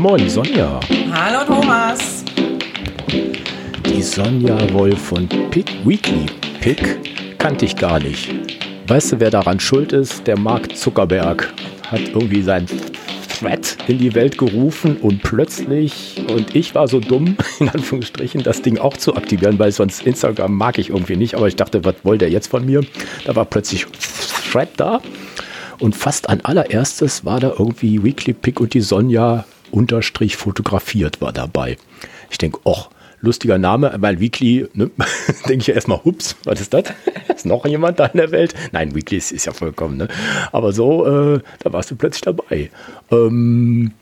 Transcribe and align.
Moin, 0.00 0.30
Sonja. 0.30 0.80
Hallo 1.12 1.44
Thomas. 1.44 2.24
Die 3.84 4.02
Sonja 4.02 4.56
Wolf 4.72 4.98
von 4.98 5.28
Pick 5.50 5.66
Weekly 5.84 6.24
Pick 6.58 7.36
kannte 7.36 7.66
ich 7.66 7.76
gar 7.76 8.00
nicht. 8.00 8.30
Weißt 8.86 9.12
du, 9.12 9.20
wer 9.20 9.28
daran 9.28 9.60
schuld 9.60 9.92
ist? 9.92 10.26
Der 10.26 10.38
Mark 10.38 10.74
Zuckerberg 10.74 11.52
hat 11.86 12.00
irgendwie 12.14 12.40
sein 12.40 12.64
Thread 13.28 13.76
in 13.88 13.98
die 13.98 14.14
Welt 14.14 14.38
gerufen 14.38 14.96
und 14.96 15.22
plötzlich, 15.22 16.24
und 16.30 16.56
ich 16.56 16.74
war 16.74 16.88
so 16.88 16.98
dumm, 16.98 17.36
in 17.60 17.68
Anführungsstrichen, 17.68 18.42
das 18.42 18.62
Ding 18.62 18.78
auch 18.78 18.96
zu 18.96 19.14
aktivieren, 19.16 19.58
weil 19.58 19.70
sonst 19.70 20.06
Instagram 20.06 20.54
mag 20.54 20.78
ich 20.78 20.88
irgendwie 20.88 21.16
nicht, 21.16 21.34
aber 21.34 21.46
ich 21.46 21.56
dachte, 21.56 21.84
was 21.84 21.96
wollte 22.04 22.24
er 22.24 22.30
jetzt 22.30 22.46
von 22.46 22.64
mir? 22.64 22.80
Da 23.26 23.36
war 23.36 23.44
plötzlich 23.44 23.84
Thread 24.50 24.70
da 24.78 25.02
und 25.78 25.94
fast 25.94 26.30
an 26.30 26.40
allererstes 26.40 27.26
war 27.26 27.38
da 27.38 27.50
irgendwie 27.58 28.02
Weekly 28.02 28.32
Pick 28.32 28.60
und 28.60 28.72
die 28.72 28.80
Sonja 28.80 29.44
unterstrich 29.72 30.36
fotografiert 30.36 31.20
war 31.20 31.32
dabei. 31.32 31.76
Ich 32.30 32.38
denke, 32.38 32.58
och, 32.64 32.90
lustiger 33.20 33.58
Name, 33.58 33.94
weil 33.98 34.20
Weekly, 34.20 34.68
ne, 34.74 34.90
denke 35.48 35.62
ich 35.62 35.66
ja 35.66 35.74
erstmal, 35.74 36.02
hups, 36.04 36.36
was 36.44 36.60
ist 36.60 36.74
das? 36.74 36.84
ist 37.34 37.46
noch 37.46 37.64
jemand 37.66 37.98
da 37.98 38.06
in 38.06 38.18
der 38.18 38.30
Welt? 38.30 38.54
Nein, 38.72 38.94
Weekly 38.94 39.18
ist, 39.18 39.32
ist 39.32 39.46
ja 39.46 39.52
vollkommen, 39.52 39.96
ne? 39.96 40.08
Aber 40.52 40.72
so, 40.72 41.06
äh, 41.06 41.40
da 41.60 41.72
warst 41.72 41.90
du 41.90 41.96
plötzlich 41.96 42.22
dabei. 42.22 42.70
Ähm, 43.10 43.92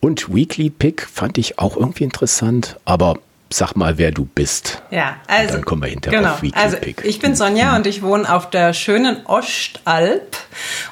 und 0.00 0.32
Weekly 0.32 0.70
Pick 0.70 1.02
fand 1.02 1.38
ich 1.38 1.58
auch 1.58 1.76
irgendwie 1.76 2.04
interessant, 2.04 2.78
aber 2.84 3.18
sag 3.50 3.74
mal, 3.76 3.96
wer 3.98 4.10
du 4.10 4.24
bist. 4.26 4.82
Ja, 4.90 5.16
also. 5.26 5.54
dann 5.54 5.64
kommen 5.64 5.82
wir 5.82 5.88
hinterher 5.88 6.18
genau, 6.20 6.32
auf 6.34 6.42
Weekly 6.42 6.60
also. 6.60 6.76
Ich 7.02 7.18
bin 7.18 7.34
Sonja 7.34 7.76
und 7.76 7.86
ich 7.86 8.02
wohne 8.02 8.30
auf 8.32 8.50
der 8.50 8.72
schönen 8.74 9.24
Ostalb. 9.26 10.36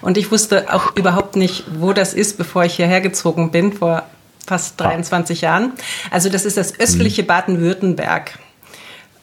Und 0.01 0.17
ich 0.17 0.31
wusste 0.31 0.73
auch 0.73 0.97
überhaupt 0.97 1.37
nicht, 1.37 1.65
wo 1.79 1.93
das 1.93 2.15
ist, 2.15 2.39
bevor 2.39 2.65
ich 2.65 2.77
hierher 2.77 3.01
gezogen 3.01 3.51
bin, 3.51 3.73
vor 3.73 4.05
fast 4.47 4.81
23 4.81 5.41
Jahren. 5.43 5.73
Also, 6.11 6.29
das 6.31 6.45
ist 6.45 6.57
das 6.57 6.79
östliche 6.79 7.23
Mhm. 7.23 7.27
Baden-Württemberg. 7.27 8.39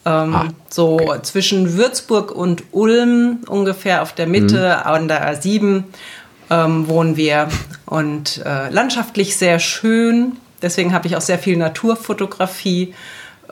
Ähm, 0.06 0.34
Ah, 0.34 0.48
so 0.68 1.00
okay. 1.00 1.22
zwischen 1.22 1.76
Würzburg 1.78 2.30
und 2.30 2.62
Ulm, 2.72 3.38
ungefähr 3.48 4.02
auf 4.02 4.12
der 4.12 4.26
Mitte, 4.26 4.78
Mhm. 4.84 4.86
an 4.92 5.08
der 5.08 5.34
A7 5.34 5.84
ähm, 6.50 6.88
wohnen 6.88 7.16
wir. 7.16 7.48
Und 7.86 8.42
äh, 8.44 8.68
landschaftlich 8.68 9.36
sehr 9.38 9.58
schön. 9.58 10.36
Deswegen 10.60 10.92
habe 10.92 11.06
ich 11.06 11.16
auch 11.16 11.20
sehr 11.22 11.38
viel 11.38 11.56
Naturfotografie. 11.56 12.94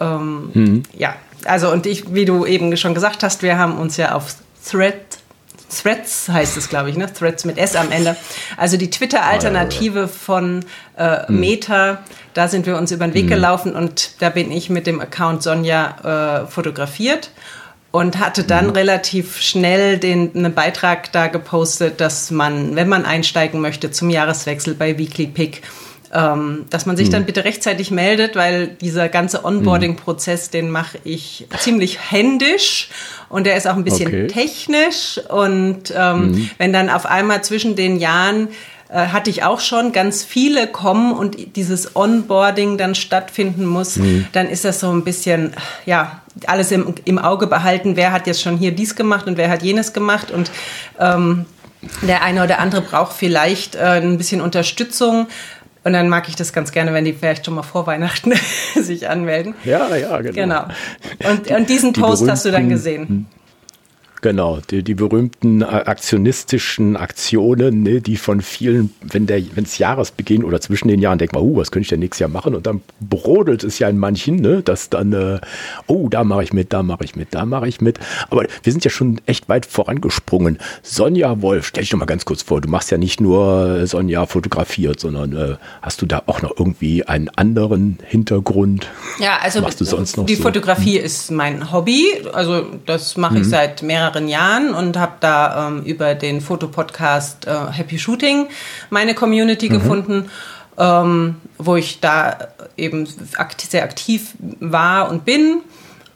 Ähm, 0.02 0.50
Mhm. 0.54 0.82
Ja, 0.96 1.14
also 1.44 1.70
und 1.70 1.86
ich, 1.86 2.12
wie 2.14 2.24
du 2.24 2.46
eben 2.46 2.76
schon 2.76 2.94
gesagt 2.94 3.22
hast, 3.22 3.42
wir 3.42 3.58
haben 3.58 3.78
uns 3.78 3.96
ja 3.96 4.14
auf 4.14 4.34
Thread, 4.68 4.96
Threads 5.82 6.28
heißt 6.28 6.56
es, 6.56 6.68
glaube 6.68 6.90
ich, 6.90 6.96
ne? 6.96 7.10
Threads 7.12 7.44
mit 7.44 7.56
S 7.58 7.76
am 7.76 7.90
Ende. 7.90 8.16
Also 8.56 8.76
die 8.76 8.90
Twitter-Alternative 8.90 10.06
von 10.08 10.64
äh, 10.98 11.30
Meta, 11.32 11.98
da 12.34 12.48
sind 12.48 12.66
wir 12.66 12.76
uns 12.76 12.92
über 12.92 13.06
den 13.06 13.14
Weg 13.14 13.28
gelaufen 13.28 13.74
und 13.74 14.20
da 14.20 14.28
bin 14.28 14.52
ich 14.52 14.68
mit 14.70 14.86
dem 14.86 15.00
Account 15.00 15.42
Sonja 15.42 16.42
äh, 16.44 16.46
fotografiert 16.46 17.30
und 17.90 18.18
hatte 18.18 18.44
dann 18.44 18.70
relativ 18.70 19.40
schnell 19.40 19.98
den 19.98 20.34
einen 20.34 20.54
Beitrag 20.54 21.10
da 21.12 21.26
gepostet, 21.28 22.00
dass 22.00 22.30
man, 22.30 22.76
wenn 22.76 22.88
man 22.88 23.04
einsteigen 23.04 23.60
möchte 23.60 23.90
zum 23.90 24.10
Jahreswechsel 24.10 24.74
bei 24.74 24.98
Weekly 24.98 25.26
Pick, 25.26 25.62
ähm, 26.12 26.66
dass 26.68 26.84
man 26.84 26.96
sich 26.96 27.08
dann 27.08 27.24
bitte 27.24 27.44
rechtzeitig 27.44 27.90
meldet, 27.90 28.36
weil 28.36 28.68
dieser 28.68 29.08
ganze 29.08 29.44
Onboarding-Prozess, 29.44 30.50
den 30.50 30.70
mache 30.70 30.98
ich 31.04 31.46
ziemlich 31.58 32.10
händisch 32.10 32.90
und 33.28 33.44
der 33.46 33.56
ist 33.56 33.66
auch 33.66 33.76
ein 33.76 33.84
bisschen 33.84 34.08
Okay. 34.08 34.26
technisch. 34.26 35.20
Und 35.28 35.92
ähm, 35.96 36.50
wenn 36.58 36.72
dann 36.72 36.90
auf 36.90 37.06
einmal 37.06 37.42
zwischen 37.42 37.76
den 37.76 37.98
Jahren 37.98 38.48
äh, 38.90 39.06
hatte 39.06 39.30
ich 39.30 39.42
auch 39.42 39.60
schon 39.60 39.92
ganz 39.92 40.22
viele 40.22 40.66
kommen 40.66 41.12
und 41.12 41.56
dieses 41.56 41.96
Onboarding 41.96 42.76
dann 42.76 42.94
stattfinden 42.94 43.64
muss, 43.64 43.98
dann 44.32 44.50
ist 44.50 44.66
das 44.66 44.80
so 44.80 44.90
ein 44.92 45.04
bisschen, 45.04 45.54
ja, 45.86 46.20
alles 46.46 46.70
im, 46.72 46.94
im 47.06 47.18
Auge 47.18 47.46
behalten, 47.46 47.96
wer 47.96 48.12
hat 48.12 48.26
jetzt 48.26 48.42
schon 48.42 48.58
hier 48.58 48.72
dies 48.72 48.94
gemacht 48.94 49.26
und 49.26 49.38
wer 49.38 49.48
hat 49.48 49.62
jenes 49.62 49.94
gemacht? 49.94 50.30
Und 50.30 50.50
ähm, 51.00 51.46
der 52.02 52.22
eine 52.22 52.44
oder 52.44 52.58
andere 52.58 52.82
braucht 52.82 53.14
vielleicht 53.16 53.76
äh, 53.76 54.00
ein 54.02 54.18
bisschen 54.18 54.42
Unterstützung. 54.42 55.26
Und 55.84 55.92
dann 55.92 56.08
mag 56.08 56.28
ich 56.28 56.36
das 56.36 56.52
ganz 56.52 56.70
gerne, 56.70 56.94
wenn 56.94 57.04
die 57.04 57.12
vielleicht 57.12 57.44
schon 57.44 57.54
mal 57.54 57.62
vor 57.62 57.86
Weihnachten 57.86 58.32
sich 58.80 59.08
anmelden. 59.08 59.54
ja, 59.64 59.94
ja, 59.96 60.20
genau. 60.20 60.32
Genau. 60.32 60.64
Und, 61.28 61.50
und 61.50 61.68
diesen 61.68 61.92
Die 61.92 62.00
Post 62.00 62.28
hast 62.28 62.44
du 62.44 62.50
dann 62.50 62.68
gesehen. 62.68 63.26
Genau, 64.22 64.60
die, 64.70 64.84
die 64.84 64.94
berühmten 64.94 65.62
äh, 65.62 65.64
aktionistischen 65.64 66.96
Aktionen, 66.96 67.82
ne, 67.82 68.00
die 68.00 68.16
von 68.16 68.40
vielen, 68.40 68.94
wenn 69.02 69.26
der, 69.26 69.42
es 69.56 69.78
Jahresbeginn 69.78 70.44
oder 70.44 70.60
zwischen 70.60 70.86
den 70.86 71.00
Jahren 71.00 71.18
denkt 71.18 71.34
man, 71.34 71.42
uh, 71.42 71.56
was 71.56 71.72
könnte 71.72 71.82
ich 71.82 71.88
denn 71.88 71.98
nächstes 71.98 72.20
Jahr 72.20 72.30
machen? 72.30 72.54
Und 72.54 72.64
dann 72.68 72.82
brodelt 73.00 73.64
es 73.64 73.80
ja 73.80 73.88
in 73.88 73.98
manchen, 73.98 74.36
ne, 74.36 74.62
dass 74.62 74.88
dann, 74.90 75.12
äh, 75.12 75.40
oh, 75.88 76.08
da 76.08 76.22
mache 76.22 76.44
ich 76.44 76.52
mit, 76.52 76.72
da 76.72 76.84
mache 76.84 77.02
ich 77.04 77.16
mit, 77.16 77.34
da 77.34 77.44
mache 77.44 77.66
ich 77.66 77.80
mit. 77.80 77.98
Aber 78.30 78.44
wir 78.62 78.72
sind 78.72 78.84
ja 78.84 78.92
schon 78.92 79.20
echt 79.26 79.48
weit 79.48 79.66
vorangesprungen. 79.66 80.58
Sonja 80.82 81.42
Wolf, 81.42 81.66
stell 81.66 81.82
dich 81.82 81.90
doch 81.90 81.98
mal 81.98 82.06
ganz 82.06 82.24
kurz 82.24 82.42
vor, 82.42 82.60
du 82.60 82.68
machst 82.68 82.92
ja 82.92 82.98
nicht 82.98 83.20
nur 83.20 83.80
äh, 83.80 83.86
Sonja 83.88 84.26
fotografiert, 84.26 85.00
sondern 85.00 85.36
äh, 85.36 85.56
hast 85.82 86.00
du 86.00 86.06
da 86.06 86.22
auch 86.26 86.42
noch 86.42 86.52
irgendwie 86.56 87.02
einen 87.04 87.28
anderen 87.30 87.98
Hintergrund? 88.06 88.86
Ja, 89.18 89.38
also 89.42 89.60
Machst 89.62 89.80
du 89.80 89.84
sonst 89.84 90.16
noch 90.16 90.26
die 90.26 90.36
so? 90.36 90.44
Fotografie 90.44 90.96
ist 90.98 91.32
mein 91.32 91.72
Hobby. 91.72 92.06
Also 92.32 92.66
das 92.86 93.16
mache 93.16 93.34
Mhm. 93.34 93.40
ich 93.40 93.48
seit 93.48 93.82
mehreren 93.82 94.11
Jahren 94.20 94.74
und 94.74 94.96
habe 94.96 95.12
da 95.20 95.68
ähm, 95.68 95.82
über 95.82 96.14
den 96.14 96.40
Fotopodcast 96.40 97.46
äh, 97.46 97.72
Happy 97.72 97.98
Shooting 97.98 98.46
meine 98.90 99.14
Community 99.14 99.68
Mhm. 99.68 99.72
gefunden, 99.72 100.30
ähm, 100.78 101.36
wo 101.58 101.76
ich 101.76 102.00
da 102.00 102.36
eben 102.76 103.06
akt 103.36 103.60
sehr 103.60 103.84
aktiv 103.84 104.32
war 104.60 105.10
und 105.10 105.24
bin. 105.24 105.58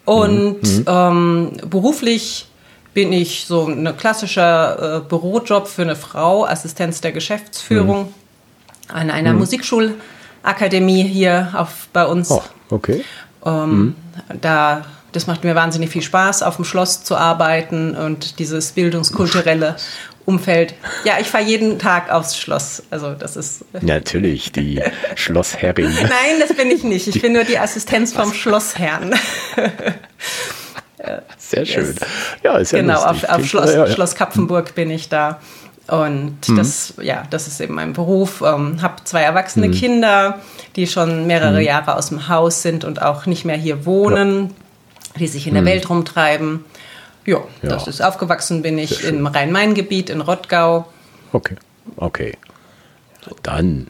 Und 0.05 0.62
Mhm. 0.62 0.84
ähm, 0.87 1.53
beruflich 1.69 2.49
bin 2.95 3.12
ich 3.12 3.45
so 3.47 3.67
ein 3.67 3.97
klassischer 3.97 4.97
äh, 4.97 5.01
Bürojob 5.09 5.69
für 5.69 5.83
eine 5.83 5.97
Frau, 5.97 6.47
Assistenz 6.47 7.01
der 7.01 7.13
Geschäftsführung 7.13 8.15
an 8.89 9.11
einer 9.11 9.33
Musikschulakademie 9.34 11.03
hier 11.03 11.53
auf, 11.55 11.89
bei 11.93 12.07
uns. 12.07 12.31
Oh, 12.31 12.43
okay. 12.71 13.05
Ähm, 13.45 13.95
Da, 14.41 14.84
das 15.16 15.27
macht 15.27 15.44
mir 15.44 15.54
wahnsinnig 15.54 15.91
viel 15.91 16.03
Spaß, 16.03 16.43
auf 16.43 16.56
dem 16.56 16.65
Schloss 16.65 17.03
zu 17.03 17.16
arbeiten 17.16 17.97
und 17.97 18.38
dieses 18.38 18.72
bildungskulturelle 18.72 19.77
Umfeld. 20.27 20.75
Ja, 21.04 21.15
ich 21.21 21.28
fahre 21.28 21.44
jeden 21.44 21.78
Tag 21.78 22.10
aufs 22.12 22.37
Schloss. 22.37 22.82
Also 22.91 23.15
das 23.15 23.37
ist. 23.37 23.65
Natürlich, 23.81 24.53
die 24.53 24.82
Schlossherrin. 25.15 25.93
Nein, 26.03 26.41
das 26.41 26.54
bin 26.54 26.71
ich 26.71 26.84
nicht. 26.84 27.06
Ich 27.06 27.22
bin 27.22 27.32
nur 27.32 27.44
die 27.44 27.59
Assistenz 27.59 28.12
vom 28.12 28.34
Schlossherrn. 28.34 29.15
Sehr 31.38 31.65
schön. 31.65 31.94
Ja, 32.43 32.59
ist 32.59 32.72
ja 32.72 32.81
genau, 32.81 33.03
auf, 33.03 33.25
auf 33.25 33.47
Schloss, 33.47 33.72
ja, 33.72 33.87
ja. 33.87 33.93
Schloss 33.93 34.16
Kapfenburg 34.16 34.75
bin 34.75 34.91
ich 34.91 35.09
da. 35.09 35.41
Und 35.87 36.38
das, 36.56 36.94
ja, 37.00 37.22
das 37.31 37.47
ist 37.47 37.60
eben 37.60 37.75
mein 37.75 37.93
Beruf. 37.93 38.43
Ähm, 38.44 38.83
habe 38.83 38.97
zwei 39.04 39.22
erwachsene 39.22 39.71
Kinder, 39.71 40.41
die 40.75 40.88
schon 40.88 41.28
mehrere 41.28 41.62
Jahre 41.62 41.94
aus 41.94 42.09
dem 42.09 42.28
Haus 42.28 42.62
sind 42.62 42.84
und 42.84 43.00
auch 43.00 43.27
nicht 43.27 43.44
mehr 43.44 43.56
hier 43.56 43.87
wohnen, 43.87 44.53
die 45.19 45.27
sich 45.28 45.47
in 45.47 45.54
der 45.54 45.65
Welt 45.65 45.88
rumtreiben. 45.91 46.65
Ja, 47.25 47.38
Ja. 47.62 47.69
das 47.69 47.88
ist 47.88 48.03
aufgewachsen 48.03 48.62
bin 48.62 48.78
ich 48.78 49.04
im 49.04 49.27
Rhein-Main-Gebiet 49.27 50.10
in 50.10 50.21
Rottgau. 50.21 50.87
Okay, 51.32 51.56
okay. 51.97 52.37
Dann, 53.43 53.88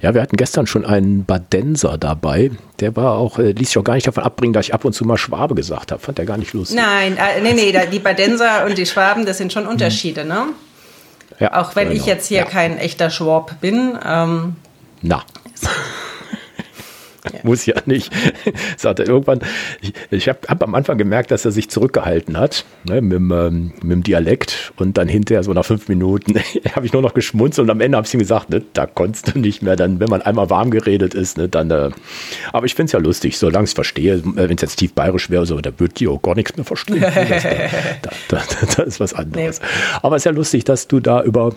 ja, 0.00 0.14
wir 0.14 0.22
hatten 0.22 0.38
gestern 0.38 0.66
schon 0.66 0.86
einen 0.86 1.26
Badenser 1.26 1.98
dabei. 1.98 2.50
Der 2.80 2.96
war 2.96 3.18
auch, 3.18 3.38
äh, 3.38 3.50
ließ 3.52 3.68
sich 3.68 3.78
auch 3.78 3.84
gar 3.84 3.94
nicht 3.94 4.06
davon 4.06 4.24
abbringen, 4.24 4.54
dass 4.54 4.66
ich 4.66 4.72
ab 4.72 4.86
und 4.86 4.94
zu 4.94 5.04
mal 5.04 5.18
Schwabe 5.18 5.54
gesagt 5.54 5.92
habe. 5.92 6.00
Fand 6.00 6.18
er 6.18 6.24
gar 6.24 6.38
nicht 6.38 6.54
lustig. 6.54 6.78
Nein, 6.78 7.18
äh, 7.18 7.42
nee, 7.42 7.52
nee, 7.52 7.78
die 7.92 7.98
Badenser 7.98 8.64
und 8.64 8.78
die 8.78 8.86
Schwaben, 8.86 9.26
das 9.26 9.36
sind 9.36 9.52
schon 9.52 9.66
Unterschiede, 9.66 10.24
ne? 10.24 10.46
Ja, 11.38 11.60
Auch 11.60 11.76
wenn 11.76 11.88
ich 11.92 11.98
genau. 11.98 12.06
jetzt 12.06 12.26
hier 12.28 12.38
ja. 12.38 12.44
kein 12.46 12.78
echter 12.78 13.10
Schwab 13.10 13.60
bin. 13.60 13.98
Ähm, 14.04 14.56
Na. 15.02 15.22
Muss 17.42 17.66
ja 17.66 17.74
nicht. 17.86 18.12
Sagt 18.76 19.00
er 19.00 19.08
irgendwann, 19.08 19.40
ich, 19.80 19.92
ich 20.10 20.28
habe 20.28 20.40
hab 20.48 20.62
am 20.62 20.74
Anfang 20.74 20.98
gemerkt, 20.98 21.30
dass 21.30 21.44
er 21.44 21.50
sich 21.50 21.68
zurückgehalten 21.68 22.38
hat 22.38 22.64
ne, 22.84 23.00
mit, 23.00 23.12
dem, 23.12 23.30
ähm, 23.30 23.72
mit 23.82 23.92
dem 23.92 24.02
Dialekt 24.02 24.72
und 24.76 24.98
dann 24.98 25.08
hinterher 25.08 25.42
so 25.42 25.52
nach 25.52 25.64
fünf 25.64 25.88
Minuten 25.88 26.34
habe 26.74 26.86
ich 26.86 26.92
nur 26.92 27.02
noch 27.02 27.14
geschmunzelt 27.14 27.66
und 27.66 27.70
am 27.70 27.80
Ende 27.80 27.96
habe 27.96 28.06
ich 28.06 28.14
ihm 28.14 28.20
gesagt, 28.20 28.50
ne, 28.50 28.62
da 28.72 28.86
konntest 28.86 29.34
du 29.34 29.38
nicht 29.38 29.62
mehr, 29.62 29.76
dann, 29.76 30.00
wenn 30.00 30.08
man 30.08 30.22
einmal 30.22 30.50
warm 30.50 30.70
geredet 30.70 31.14
ist, 31.14 31.38
ne, 31.38 31.48
dann, 31.48 31.70
äh, 31.70 31.90
aber 32.52 32.66
ich 32.66 32.74
finde 32.74 32.86
es 32.86 32.92
ja 32.92 32.98
lustig, 32.98 33.38
solange 33.38 33.64
ich 33.64 33.70
es 33.70 33.74
verstehe, 33.74 34.22
wenn 34.24 34.56
es 34.56 34.62
jetzt 34.62 34.76
tief 34.76 34.92
bayerisch 34.94 35.30
wäre, 35.30 35.46
so, 35.46 35.60
da 35.60 35.70
würde 35.78 35.94
die 35.94 36.08
auch 36.08 36.22
gar 36.22 36.34
nichts 36.34 36.56
mehr 36.56 36.64
verstehen. 36.64 37.00
da, 37.00 38.10
da, 38.28 38.38
da, 38.38 38.66
da 38.76 38.82
ist 38.82 39.00
was 39.00 39.14
anderes. 39.14 39.60
Aber 40.02 40.16
es 40.16 40.20
ist 40.20 40.24
ja 40.26 40.32
lustig, 40.32 40.64
dass 40.64 40.88
du 40.88 41.00
da 41.00 41.22
über 41.22 41.54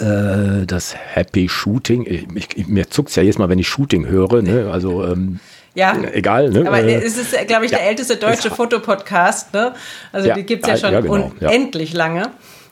äh, 0.00 0.66
das 0.66 0.94
Happy 0.96 1.48
Shooting. 1.48 2.04
Ich, 2.06 2.26
ich, 2.56 2.66
mir 2.68 2.88
zuckt 2.90 3.14
ja 3.16 3.22
jedes 3.22 3.38
Mal, 3.38 3.48
wenn 3.48 3.58
ich 3.58 3.68
Shooting 3.68 4.06
höre. 4.06 4.42
Ne? 4.42 4.70
Also 4.72 5.04
ähm, 5.04 5.40
Ja. 5.74 5.96
egal. 6.12 6.50
Ne? 6.50 6.66
Aber 6.66 6.82
Äh, 6.82 6.94
es 6.96 7.16
ist, 7.18 7.34
glaube 7.46 7.64
ich, 7.64 7.70
der 7.70 7.80
ja. 7.80 7.86
älteste 7.86 8.16
deutsche 8.16 8.48
Es- 8.48 8.54
Fotopodcast. 8.54 9.52
Ne? 9.54 9.74
Also 10.12 10.28
Ja, 10.28 10.34
die 10.34 10.44
gibt 10.44 10.64
es 10.64 10.68
ja 10.68 10.74
ja, 10.74 10.80
schon 10.80 10.92
ja, 10.92 11.00
genau, 11.00 11.32
unendlich 11.40 11.92
lange. 11.92 12.30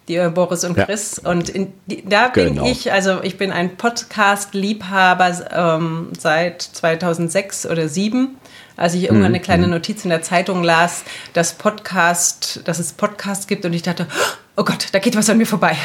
die 0.08 0.16
äh, 0.16 0.30
Boris 0.34 0.64
und 0.64 0.76
Chris. 0.76 1.18
Und 1.18 1.48
in, 1.48 1.72
da 2.08 2.28
bin 2.28 2.54
genau. 2.56 2.66
ich, 2.66 2.92
also 2.92 3.20
ich 3.22 3.38
bin 3.38 3.50
ein 3.52 3.76
Podcast-Liebhaber 3.76 5.32
ähm, 5.52 6.08
seit 6.18 6.62
2006 6.62 7.66
oder 7.66 7.88
2007 7.88 8.36
als 8.76 8.94
ich 8.94 9.04
irgendwann 9.04 9.26
eine 9.26 9.38
mhm. 9.38 9.42
kleine 9.42 9.66
mhm. 9.66 9.72
Notiz 9.72 10.04
in 10.04 10.10
der 10.10 10.22
Zeitung 10.22 10.62
las, 10.62 11.04
dass 11.32 11.54
Podcast, 11.54 12.60
dass 12.64 12.78
es 12.78 12.92
Podcast 12.92 13.48
gibt 13.48 13.64
und 13.64 13.72
ich 13.72 13.82
dachte, 13.82 14.06
oh 14.56 14.64
Gott, 14.64 14.88
da 14.92 14.98
geht 14.98 15.16
was 15.16 15.30
an 15.30 15.38
mir 15.38 15.46
vorbei. 15.46 15.76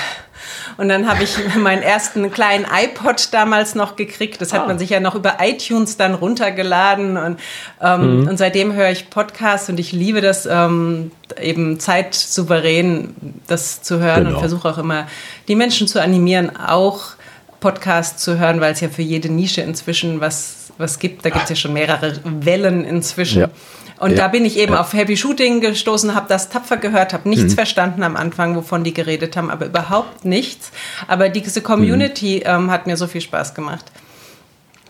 Und 0.78 0.90
dann 0.90 1.10
habe 1.10 1.24
ich 1.24 1.38
meinen 1.56 1.82
ersten 1.82 2.32
kleinen 2.32 2.66
iPod 2.66 3.30
damals 3.32 3.76
noch 3.76 3.96
gekriegt. 3.96 4.42
Das 4.42 4.54
hat 4.54 4.62
ah. 4.62 4.68
man 4.68 4.80
sich 4.80 4.90
ja 4.90 5.00
noch 5.00 5.16
über 5.16 5.38
iTunes 5.42 5.98
dann 5.98 6.14
runtergeladen. 6.14 7.18
Und, 7.18 7.40
ähm, 7.82 8.22
mhm. 8.22 8.28
und 8.28 8.38
seitdem 8.38 8.74
höre 8.74 8.90
ich 8.90 9.10
Podcasts 9.10 9.70
und 9.70 9.80
ich 9.80 9.92
liebe 9.92 10.22
das 10.22 10.46
ähm, 10.46 11.12
eben 11.40 11.80
zeitsouverän, 11.80 13.16
das 13.48 13.82
zu 13.82 14.00
hören 14.00 14.26
genau. 14.26 14.36
und 14.36 14.40
versuche 14.40 14.70
auch 14.70 14.78
immer 14.78 15.08
die 15.48 15.56
Menschen 15.56 15.88
zu 15.88 16.02
animieren, 16.02 16.56
auch 16.56 17.12
Podcasts 17.60 18.24
zu 18.24 18.40
hören, 18.40 18.62
weil 18.62 18.74
es 18.74 18.80
ja 18.80 18.90
für 18.90 19.02
jede 19.02 19.30
Nische 19.30 19.62
inzwischen 19.62 20.22
was 20.22 20.59
was 20.80 21.00
gibt. 21.00 21.26
Da 21.26 21.30
gibt 21.30 21.44
es 21.44 21.50
ja 21.50 21.56
schon 21.56 21.74
mehrere 21.74 22.20
Wellen 22.24 22.84
inzwischen. 22.86 23.42
Ja. 23.42 23.50
Und 24.00 24.12
ja. 24.12 24.18
da 24.18 24.28
bin 24.30 24.46
ich 24.46 24.58
eben 24.58 24.74
ja. 24.74 24.80
auf 24.80 24.94
Happy 24.94 25.18
Shooting 25.18 25.60
gestoßen, 25.60 26.16
habe 26.16 26.28
das 26.30 26.50
tapfer 26.50 26.78
gehört, 26.78 27.12
habe 27.14 27.28
nichts 27.28 27.52
mhm. 27.52 27.56
verstanden 27.56 28.04
am 28.04 28.16
Anfang, 28.16 28.56
wovon 28.56 28.84
die 28.84 28.94
geredet 28.94 29.36
haben, 29.36 29.50
aber 29.50 29.66
überhaupt 29.66 30.24
nichts. 30.24 30.72
Aber 31.08 31.28
diese 31.28 31.62
Community 31.62 32.38
mhm. 32.38 32.50
ähm, 32.50 32.72
hat 32.72 32.88
mir 32.88 32.96
so 32.96 33.08
viel 33.08 33.22
Spaß 33.22 33.54
gemacht. 33.54 33.86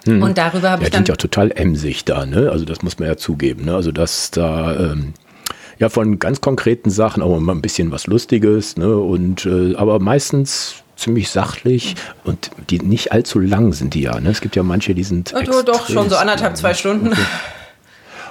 Mhm. 0.05 0.21
Und 0.21 0.37
darüber 0.37 0.69
habe 0.69 0.83
ja, 0.83 0.87
ich 0.87 0.91
dann. 0.91 1.03
Die 1.03 1.07
sind 1.07 1.09
ja 1.09 1.15
total 1.15 1.51
emsig 1.51 2.05
da, 2.05 2.25
ne? 2.25 2.51
Also 2.51 2.65
das 2.65 2.83
muss 2.83 2.99
man 2.99 3.09
ja 3.09 3.17
zugeben, 3.17 3.65
ne? 3.65 3.75
Also 3.75 3.91
dass 3.91 4.31
da. 4.31 4.75
Ähm 4.75 5.13
ja, 5.79 5.87
von 5.87 6.19
ganz 6.19 6.41
konkreten 6.41 6.89
Sachen, 6.89 7.23
auch 7.23 7.37
immer 7.37 7.53
ein 7.53 7.61
bisschen 7.61 7.89
was 7.91 8.05
Lustiges, 8.05 8.75
ne? 8.75 8.97
Und 8.97 9.45
äh, 9.45 9.75
aber 9.75 9.99
meistens 9.99 10.83
ziemlich 10.99 11.29
sachlich 11.29 11.95
und 12.23 12.51
die 12.69 12.79
nicht 12.79 13.11
allzu 13.11 13.39
lang 13.39 13.73
sind 13.73 13.93
die 13.93 14.01
ja. 14.01 14.19
Ne? 14.19 14.29
Es 14.29 14.41
gibt 14.41 14.55
ja 14.55 14.63
manche, 14.63 14.93
die 14.93 15.03
sind. 15.03 15.31
Ja, 15.31 15.41
doch, 15.63 15.89
schon 15.89 16.09
so 16.09 16.17
anderthalb, 16.17 16.57
zwei 16.57 16.73
Stunden. 16.73 17.13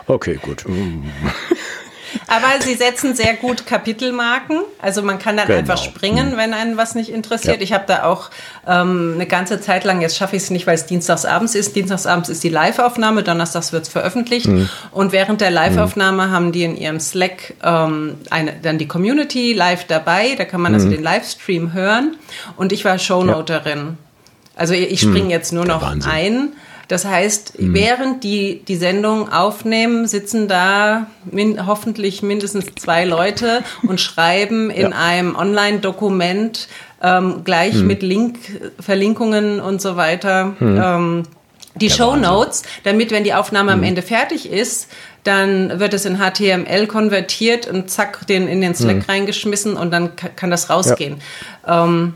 Okay, 0.07 0.39
okay 0.39 0.39
gut. 0.43 0.65
Aber 2.27 2.47
sie 2.61 2.75
setzen 2.75 3.15
sehr 3.15 3.35
gut 3.35 3.67
Kapitelmarken. 3.67 4.61
Also 4.81 5.03
man 5.03 5.19
kann 5.19 5.37
dann 5.37 5.47
genau. 5.47 5.59
einfach 5.59 5.83
springen, 5.83 6.37
wenn 6.37 6.55
einen 6.55 6.77
was 6.77 6.95
nicht 6.95 7.11
interessiert. 7.11 7.57
Ja. 7.57 7.63
Ich 7.63 7.73
habe 7.73 7.85
da 7.87 8.05
auch 8.05 8.31
ähm, 8.67 9.13
eine 9.15 9.27
ganze 9.27 9.61
Zeit 9.61 9.85
lang, 9.85 10.01
jetzt 10.01 10.17
schaffe 10.17 10.37
ich 10.37 10.43
es 10.43 10.51
nicht, 10.51 10.67
weil 10.67 10.75
es 10.75 10.87
dienstagsabends 10.87 11.55
ist. 11.55 11.77
Dienstagsabends 11.77 12.29
ist 12.29 12.43
die 12.45 12.49
Live-Aufnahme, 12.49 13.23
donnerstags 13.23 13.73
wird 13.73 13.85
es 13.85 13.89
veröffentlicht. 13.89 14.47
Mhm. 14.47 14.69
Und 14.91 15.13
während 15.13 15.41
der 15.41 15.51
Live-Aufnahme 15.51 16.27
mhm. 16.27 16.31
haben 16.31 16.53
die 16.53 16.65
in 16.65 16.77
ihrem 16.77 17.01
Slack 17.01 17.55
ähm, 17.63 18.17
eine, 18.31 18.55
dann 18.63 18.79
die 18.79 18.89
Community 18.89 19.53
live 19.53 19.85
dabei. 19.85 20.35
Da 20.37 20.45
kann 20.45 20.61
man 20.61 20.75
also 20.75 20.87
mhm. 20.87 20.93
also 20.93 20.97
den 20.97 21.05
Livestream 21.05 21.73
hören. 21.73 22.17
Und 22.57 22.73
ich 22.73 22.85
war 22.85 22.99
Shownoterin. 22.99 23.79
Ja. 23.79 23.95
Also 24.57 24.75
ich 24.75 25.01
springe 25.01 25.25
mhm. 25.25 25.31
jetzt 25.31 25.53
nur 25.53 25.65
noch 25.65 25.83
ein. 25.83 26.53
Das 26.89 27.05
heißt, 27.05 27.61
mhm. 27.61 27.75
während 27.75 28.25
die 28.25 28.63
die 28.67 28.77
Sendung 28.77 29.31
aufnehmen, 29.31 30.07
sitzen 30.07 30.49
da 30.49 31.07
min 31.31 31.67
hoffentlich 31.67 32.23
mindestens 32.23 32.67
zwei 32.77 33.05
Leute 33.05 33.63
und 33.83 34.01
schreiben 34.01 34.71
in 34.71 34.91
ja. 34.91 34.97
einem 34.97 35.37
Online-Dokument 35.37 36.69
ähm, 37.03 37.43
gleich 37.45 37.75
mhm. 37.75 37.87
mit 37.87 38.03
Link, 38.03 38.39
Verlinkungen 38.81 39.61
und 39.61 39.81
so 39.81 39.97
weiter. 39.97 40.57
Mhm. 40.59 40.81
Ähm, 40.83 41.23
die 41.75 41.91
Show 41.91 42.17
Notes, 42.17 42.63
damit, 42.85 43.11
wenn 43.11 43.25
die 43.25 43.35
Aufnahme 43.35 43.73
am 43.73 43.81
hm. 43.81 43.89
Ende 43.89 44.03
fertig 44.03 44.51
ist, 44.51 44.89
dann 45.25 45.79
wird 45.79 45.95
es 45.95 46.05
in 46.05 46.19
HTML 46.19 46.87
konvertiert 46.87 47.69
und 47.69 47.91
zack, 47.91 48.27
den 48.27 48.49
in 48.49 48.61
den 48.61 48.75
Slack 48.75 48.97
hm. 48.97 49.05
reingeschmissen 49.09 49.77
und 49.77 49.93
dann 49.93 50.17
kann 50.17 50.51
das 50.51 50.71
rausgehen. 50.71 51.21
Ja. 51.67 51.85
Ähm, 51.85 52.15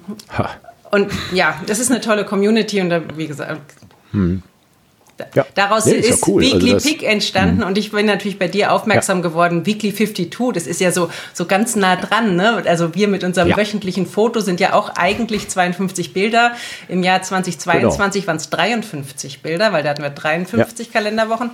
und 0.90 1.10
ja, 1.32 1.60
das 1.66 1.78
ist 1.78 1.90
eine 1.90 2.00
tolle 2.00 2.24
Community 2.24 2.80
und 2.80 2.90
da, 2.90 3.02
wie 3.16 3.26
gesagt, 3.26 3.74
hm. 4.12 4.42
Ja. 5.34 5.46
Daraus 5.54 5.86
nee, 5.86 5.92
ist, 5.94 6.08
ist 6.08 6.26
cool. 6.26 6.42
Weekly 6.42 6.74
also 6.74 6.88
Pick 6.88 7.02
entstanden 7.02 7.60
mh. 7.60 7.66
und 7.66 7.78
ich 7.78 7.92
bin 7.92 8.06
natürlich 8.06 8.38
bei 8.38 8.48
dir 8.48 8.72
aufmerksam 8.72 9.18
ja. 9.18 9.22
geworden. 9.22 9.66
Weekly 9.66 9.94
52, 9.94 10.52
das 10.54 10.66
ist 10.66 10.80
ja 10.80 10.90
so, 10.90 11.10
so 11.32 11.46
ganz 11.46 11.76
nah 11.76 11.96
dran. 11.96 12.36
Ne? 12.36 12.62
Also 12.66 12.94
wir 12.94 13.08
mit 13.08 13.24
unserem 13.24 13.48
ja. 13.48 13.56
wöchentlichen 13.56 14.06
Foto 14.06 14.40
sind 14.40 14.60
ja 14.60 14.72
auch 14.72 14.90
eigentlich 14.96 15.48
52 15.48 16.12
Bilder. 16.12 16.52
Im 16.88 17.02
Jahr 17.02 17.22
2022 17.22 18.22
genau. 18.22 18.26
waren 18.28 18.36
es 18.36 18.50
53 18.50 19.42
Bilder, 19.42 19.72
weil 19.72 19.82
da 19.82 19.90
hatten 19.90 20.02
wir 20.02 20.10
53 20.10 20.92
Kalenderwochen. 20.92 21.50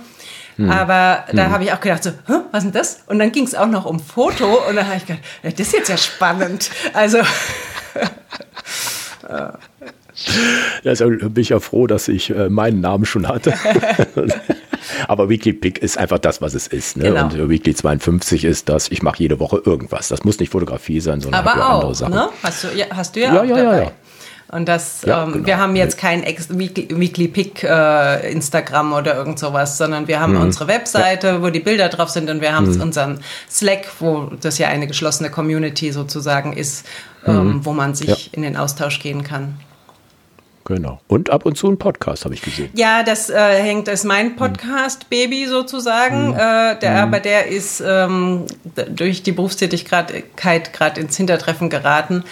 Hm. 0.55 0.69
Aber 0.69 1.25
da 1.31 1.45
hm. 1.45 1.51
habe 1.51 1.63
ich 1.63 1.73
auch 1.73 1.79
gedacht, 1.79 2.03
so, 2.03 2.11
was 2.51 2.63
ist 2.63 2.63
denn 2.63 2.71
das? 2.71 3.03
Und 3.07 3.19
dann 3.19 3.31
ging 3.31 3.45
es 3.45 3.55
auch 3.55 3.67
noch 3.67 3.85
um 3.85 3.99
Foto 3.99 4.67
und 4.67 4.75
dann 4.75 4.87
habe 4.87 4.97
ich 4.97 5.05
gedacht, 5.05 5.23
das 5.43 5.53
ist 5.59 5.73
jetzt 5.73 5.89
ja 5.89 5.97
spannend. 5.97 6.71
Also 6.93 7.19
Deshalb 10.83 11.19
bin 11.19 11.41
ich 11.41 11.49
ja 11.49 11.59
froh, 11.59 11.87
dass 11.87 12.07
ich 12.07 12.29
äh, 12.29 12.49
meinen 12.49 12.81
Namen 12.81 13.05
schon 13.05 13.27
hatte. 13.27 13.53
Aber 15.07 15.29
Weekly 15.29 15.53
Pick 15.53 15.79
ist 15.79 15.97
einfach 15.97 16.19
das, 16.19 16.41
was 16.41 16.53
es 16.53 16.67
ist. 16.67 16.97
Ne? 16.97 17.05
Genau. 17.05 17.25
Und 17.25 17.35
äh, 17.35 17.49
Weekly 17.49 17.75
52 17.75 18.45
ist 18.45 18.69
das, 18.69 18.89
ich 18.89 19.01
mache 19.01 19.17
jede 19.19 19.39
Woche 19.39 19.61
irgendwas. 19.63 20.07
Das 20.07 20.23
muss 20.23 20.39
nicht 20.39 20.51
Fotografie 20.51 20.99
sein, 20.99 21.21
sondern 21.21 21.45
Aber 21.45 21.65
auch, 21.65 21.75
andere 21.75 21.95
Sachen. 21.95 22.13
Ne? 22.13 22.29
Hast, 22.43 22.63
du, 22.63 22.67
ja, 22.75 22.85
hast 22.91 23.15
du 23.15 23.19
ja, 23.21 23.33
ja 23.33 23.41
auch 23.41 23.45
ja, 23.45 23.55
dabei. 23.55 23.77
Ja, 23.77 23.83
ja. 23.83 23.91
Und 24.51 24.67
das, 24.67 25.03
ja, 25.05 25.23
ähm, 25.23 25.33
genau. 25.33 25.45
wir 25.45 25.57
haben 25.59 25.75
jetzt 25.75 25.99
kein 25.99 26.23
Ex 26.23 26.49
Weekly, 26.49 26.87
Weekly 26.89 27.27
Pick 27.27 27.63
äh, 27.63 28.31
Instagram 28.31 28.93
oder 28.93 29.15
irgend 29.15 29.37
sowas, 29.37 29.77
sondern 29.77 30.07
wir 30.07 30.19
haben 30.19 30.33
mhm. 30.33 30.41
unsere 30.41 30.67
Webseite, 30.67 31.27
ja. 31.27 31.41
wo 31.43 31.51
die 31.51 31.59
Bilder 31.59 31.87
drauf 31.87 32.09
sind 32.09 32.31
und 32.31 32.41
wir 32.41 32.55
haben 32.55 32.67
mhm. 32.67 32.81
unseren 32.81 33.19
Slack, 33.47 33.85
wo 33.99 34.31
das 34.41 34.57
ja 34.57 34.67
eine 34.69 34.87
geschlossene 34.87 35.29
Community 35.29 35.91
sozusagen 35.91 36.53
ist, 36.53 36.87
ähm, 37.27 37.35
mhm. 37.35 37.65
wo 37.65 37.73
man 37.73 37.93
sich 37.93 38.07
ja. 38.07 38.17
in 38.31 38.41
den 38.41 38.57
Austausch 38.57 38.99
gehen 38.99 39.23
kann. 39.23 39.59
Genau. 40.69 40.99
Und 41.07 41.31
ab 41.31 41.47
und 41.47 41.57
zu 41.57 41.67
ein 41.67 41.79
Podcast 41.79 42.25
habe 42.25 42.35
ich 42.35 42.43
gesehen. 42.43 42.69
Ja, 42.75 43.01
das 43.01 43.31
äh, 43.31 43.35
hängt, 43.35 43.87
das 43.87 44.01
ist 44.01 44.05
mein 44.05 44.35
Podcast-Baby 44.35 45.47
sozusagen. 45.47 46.27
Mhm. 46.27 46.33
Äh, 46.35 46.79
der, 46.79 46.91
mhm. 46.91 46.97
Aber 46.97 47.19
der 47.19 47.47
ist 47.47 47.81
ähm, 47.85 48.45
durch 48.87 49.23
die 49.23 49.31
Berufstätigkeit 49.31 50.71
gerade 50.71 51.01
ins 51.01 51.17
Hintertreffen 51.17 51.71
geraten. 51.71 52.23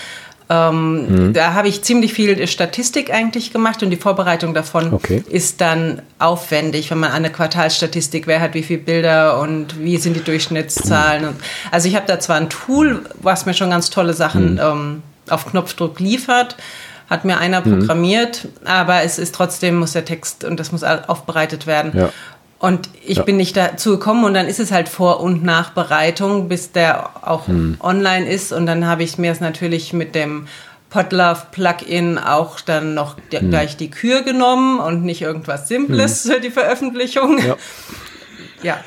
Ähm, 0.52 1.30
mhm. 1.30 1.34
Da 1.34 1.56
habe 1.56 1.68
ich 1.68 1.82
ziemlich 1.82 2.14
viel 2.14 2.46
Statistik 2.46 3.12
eigentlich 3.12 3.52
gemacht 3.52 3.82
und 3.82 3.90
die 3.90 3.98
Vorbereitung 3.98 4.54
davon 4.54 4.94
okay. 4.94 5.24
ist 5.28 5.60
dann 5.60 6.04
aufwendig, 6.20 6.92
wenn 6.92 7.00
man 7.00 7.12
eine 7.12 7.32
Quartalsstatistik, 7.32 8.28
wer 8.28 8.40
hat 8.40 8.54
wie 8.54 8.62
viele 8.62 8.80
Bilder 8.80 9.42
und 9.42 9.80
wie 9.80 9.98
sind 9.98 10.16
die 10.16 10.24
Durchschnittszahlen. 10.24 11.28
Und, 11.28 11.38
also 11.72 11.90
ich 11.90 11.96
habe 11.96 12.06
da 12.06 12.20
zwar 12.20 12.38
ein 12.38 12.50
Tool, 12.50 13.02
was 13.20 13.48
mir 13.48 13.56
schon 13.56 13.72
ganz 13.72 13.90
tolle 13.90 14.14
Sachen 14.14 14.54
mhm. 14.54 14.60
ähm, 14.62 15.04
auf 15.28 15.48
Knopfdruck 15.48 16.00
liefert 16.00 16.56
hat 17.10 17.26
mir 17.26 17.38
einer 17.38 17.66
mhm. 17.66 17.80
programmiert, 17.80 18.48
aber 18.66 19.04
es 19.04 19.18
ist 19.18 19.34
trotzdem, 19.34 19.78
muss 19.78 19.94
der 19.94 20.06
Text 20.06 20.44
und 20.44 20.60
das 20.60 20.72
muss 20.72 20.84
aufbereitet 20.84 21.68
werden. 21.68 21.92
Ja. 21.98 22.10
Und 22.60 22.90
ich 23.06 23.18
ja. 23.18 23.24
bin 23.24 23.38
nicht 23.38 23.56
dazu 23.56 23.92
gekommen 23.92 24.24
und 24.26 24.34
dann 24.34 24.48
ist 24.48 24.60
es 24.60 24.72
halt 24.72 24.90
Vor- 24.90 25.20
und 25.20 25.44
Nachbereitung, 25.44 26.50
bis 26.50 26.72
der 26.72 27.12
auch 27.22 27.48
mhm. 27.48 27.78
online 27.80 28.28
ist. 28.28 28.52
Und 28.52 28.66
dann 28.66 28.88
habe 28.88 29.04
ich 29.04 29.18
mir 29.18 29.32
es 29.32 29.40
natürlich 29.40 29.94
mit 29.94 30.16
dem 30.16 30.48
Podlove 30.90 31.48
Plugin 31.52 32.18
auch 32.18 32.60
dann 32.60 32.94
noch 32.96 33.18
mhm. 33.18 33.50
gleich 33.52 33.78
die 33.78 33.92
Kür 33.92 34.24
genommen 34.24 34.80
und 34.80 35.04
nicht 35.04 35.22
irgendwas 35.22 35.68
Simples 35.68 36.26
mhm. 36.26 36.32
für 36.32 36.42
die 36.42 36.50
Veröffentlichung. 36.50 37.38
Ja. 37.38 37.56
ja. 38.64 38.80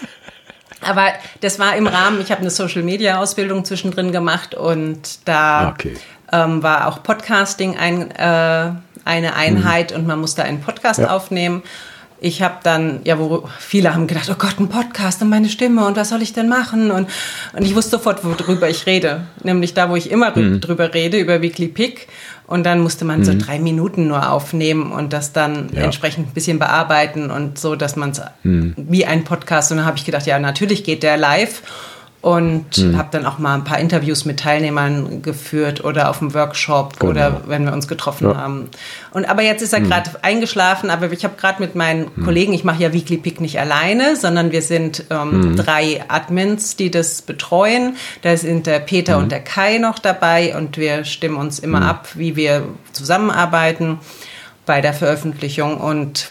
Aber 0.83 1.09
das 1.41 1.59
war 1.59 1.77
im 1.77 1.87
Rahmen, 1.87 2.21
ich 2.21 2.33
habe 2.33 2.41
eine 2.41 2.51
Social 2.51 2.83
Media 2.83 3.21
Ausbildung 3.21 3.65
zwischendrin 3.65 4.13
gemacht 4.13 4.55
und 4.55 5.29
da 5.29 5.69
okay 5.69 5.95
ähm, 6.33 6.63
war 6.63 6.87
auch 6.89 7.03
Podcasting 7.03 7.77
ein, 7.77 8.11
äh, 8.11 8.73
eine 9.05 9.35
Einheit 9.35 9.91
mhm. 9.91 9.99
und 9.99 10.07
man 10.07 10.21
musste 10.21 10.45
einen 10.45 10.61
Podcast 10.61 11.01
ja. 11.01 11.11
aufnehmen. 11.11 11.63
Ich 12.23 12.43
habe 12.43 12.57
dann, 12.63 13.01
ja, 13.05 13.19
wo 13.19 13.49
viele 13.59 13.95
haben 13.95 14.07
gedacht, 14.07 14.29
oh 14.31 14.37
Gott, 14.37 14.61
ein 14.61 14.69
Podcast 14.69 15.23
und 15.23 15.31
meine 15.31 15.49
Stimme 15.49 15.87
und 15.87 15.97
was 15.97 16.11
soll 16.11 16.21
ich 16.21 16.35
denn 16.35 16.49
machen? 16.49 16.91
Und, 16.91 17.09
und 17.55 17.65
ich 17.65 17.75
wusste 17.75 17.93
sofort, 17.93 18.23
worüber 18.25 18.69
ich 18.69 18.85
rede. 18.85 19.23
Nämlich 19.43 19.73
da, 19.73 19.89
wo 19.89 19.97
ich 19.97 20.11
immer 20.11 20.37
mhm. 20.37 20.61
drüber 20.61 20.93
rede, 20.93 21.19
über 21.19 21.41
Weekly 21.41 21.69
Pick. 21.69 22.09
Und 22.47 22.65
dann 22.65 22.81
musste 22.81 23.05
man 23.05 23.21
mhm. 23.21 23.25
so 23.25 23.33
drei 23.39 23.59
Minuten 23.59 24.09
nur 24.09 24.31
aufnehmen 24.31 24.93
und 24.93 25.13
das 25.13 25.33
dann 25.33 25.71
ja. 25.73 25.83
entsprechend 25.83 26.29
ein 26.29 26.35
bisschen 26.35 26.59
bearbeiten 26.59 27.31
und 27.31 27.59
so, 27.59 27.77
dass 27.77 27.97
man 27.97 28.11
es 28.11 28.21
mhm. 28.43 28.75
wie 28.77 29.07
ein 29.07 29.25
Podcast. 29.25 29.71
Und 29.71 29.79
dann 29.79 29.87
habe 29.87 29.97
ich 29.97 30.05
gedacht, 30.05 30.27
ja, 30.27 30.39
natürlich 30.39 30.85
geht 30.85 31.03
der 31.03 31.17
live 31.17 31.63
und 32.23 32.77
mhm. 32.77 32.99
habe 32.99 33.09
dann 33.13 33.25
auch 33.25 33.39
mal 33.39 33.55
ein 33.55 33.65
paar 33.65 33.79
Interviews 33.79 34.27
mit 34.27 34.41
Teilnehmern 34.41 35.23
geführt 35.23 35.83
oder 35.85 36.11
auf 36.11 36.19
dem 36.19 36.35
Workshop 36.35 36.99
genau. 36.99 37.11
oder 37.11 37.41
wenn 37.47 37.65
wir 37.65 37.73
uns 37.73 37.89
getroffen 37.89 38.29
ja. 38.29 38.37
haben. 38.37 38.69
Und 39.11 39.27
aber 39.27 39.43
jetzt 39.43 39.63
ist 39.63 39.73
er 39.73 39.81
gerade 39.81 40.11
mhm. 40.11 40.17
eingeschlafen, 40.21 40.91
aber 40.91 41.11
ich 41.13 41.25
habe 41.25 41.37
gerade 41.39 41.63
mit 41.63 41.75
meinen 41.75 42.11
mhm. 42.15 42.25
Kollegen, 42.25 42.53
ich 42.53 42.63
mache 42.63 42.83
ja 42.83 42.93
Weekly 42.93 43.17
Pick 43.17 43.41
nicht 43.41 43.59
alleine, 43.59 44.17
sondern 44.17 44.53
wir 44.53 44.61
sind 44.61 45.05
ähm, 45.09 45.53
mhm. 45.53 45.57
drei 45.57 46.05
Admins, 46.09 46.77
die 46.77 46.91
das 46.91 47.23
betreuen. 47.23 47.97
Da 48.21 48.37
sind 48.37 48.67
der 48.67 48.81
Peter 48.81 49.17
und 49.17 49.25
mhm. 49.25 49.31
der 49.31 49.41
Kai 49.41 49.79
noch 49.79 49.99
dabei 49.99 50.55
und 50.55 50.77
wir 50.77 51.05
stimmen 51.05 51.37
uns 51.37 51.59
immer 51.59 51.81
mhm. 51.81 51.87
ab, 51.87 52.09
wie 52.15 52.37
wir 52.37 52.65
zusammenarbeiten 52.93 53.99
bei 54.67 54.83
der 54.83 54.93
Veröffentlichung 54.93 55.79
und 55.79 56.29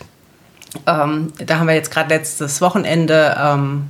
ähm, 0.85 1.33
da 1.43 1.57
haben 1.57 1.67
wir 1.67 1.73
jetzt 1.73 1.91
gerade 1.91 2.13
letztes 2.13 2.61
Wochenende 2.61 3.35
ähm, 3.39 3.89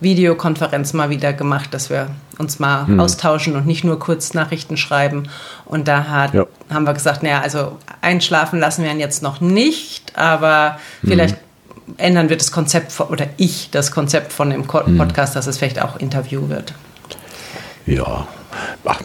Videokonferenz 0.00 0.92
mal 0.92 1.10
wieder 1.10 1.32
gemacht, 1.32 1.74
dass 1.74 1.90
wir 1.90 2.08
uns 2.38 2.58
mal 2.58 2.86
hm. 2.86 3.00
austauschen 3.00 3.56
und 3.56 3.66
nicht 3.66 3.84
nur 3.84 3.98
kurz 3.98 4.34
Nachrichten 4.34 4.76
schreiben. 4.76 5.28
Und 5.66 5.88
da 5.88 6.04
hat, 6.04 6.34
ja. 6.34 6.46
haben 6.70 6.84
wir 6.84 6.94
gesagt, 6.94 7.22
naja, 7.22 7.40
also 7.40 7.76
einschlafen 8.00 8.58
lassen 8.60 8.84
wir 8.84 8.90
ihn 8.90 9.00
jetzt 9.00 9.22
noch 9.22 9.40
nicht, 9.40 10.16
aber 10.16 10.78
hm. 11.02 11.10
vielleicht 11.10 11.36
ändern 11.96 12.28
wir 12.28 12.36
das 12.36 12.52
Konzept 12.52 12.92
von, 12.92 13.08
oder 13.08 13.26
ich 13.36 13.70
das 13.70 13.90
Konzept 13.90 14.32
von 14.32 14.50
dem 14.50 14.64
hm. 14.70 14.96
Podcast, 14.96 15.36
dass 15.36 15.46
es 15.46 15.58
vielleicht 15.58 15.82
auch 15.82 15.96
Interview 15.98 16.48
wird. 16.48 16.72
Ja, 17.86 18.26
Ach, 18.84 19.00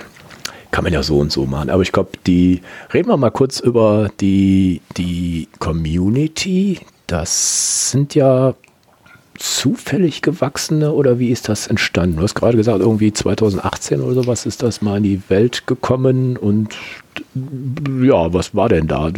kann 0.71 0.83
man 0.83 0.93
ja 0.93 1.03
so 1.03 1.19
und 1.19 1.31
so 1.31 1.45
machen. 1.45 1.69
Aber 1.69 1.81
ich 1.81 1.91
glaube, 1.91 2.11
die 2.25 2.61
reden 2.93 3.09
wir 3.09 3.17
mal 3.17 3.31
kurz 3.31 3.59
über 3.59 4.09
die, 4.19 4.81
die 4.97 5.47
Community. 5.59 6.79
Das 7.07 7.91
sind 7.91 8.15
ja 8.15 8.55
zufällig 9.37 10.21
gewachsene 10.21 10.91
oder 10.93 11.19
wie 11.19 11.29
ist 11.29 11.49
das 11.49 11.67
entstanden? 11.67 12.17
Du 12.17 12.23
hast 12.23 12.35
gerade 12.35 12.57
gesagt, 12.57 12.79
irgendwie 12.79 13.13
2018 13.13 14.01
oder 14.01 14.13
sowas 14.13 14.45
ist 14.45 14.63
das 14.63 14.81
mal 14.81 14.97
in 14.97 15.03
die 15.03 15.21
Welt 15.27 15.67
gekommen 15.67 16.37
und 16.37 16.75
ja, 18.01 18.33
was 18.33 18.55
war 18.55 18.69
denn 18.69 18.87
da? 18.87 19.11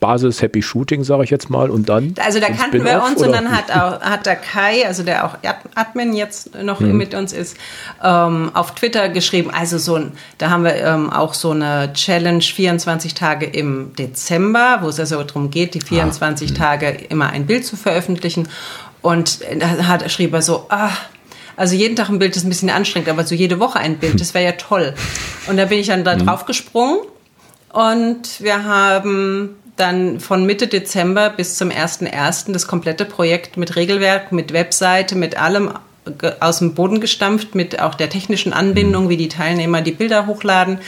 Basis 0.00 0.42
Happy 0.42 0.62
Shooting, 0.62 1.04
sage 1.04 1.24
ich 1.24 1.30
jetzt 1.30 1.48
mal, 1.48 1.70
und 1.70 1.88
dann. 1.88 2.14
Also 2.22 2.38
da 2.38 2.48
kannten 2.48 2.84
wir 2.84 3.02
uns 3.02 3.18
oder? 3.18 3.28
und 3.28 3.32
dann 3.32 3.50
hat, 3.50 3.70
auch, 3.70 4.00
hat 4.00 4.26
der 4.26 4.36
Kai, 4.36 4.86
also 4.86 5.02
der 5.02 5.24
auch 5.24 5.36
Admin 5.74 6.12
jetzt 6.12 6.54
noch 6.62 6.80
mhm. 6.80 6.96
mit 6.96 7.14
uns 7.14 7.32
ist, 7.32 7.56
ähm, 8.02 8.50
auf 8.52 8.74
Twitter 8.74 9.08
geschrieben. 9.08 9.50
Also 9.50 9.78
so 9.78 9.96
ein, 9.96 10.12
da 10.38 10.50
haben 10.50 10.64
wir 10.64 10.74
ähm, 10.76 11.10
auch 11.10 11.32
so 11.32 11.52
eine 11.52 11.92
Challenge 11.94 12.42
24 12.42 13.14
Tage 13.14 13.46
im 13.46 13.94
Dezember, 13.94 14.78
wo 14.82 14.88
es 14.88 15.00
also 15.00 15.22
darum 15.22 15.50
geht, 15.50 15.74
die 15.74 15.80
24 15.80 16.50
ah. 16.50 16.52
Mhm. 16.52 16.56
Tage 16.56 16.90
immer 17.08 17.30
ein 17.30 17.46
Bild 17.46 17.64
zu 17.64 17.76
veröffentlichen. 17.76 18.48
Und 19.00 19.40
da 19.58 19.86
hat, 19.86 20.10
schrieb 20.10 20.34
er 20.34 20.42
so, 20.42 20.66
ah, 20.68 20.90
also 21.56 21.74
jeden 21.74 21.96
Tag 21.96 22.10
ein 22.10 22.18
Bild 22.18 22.36
ist 22.36 22.44
ein 22.44 22.50
bisschen 22.50 22.68
anstrengend, 22.68 23.08
aber 23.08 23.24
so 23.24 23.34
jede 23.34 23.58
Woche 23.60 23.78
ein 23.78 23.98
Bild, 23.98 24.20
das 24.20 24.34
wäre 24.34 24.44
ja 24.44 24.52
toll. 24.52 24.94
Und 25.46 25.56
da 25.56 25.64
bin 25.64 25.78
ich 25.78 25.86
dann 25.86 26.04
da 26.04 26.16
mhm. 26.16 26.26
drauf 26.26 26.44
gesprungen 26.44 26.98
und 27.76 28.40
wir 28.40 28.64
haben 28.64 29.56
dann 29.76 30.20
von 30.20 30.46
Mitte 30.46 30.66
Dezember 30.66 31.30
bis 31.30 31.56
zum 31.56 31.68
1.1. 31.70 32.52
das 32.52 32.66
komplette 32.66 33.04
Projekt 33.04 33.56
mit 33.56 33.76
Regelwerk, 33.76 34.32
mit 34.32 34.52
Webseite, 34.52 35.14
mit 35.14 35.38
allem 35.38 35.70
aus 36.40 36.58
dem 36.58 36.74
Boden 36.74 37.00
gestampft, 37.00 37.54
mit 37.54 37.80
auch 37.80 37.94
der 37.94 38.08
technischen 38.08 38.52
Anbindung, 38.52 39.04
mhm. 39.04 39.08
wie 39.10 39.16
die 39.16 39.28
Teilnehmer 39.28 39.82
die 39.82 39.92
Bilder 39.92 40.26
hochladen. 40.26 40.78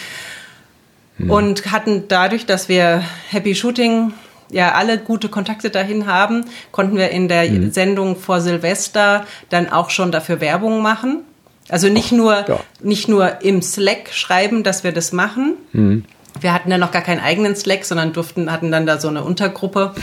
Mhm. 1.18 1.30
Und 1.30 1.72
hatten 1.72 2.04
dadurch, 2.08 2.46
dass 2.46 2.68
wir 2.68 3.02
Happy 3.28 3.54
Shooting 3.54 4.12
ja 4.50 4.72
alle 4.72 4.96
gute 4.98 5.28
Kontakte 5.28 5.70
dahin 5.70 6.06
haben, 6.06 6.46
konnten 6.70 6.96
wir 6.96 7.10
in 7.10 7.28
der 7.28 7.50
mhm. 7.50 7.72
Sendung 7.72 8.16
vor 8.16 8.40
Silvester 8.40 9.26
dann 9.50 9.68
auch 9.70 9.90
schon 9.90 10.12
dafür 10.12 10.40
Werbung 10.40 10.80
machen. 10.80 11.24
Also 11.68 11.88
nicht 11.88 12.12
nur, 12.12 12.48
ja. 12.48 12.60
nicht 12.80 13.08
nur 13.08 13.42
im 13.42 13.60
Slack 13.60 14.10
schreiben, 14.12 14.62
dass 14.62 14.84
wir 14.84 14.92
das 14.92 15.12
machen, 15.12 15.54
mhm 15.72 16.04
wir 16.40 16.52
hatten 16.52 16.70
dann 16.70 16.80
noch 16.80 16.90
gar 16.90 17.02
keinen 17.02 17.20
eigenen 17.20 17.56
Slack, 17.56 17.84
sondern 17.84 18.12
durften, 18.12 18.50
hatten 18.50 18.70
dann 18.70 18.86
da 18.86 18.98
so 18.98 19.08
eine 19.08 19.22
Untergruppe 19.22 19.94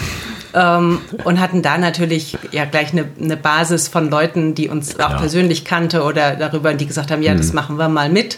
ähm, 0.53 1.01
und 1.23 1.39
hatten 1.39 1.61
da 1.61 1.77
natürlich 1.77 2.37
ja 2.51 2.65
gleich 2.65 2.91
eine, 2.91 3.05
eine 3.21 3.37
Basis 3.37 3.87
von 3.87 4.09
Leuten, 4.09 4.55
die 4.55 4.69
uns 4.69 4.99
auch 4.99 5.11
ja. 5.11 5.17
persönlich 5.17 5.65
kannte 5.65 6.03
oder 6.03 6.35
darüber, 6.35 6.73
die 6.73 6.87
gesagt 6.87 7.11
haben, 7.11 7.21
ja, 7.21 7.33
mhm. 7.33 7.37
das 7.37 7.53
machen 7.53 7.77
wir 7.77 7.89
mal 7.89 8.09
mit. 8.09 8.37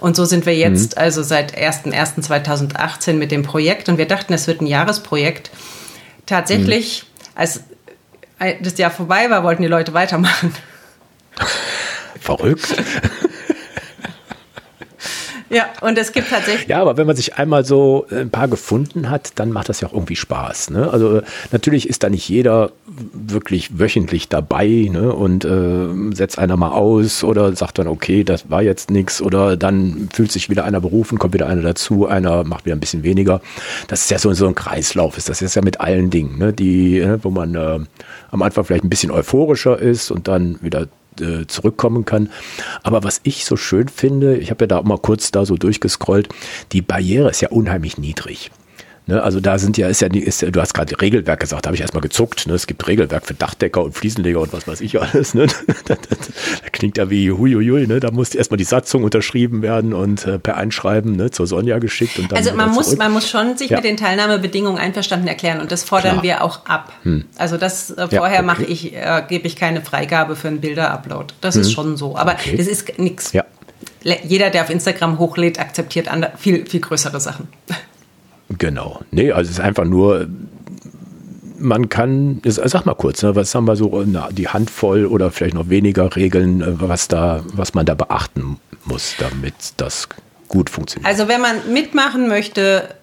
Und 0.00 0.16
so 0.16 0.24
sind 0.24 0.46
wir 0.46 0.56
jetzt 0.56 0.96
mhm. 0.96 1.02
also 1.02 1.22
seit 1.22 1.56
1.1.2018 1.56 3.14
mit 3.14 3.30
dem 3.30 3.42
Projekt 3.42 3.88
und 3.88 3.98
wir 3.98 4.08
dachten, 4.08 4.32
es 4.32 4.46
wird 4.46 4.60
ein 4.60 4.66
Jahresprojekt. 4.66 5.50
Tatsächlich, 6.26 7.04
mhm. 7.04 7.30
als 7.34 7.60
das 8.60 8.78
Jahr 8.78 8.90
vorbei 8.90 9.30
war, 9.30 9.44
wollten 9.44 9.62
die 9.62 9.68
Leute 9.68 9.94
weitermachen. 9.94 10.52
Verrückt. 12.20 12.74
Ja, 15.52 15.66
und 15.82 15.98
es 15.98 16.12
gibt 16.12 16.30
tatsächlich. 16.30 16.66
Ja, 16.66 16.80
aber 16.80 16.96
wenn 16.96 17.06
man 17.06 17.14
sich 17.14 17.34
einmal 17.34 17.62
so 17.66 18.06
ein 18.10 18.30
paar 18.30 18.48
gefunden 18.48 19.10
hat, 19.10 19.32
dann 19.34 19.52
macht 19.52 19.68
das 19.68 19.82
ja 19.82 19.88
auch 19.88 19.92
irgendwie 19.92 20.16
Spaß. 20.16 20.70
Ne? 20.70 20.90
Also 20.90 21.20
natürlich 21.50 21.90
ist 21.90 22.02
da 22.02 22.08
nicht 22.08 22.26
jeder 22.26 22.72
wirklich 23.12 23.78
wöchentlich 23.78 24.30
dabei 24.30 24.88
ne? 24.90 25.12
und 25.12 25.44
äh, 25.44 26.14
setzt 26.14 26.38
einer 26.38 26.56
mal 26.56 26.70
aus 26.70 27.22
oder 27.22 27.54
sagt 27.54 27.78
dann, 27.78 27.86
okay, 27.86 28.24
das 28.24 28.48
war 28.48 28.62
jetzt 28.62 28.90
nichts 28.90 29.20
oder 29.20 29.58
dann 29.58 30.08
fühlt 30.10 30.32
sich 30.32 30.48
wieder 30.48 30.64
einer 30.64 30.80
berufen, 30.80 31.18
kommt 31.18 31.34
wieder 31.34 31.48
einer 31.48 31.62
dazu, 31.62 32.06
einer 32.06 32.44
macht 32.44 32.64
wieder 32.64 32.74
ein 32.74 32.80
bisschen 32.80 33.02
weniger. 33.02 33.42
Das 33.88 34.04
ist 34.04 34.10
ja 34.10 34.18
so, 34.18 34.32
so 34.32 34.46
ein 34.46 34.54
Kreislauf, 34.54 35.18
ist 35.18 35.28
das 35.28 35.42
ist 35.42 35.54
ja 35.54 35.60
mit 35.60 35.82
allen 35.82 36.08
Dingen, 36.08 36.38
ne? 36.38 36.54
die, 36.54 37.00
ne, 37.00 37.18
wo 37.22 37.30
man 37.30 37.54
äh, 37.54 37.78
am 38.30 38.40
Anfang 38.40 38.64
vielleicht 38.64 38.84
ein 38.84 38.90
bisschen 38.90 39.10
euphorischer 39.10 39.78
ist 39.78 40.10
und 40.10 40.28
dann 40.28 40.58
wieder 40.62 40.86
äh, 41.20 41.46
zurückkommen 41.46 42.04
kann. 42.04 42.30
Aber 42.82 43.04
was 43.04 43.20
ich 43.24 43.44
so 43.44 43.56
schön 43.56 43.88
finde, 43.88 44.36
ich 44.36 44.50
habe 44.50 44.64
ja 44.64 44.68
da 44.68 44.78
auch 44.78 44.84
mal 44.84 44.98
kurz 44.98 45.30
da 45.30 45.44
so 45.44 45.56
durchgescrollt, 45.56 46.28
die 46.72 46.82
Barriere 46.82 47.30
ist 47.30 47.40
ja 47.40 47.50
unheimlich 47.50 47.98
niedrig. 47.98 48.50
Ne, 49.06 49.20
also 49.20 49.40
da 49.40 49.58
sind 49.58 49.76
ja, 49.78 49.88
ist 49.88 50.00
ja, 50.00 50.08
ist, 50.08 50.42
du 50.42 50.60
hast 50.60 50.74
gerade 50.74 51.00
Regelwerk 51.00 51.40
gesagt, 51.40 51.64
da 51.64 51.68
habe 51.68 51.74
ich 51.74 51.80
erstmal 51.80 52.02
gezuckt. 52.02 52.46
Ne? 52.46 52.54
Es 52.54 52.68
gibt 52.68 52.86
Regelwerk 52.86 53.26
für 53.26 53.34
Dachdecker 53.34 53.82
und 53.82 53.96
Fliesenleger 53.96 54.40
und 54.40 54.52
was 54.52 54.68
weiß 54.68 54.80
ich 54.80 55.00
alles. 55.00 55.34
Ne? 55.34 55.48
da, 55.86 55.96
klingt 56.70 56.98
ja 56.98 57.10
wie 57.10 57.32
huiuiui, 57.32 57.88
ne? 57.88 57.98
da 57.98 58.12
muss 58.12 58.32
erstmal 58.32 58.58
die 58.58 58.64
Satzung 58.64 59.02
unterschrieben 59.02 59.60
werden 59.60 59.92
und 59.92 60.24
äh, 60.26 60.38
per 60.38 60.56
Einschreiben 60.56 61.16
ne, 61.16 61.32
zur 61.32 61.48
Sonja 61.48 61.80
geschickt. 61.80 62.16
Und 62.20 62.30
dann 62.30 62.38
also 62.38 62.54
man 62.54 62.70
muss, 62.70 62.96
man 62.96 63.12
muss 63.12 63.28
schon 63.28 63.56
sich 63.56 63.70
ja. 63.70 63.78
mit 63.78 63.84
den 63.84 63.96
Teilnahmebedingungen 63.96 64.78
einverstanden 64.78 65.26
erklären 65.26 65.60
und 65.60 65.72
das 65.72 65.82
fordern 65.82 66.20
Klar. 66.20 66.22
wir 66.22 66.44
auch 66.44 66.66
ab. 66.66 66.92
Hm. 67.02 67.24
Also 67.36 67.56
das 67.56 67.90
äh, 67.90 68.06
vorher 68.06 68.34
ja, 68.34 68.38
okay. 68.38 68.42
mache 68.46 68.62
ich, 68.62 68.94
äh, 68.94 69.24
gebe 69.28 69.48
ich 69.48 69.56
keine 69.56 69.82
Freigabe 69.82 70.36
für 70.36 70.46
einen 70.46 70.60
Bilderupload. 70.60 71.34
Das 71.40 71.56
hm. 71.56 71.62
ist 71.62 71.72
schon 71.72 71.96
so. 71.96 72.16
Aber 72.16 72.34
okay. 72.34 72.56
das 72.56 72.68
ist 72.68 73.00
nichts. 73.00 73.32
Ja. 73.32 73.44
Jeder, 74.04 74.50
der 74.50 74.62
auf 74.62 74.70
Instagram 74.70 75.18
hochlädt, 75.18 75.58
akzeptiert 75.58 76.08
viel, 76.38 76.66
viel 76.66 76.80
größere 76.80 77.20
Sachen. 77.20 77.48
Genau. 78.58 79.00
Nee, 79.10 79.32
also 79.32 79.50
es 79.50 79.58
ist 79.58 79.64
einfach 79.64 79.84
nur, 79.84 80.26
man 81.58 81.88
kann, 81.88 82.40
sag 82.44 82.86
mal 82.86 82.94
kurz, 82.94 83.22
ne, 83.22 83.34
was 83.36 83.54
haben 83.54 83.66
wir 83.66 83.76
so, 83.76 84.04
na, 84.06 84.28
die 84.30 84.48
Handvoll 84.48 85.06
oder 85.06 85.30
vielleicht 85.30 85.54
noch 85.54 85.68
weniger 85.68 86.14
Regeln, 86.14 86.60
äh, 86.60 86.80
was 86.80 87.08
da, 87.08 87.42
was 87.52 87.74
man 87.74 87.86
da 87.86 87.94
beachten 87.94 88.58
muss, 88.84 89.14
damit 89.18 89.54
das 89.76 90.08
gut 90.48 90.68
funktioniert. 90.70 91.08
Also 91.08 91.28
wenn 91.28 91.40
man 91.40 91.72
mitmachen 91.72 92.28
möchte, 92.28 92.94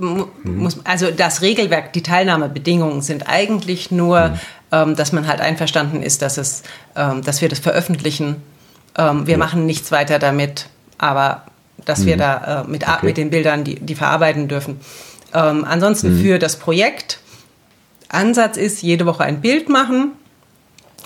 äh, 0.00 0.48
muss, 0.48 0.78
also 0.84 1.10
das 1.10 1.42
Regelwerk, 1.42 1.92
die 1.92 2.02
Teilnahmebedingungen 2.02 3.00
sind 3.00 3.28
eigentlich 3.28 3.90
nur, 3.90 4.28
mhm. 4.28 4.40
ähm, 4.70 4.96
dass 4.96 5.12
man 5.12 5.26
halt 5.26 5.40
einverstanden 5.40 6.02
ist, 6.02 6.22
dass 6.22 6.38
es, 6.38 6.62
ähm, 6.94 7.22
dass 7.22 7.40
wir 7.40 7.48
das 7.48 7.58
veröffentlichen. 7.58 8.36
Ähm, 8.96 9.26
wir 9.26 9.32
ja. 9.32 9.38
machen 9.38 9.64
nichts 9.64 9.90
weiter 9.90 10.18
damit, 10.18 10.66
aber 10.98 11.46
dass 11.84 12.00
mhm. 12.00 12.06
wir 12.06 12.16
da 12.16 12.62
äh, 12.62 12.70
mit, 12.70 12.86
okay. 12.86 13.06
mit 13.06 13.16
den 13.16 13.30
Bildern 13.30 13.64
die, 13.64 13.76
die 13.76 13.94
verarbeiten 13.94 14.48
dürfen. 14.48 14.80
Ähm, 15.34 15.64
ansonsten 15.64 16.16
mhm. 16.16 16.22
für 16.22 16.38
das 16.38 16.56
Projekt, 16.56 17.18
Ansatz 18.08 18.56
ist, 18.56 18.82
jede 18.82 19.06
Woche 19.06 19.24
ein 19.24 19.40
Bild 19.40 19.68
machen. 19.68 20.12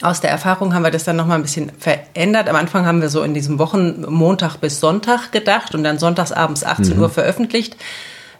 Aus 0.02 0.20
der 0.20 0.30
Erfahrung 0.30 0.74
haben 0.74 0.82
wir 0.82 0.90
das 0.90 1.04
dann 1.04 1.16
nochmal 1.16 1.38
ein 1.38 1.42
bisschen 1.42 1.70
verändert. 1.78 2.48
Am 2.48 2.56
Anfang 2.56 2.84
haben 2.84 3.00
wir 3.00 3.08
so 3.08 3.22
in 3.22 3.32
diesem 3.32 3.58
Wochen 3.58 4.04
Montag 4.08 4.56
bis 4.56 4.80
Sonntag 4.80 5.32
gedacht 5.32 5.74
und 5.74 5.84
dann 5.84 5.98
sonntags 5.98 6.32
abends 6.32 6.64
18 6.64 6.96
mhm. 6.96 7.02
Uhr 7.02 7.08
veröffentlicht. 7.08 7.76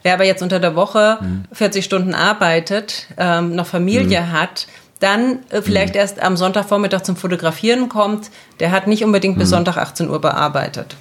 Wer 0.03 0.15
aber 0.15 0.25
jetzt 0.25 0.43
unter 0.43 0.61
der 0.61 0.77
Woche 0.77 1.19
40 1.53 1.81
mhm. 1.81 1.85
Stunden 1.85 2.15
arbeitet, 2.15 3.07
ähm, 3.17 3.55
noch 3.55 3.67
Familie 3.67 4.21
mhm. 4.21 4.33
hat, 4.33 4.67
dann 5.01 5.41
äh, 5.51 5.63
vielleicht 5.63 5.95
mhm. 5.95 6.01
erst 6.01 6.21
am 6.21 6.37
Sonntagvormittag 6.37 7.03
zum 7.03 7.17
Fotografieren 7.17 7.89
kommt, 7.89 8.31
der 8.61 8.71
hat 8.71 8.87
nicht 8.87 9.05
unbedingt 9.05 9.39
bis 9.39 9.51
Sonntag 9.51 9.79
18 9.79 10.11
Uhr 10.11 10.21
bearbeitet 10.21 10.97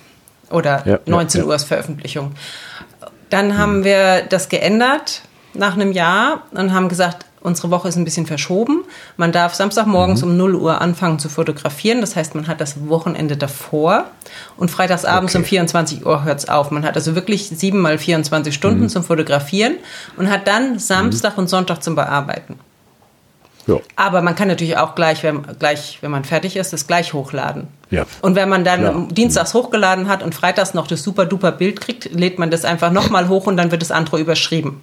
oder 0.55 0.81
ja, 0.88 1.00
19 1.05 1.41
ja, 1.41 1.47
Uhr 1.47 1.55
ist 1.55 1.65
Veröffentlichung. 1.65 2.31
Dann 3.29 3.57
haben 3.57 3.83
wir 3.83 4.24
das 4.29 4.50
geändert 4.50 5.21
nach 5.53 5.74
einem 5.74 5.91
Jahr 5.91 6.43
und 6.51 6.74
haben 6.74 6.89
gesagt, 6.89 7.25
unsere 7.41 7.69
Woche 7.69 7.88
ist 7.88 7.95
ein 7.95 8.05
bisschen 8.05 8.25
verschoben. 8.25 8.83
Man 9.17 9.31
darf 9.31 9.53
Samstagmorgens 9.53 10.24
mhm. 10.24 10.31
um 10.31 10.38
0 10.38 10.55
Uhr 10.55 10.81
anfangen 10.81 11.19
zu 11.19 11.29
fotografieren. 11.29 12.01
Das 12.01 12.15
heißt, 12.15 12.35
man 12.35 12.47
hat 12.47 12.59
das 12.59 12.88
Wochenende 12.88 13.38
davor 13.38 14.05
und 14.57 14.71
freitagsabends 14.71 15.35
okay. 15.35 15.43
um 15.43 15.45
24 15.45 16.05
Uhr 16.05 16.24
hört 16.24 16.39
es 16.39 16.50
auf. 16.50 16.71
Man 16.71 16.83
hat 16.83 16.95
also 16.95 17.15
wirklich 17.15 17.50
sieben 17.50 17.79
mal 17.79 17.97
24 17.97 18.53
Stunden 18.53 18.83
mhm. 18.83 18.89
zum 18.89 19.03
Fotografieren 19.03 19.75
und 20.17 20.29
hat 20.29 20.47
dann 20.47 20.79
Samstag 20.79 21.33
mhm. 21.33 21.43
und 21.43 21.47
Sonntag 21.50 21.83
zum 21.83 21.95
Bearbeiten. 21.95 22.59
Ja. 23.67 23.77
Aber 23.95 24.22
man 24.22 24.36
kann 24.36 24.48
natürlich 24.48 24.77
auch 24.77 24.95
gleich 24.95 25.24
wenn, 25.24 25.43
gleich, 25.60 26.00
wenn 26.01 26.12
man 26.12 26.24
fertig 26.24 26.55
ist, 26.55 26.74
das 26.74 26.88
gleich 26.88 27.13
hochladen. 27.13 27.67
Ja. 27.89 28.05
Und 28.22 28.36
wenn 28.36 28.50
man 28.50 28.63
dann 28.63 28.81
ja. 28.84 29.07
dienstags 29.12 29.53
hochgeladen 29.53 30.07
hat 30.07 30.24
und 30.24 30.36
freitags 30.36 30.74
noch 30.74 30.88
das 30.88 31.03
super 31.03 31.25
duper 31.25 31.51
Bild 31.51 31.81
kriegt, 31.81 32.12
lädt 32.13 32.39
man 32.39 32.51
das 32.51 32.65
einfach 32.65 32.91
nochmal 32.91 33.27
hoch 33.27 33.48
und 33.48 33.57
dann 33.57 33.72
wird 33.72 33.81
das 33.81 33.91
andere 33.91 34.19
überschrieben. 34.19 34.81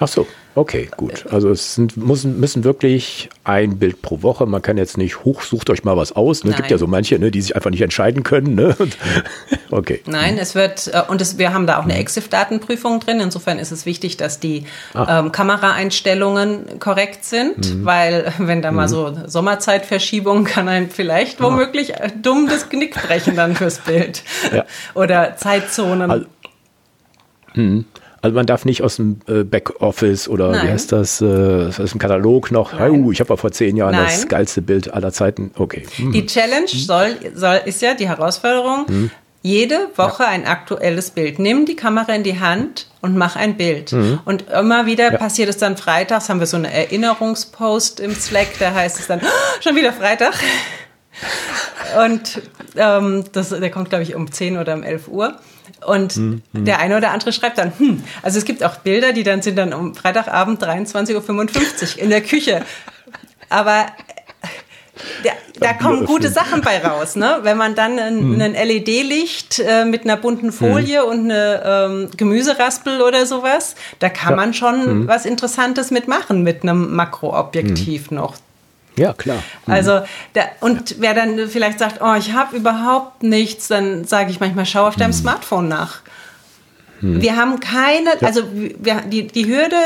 Ach 0.00 0.08
so. 0.08 0.26
Okay, 0.56 0.88
gut. 0.96 1.26
Also 1.30 1.50
es 1.50 1.74
sind, 1.74 1.96
müssen, 1.96 2.38
müssen 2.38 2.62
wirklich 2.62 3.28
ein 3.42 3.78
Bild 3.78 4.02
pro 4.02 4.22
Woche. 4.22 4.46
Man 4.46 4.62
kann 4.62 4.76
jetzt 4.76 4.96
nicht, 4.96 5.24
hoch, 5.24 5.42
sucht 5.42 5.68
euch 5.68 5.82
mal 5.82 5.96
was 5.96 6.14
aus. 6.14 6.44
Ne? 6.44 6.50
Es 6.50 6.56
gibt 6.56 6.70
ja 6.70 6.78
so 6.78 6.86
manche, 6.86 7.18
ne, 7.18 7.32
die 7.32 7.42
sich 7.42 7.56
einfach 7.56 7.70
nicht 7.70 7.80
entscheiden 7.80 8.22
können. 8.22 8.54
Ne? 8.54 8.76
okay. 9.72 10.00
Nein, 10.06 10.38
es 10.38 10.54
wird, 10.54 10.90
äh, 10.94 11.02
und 11.08 11.20
es, 11.20 11.38
wir 11.38 11.52
haben 11.52 11.66
da 11.66 11.80
auch 11.80 11.84
eine 11.84 11.98
EXIF-Datenprüfung 11.98 13.00
drin. 13.00 13.18
Insofern 13.18 13.58
ist 13.58 13.72
es 13.72 13.84
wichtig, 13.84 14.16
dass 14.16 14.38
die 14.38 14.64
ah. 14.94 15.18
ähm, 15.18 15.32
Kameraeinstellungen 15.32 16.78
korrekt 16.78 17.24
sind, 17.24 17.74
mhm. 17.74 17.84
weil 17.84 18.32
wenn 18.38 18.62
da 18.62 18.70
mal 18.70 18.86
mhm. 18.86 18.90
so 18.90 19.16
Sommerzeitverschiebung 19.26 20.44
kann 20.44 20.68
einem 20.68 20.88
vielleicht 20.88 21.42
womöglich 21.42 22.00
ah. 22.00 22.08
dumm 22.22 22.48
das 22.48 22.68
Knick 22.68 22.94
brechen 22.94 23.34
dann 23.34 23.56
fürs 23.56 23.78
Bild. 23.78 24.22
Ja. 24.54 24.64
Oder 24.94 25.36
Zeitzonen. 25.36 26.12
Also, 26.12 26.26
hm. 27.54 27.84
Also 28.24 28.36
man 28.36 28.46
darf 28.46 28.64
nicht 28.64 28.82
aus 28.82 28.96
dem 28.96 29.20
äh, 29.28 29.44
Backoffice 29.44 30.28
oder 30.28 30.52
Nein. 30.52 30.66
wie 30.66 30.70
heißt 30.70 30.92
das, 30.92 31.20
äh, 31.20 31.66
aus 31.66 31.90
dem 31.90 31.98
Katalog 31.98 32.50
noch, 32.50 32.72
oh, 32.72 33.12
ich 33.12 33.20
habe 33.20 33.28
ja 33.28 33.36
vor 33.36 33.52
zehn 33.52 33.76
Jahren 33.76 33.92
Nein. 33.92 34.06
das 34.06 34.28
geilste 34.28 34.62
Bild 34.62 34.94
aller 34.94 35.12
Zeiten. 35.12 35.50
Okay. 35.56 35.84
Hm. 35.96 36.12
Die 36.12 36.24
Challenge 36.24 36.66
soll, 36.68 37.16
soll, 37.34 37.60
ist 37.66 37.82
ja 37.82 37.92
die 37.92 38.08
Herausforderung, 38.08 38.86
hm. 38.88 39.10
jede 39.42 39.88
Woche 39.96 40.22
ja. 40.22 40.30
ein 40.30 40.46
aktuelles 40.46 41.10
Bild. 41.10 41.38
Nimm 41.38 41.66
die 41.66 41.76
Kamera 41.76 42.14
in 42.14 42.22
die 42.22 42.40
Hand 42.40 42.86
und 43.02 43.14
mach 43.18 43.36
ein 43.36 43.58
Bild. 43.58 43.92
Mhm. 43.92 44.20
Und 44.24 44.50
immer 44.50 44.86
wieder 44.86 45.12
ja. 45.12 45.18
passiert 45.18 45.50
es 45.50 45.58
dann 45.58 45.76
freitags, 45.76 46.30
haben 46.30 46.40
wir 46.40 46.46
so 46.46 46.56
eine 46.56 46.72
Erinnerungspost 46.72 48.00
im 48.00 48.14
Slack, 48.14 48.58
da 48.58 48.72
heißt 48.72 49.00
es 49.00 49.06
dann, 49.06 49.20
oh, 49.22 49.60
schon 49.60 49.76
wieder 49.76 49.92
Freitag. 49.92 50.32
Und 52.06 52.40
ähm, 52.76 53.24
das, 53.32 53.50
der 53.50 53.70
kommt, 53.70 53.90
glaube 53.90 54.02
ich, 54.02 54.14
um 54.14 54.32
10 54.32 54.56
oder 54.56 54.72
um 54.74 54.82
11 54.82 55.08
Uhr. 55.08 55.36
Und 55.86 56.12
hm, 56.14 56.42
hm. 56.52 56.64
der 56.64 56.78
eine 56.78 56.96
oder 56.96 57.10
andere 57.10 57.32
schreibt 57.32 57.58
dann, 57.58 57.72
hm, 57.78 58.02
also 58.22 58.38
es 58.38 58.44
gibt 58.44 58.62
auch 58.64 58.76
Bilder, 58.76 59.12
die 59.12 59.22
dann 59.22 59.42
sind 59.42 59.56
dann 59.56 59.72
um 59.72 59.94
Freitagabend 59.94 60.62
23.55 60.62 61.96
Uhr 61.96 62.02
in 62.02 62.10
der 62.10 62.22
Küche. 62.22 62.62
Aber 63.48 63.86
da, 65.24 65.30
da 65.58 65.72
kommen 65.72 66.06
gute 66.06 66.30
Sachen 66.30 66.60
bei 66.60 66.78
raus, 66.78 67.16
ne? 67.16 67.40
Wenn 67.42 67.56
man 67.56 67.74
dann 67.74 67.98
ein, 67.98 68.18
hm. 68.18 68.40
ein 68.40 68.52
LED-Licht 68.54 69.58
äh, 69.58 69.84
mit 69.84 70.04
einer 70.04 70.16
bunten 70.16 70.52
Folie 70.52 71.02
hm. 71.02 71.08
und 71.08 71.30
eine 71.30 71.62
ähm, 71.64 72.10
Gemüseraspel 72.16 73.00
oder 73.00 73.26
sowas, 73.26 73.74
da 73.98 74.08
kann 74.08 74.30
ja. 74.30 74.36
man 74.36 74.54
schon 74.54 74.84
hm. 74.84 75.08
was 75.08 75.26
Interessantes 75.26 75.90
mitmachen 75.90 76.42
mit 76.42 76.62
einem 76.62 76.94
Makroobjektiv 76.94 78.10
hm. 78.10 78.16
noch. 78.16 78.36
Ja, 78.96 79.12
klar. 79.12 79.42
Mhm. 79.66 79.72
Also, 79.72 80.00
da, 80.34 80.42
und 80.60 80.96
wer 81.00 81.14
dann 81.14 81.48
vielleicht 81.48 81.78
sagt, 81.78 82.00
oh, 82.00 82.14
ich 82.14 82.32
habe 82.32 82.56
überhaupt 82.56 83.22
nichts, 83.22 83.68
dann 83.68 84.04
sage 84.04 84.30
ich 84.30 84.40
manchmal, 84.40 84.66
schau 84.66 84.86
auf 84.86 84.96
deinem 84.96 85.10
mhm. 85.10 85.14
Smartphone 85.14 85.68
nach. 85.68 86.00
Mhm. 87.00 87.20
Wir 87.20 87.36
haben 87.36 87.60
keine, 87.60 88.10
ja. 88.20 88.26
also 88.26 88.42
wir, 88.52 89.02
die, 89.02 89.26
die 89.26 89.46
Hürde 89.46 89.76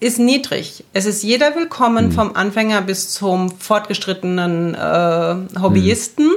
ist 0.00 0.18
niedrig. 0.18 0.84
Es 0.92 1.06
ist 1.06 1.22
jeder 1.22 1.54
willkommen, 1.54 2.06
mhm. 2.06 2.12
vom 2.12 2.36
Anfänger 2.36 2.80
bis 2.82 3.10
zum 3.10 3.50
fortgeschrittenen 3.50 4.74
äh, 4.74 5.60
Hobbyisten. 5.60 6.26
Mhm. 6.26 6.32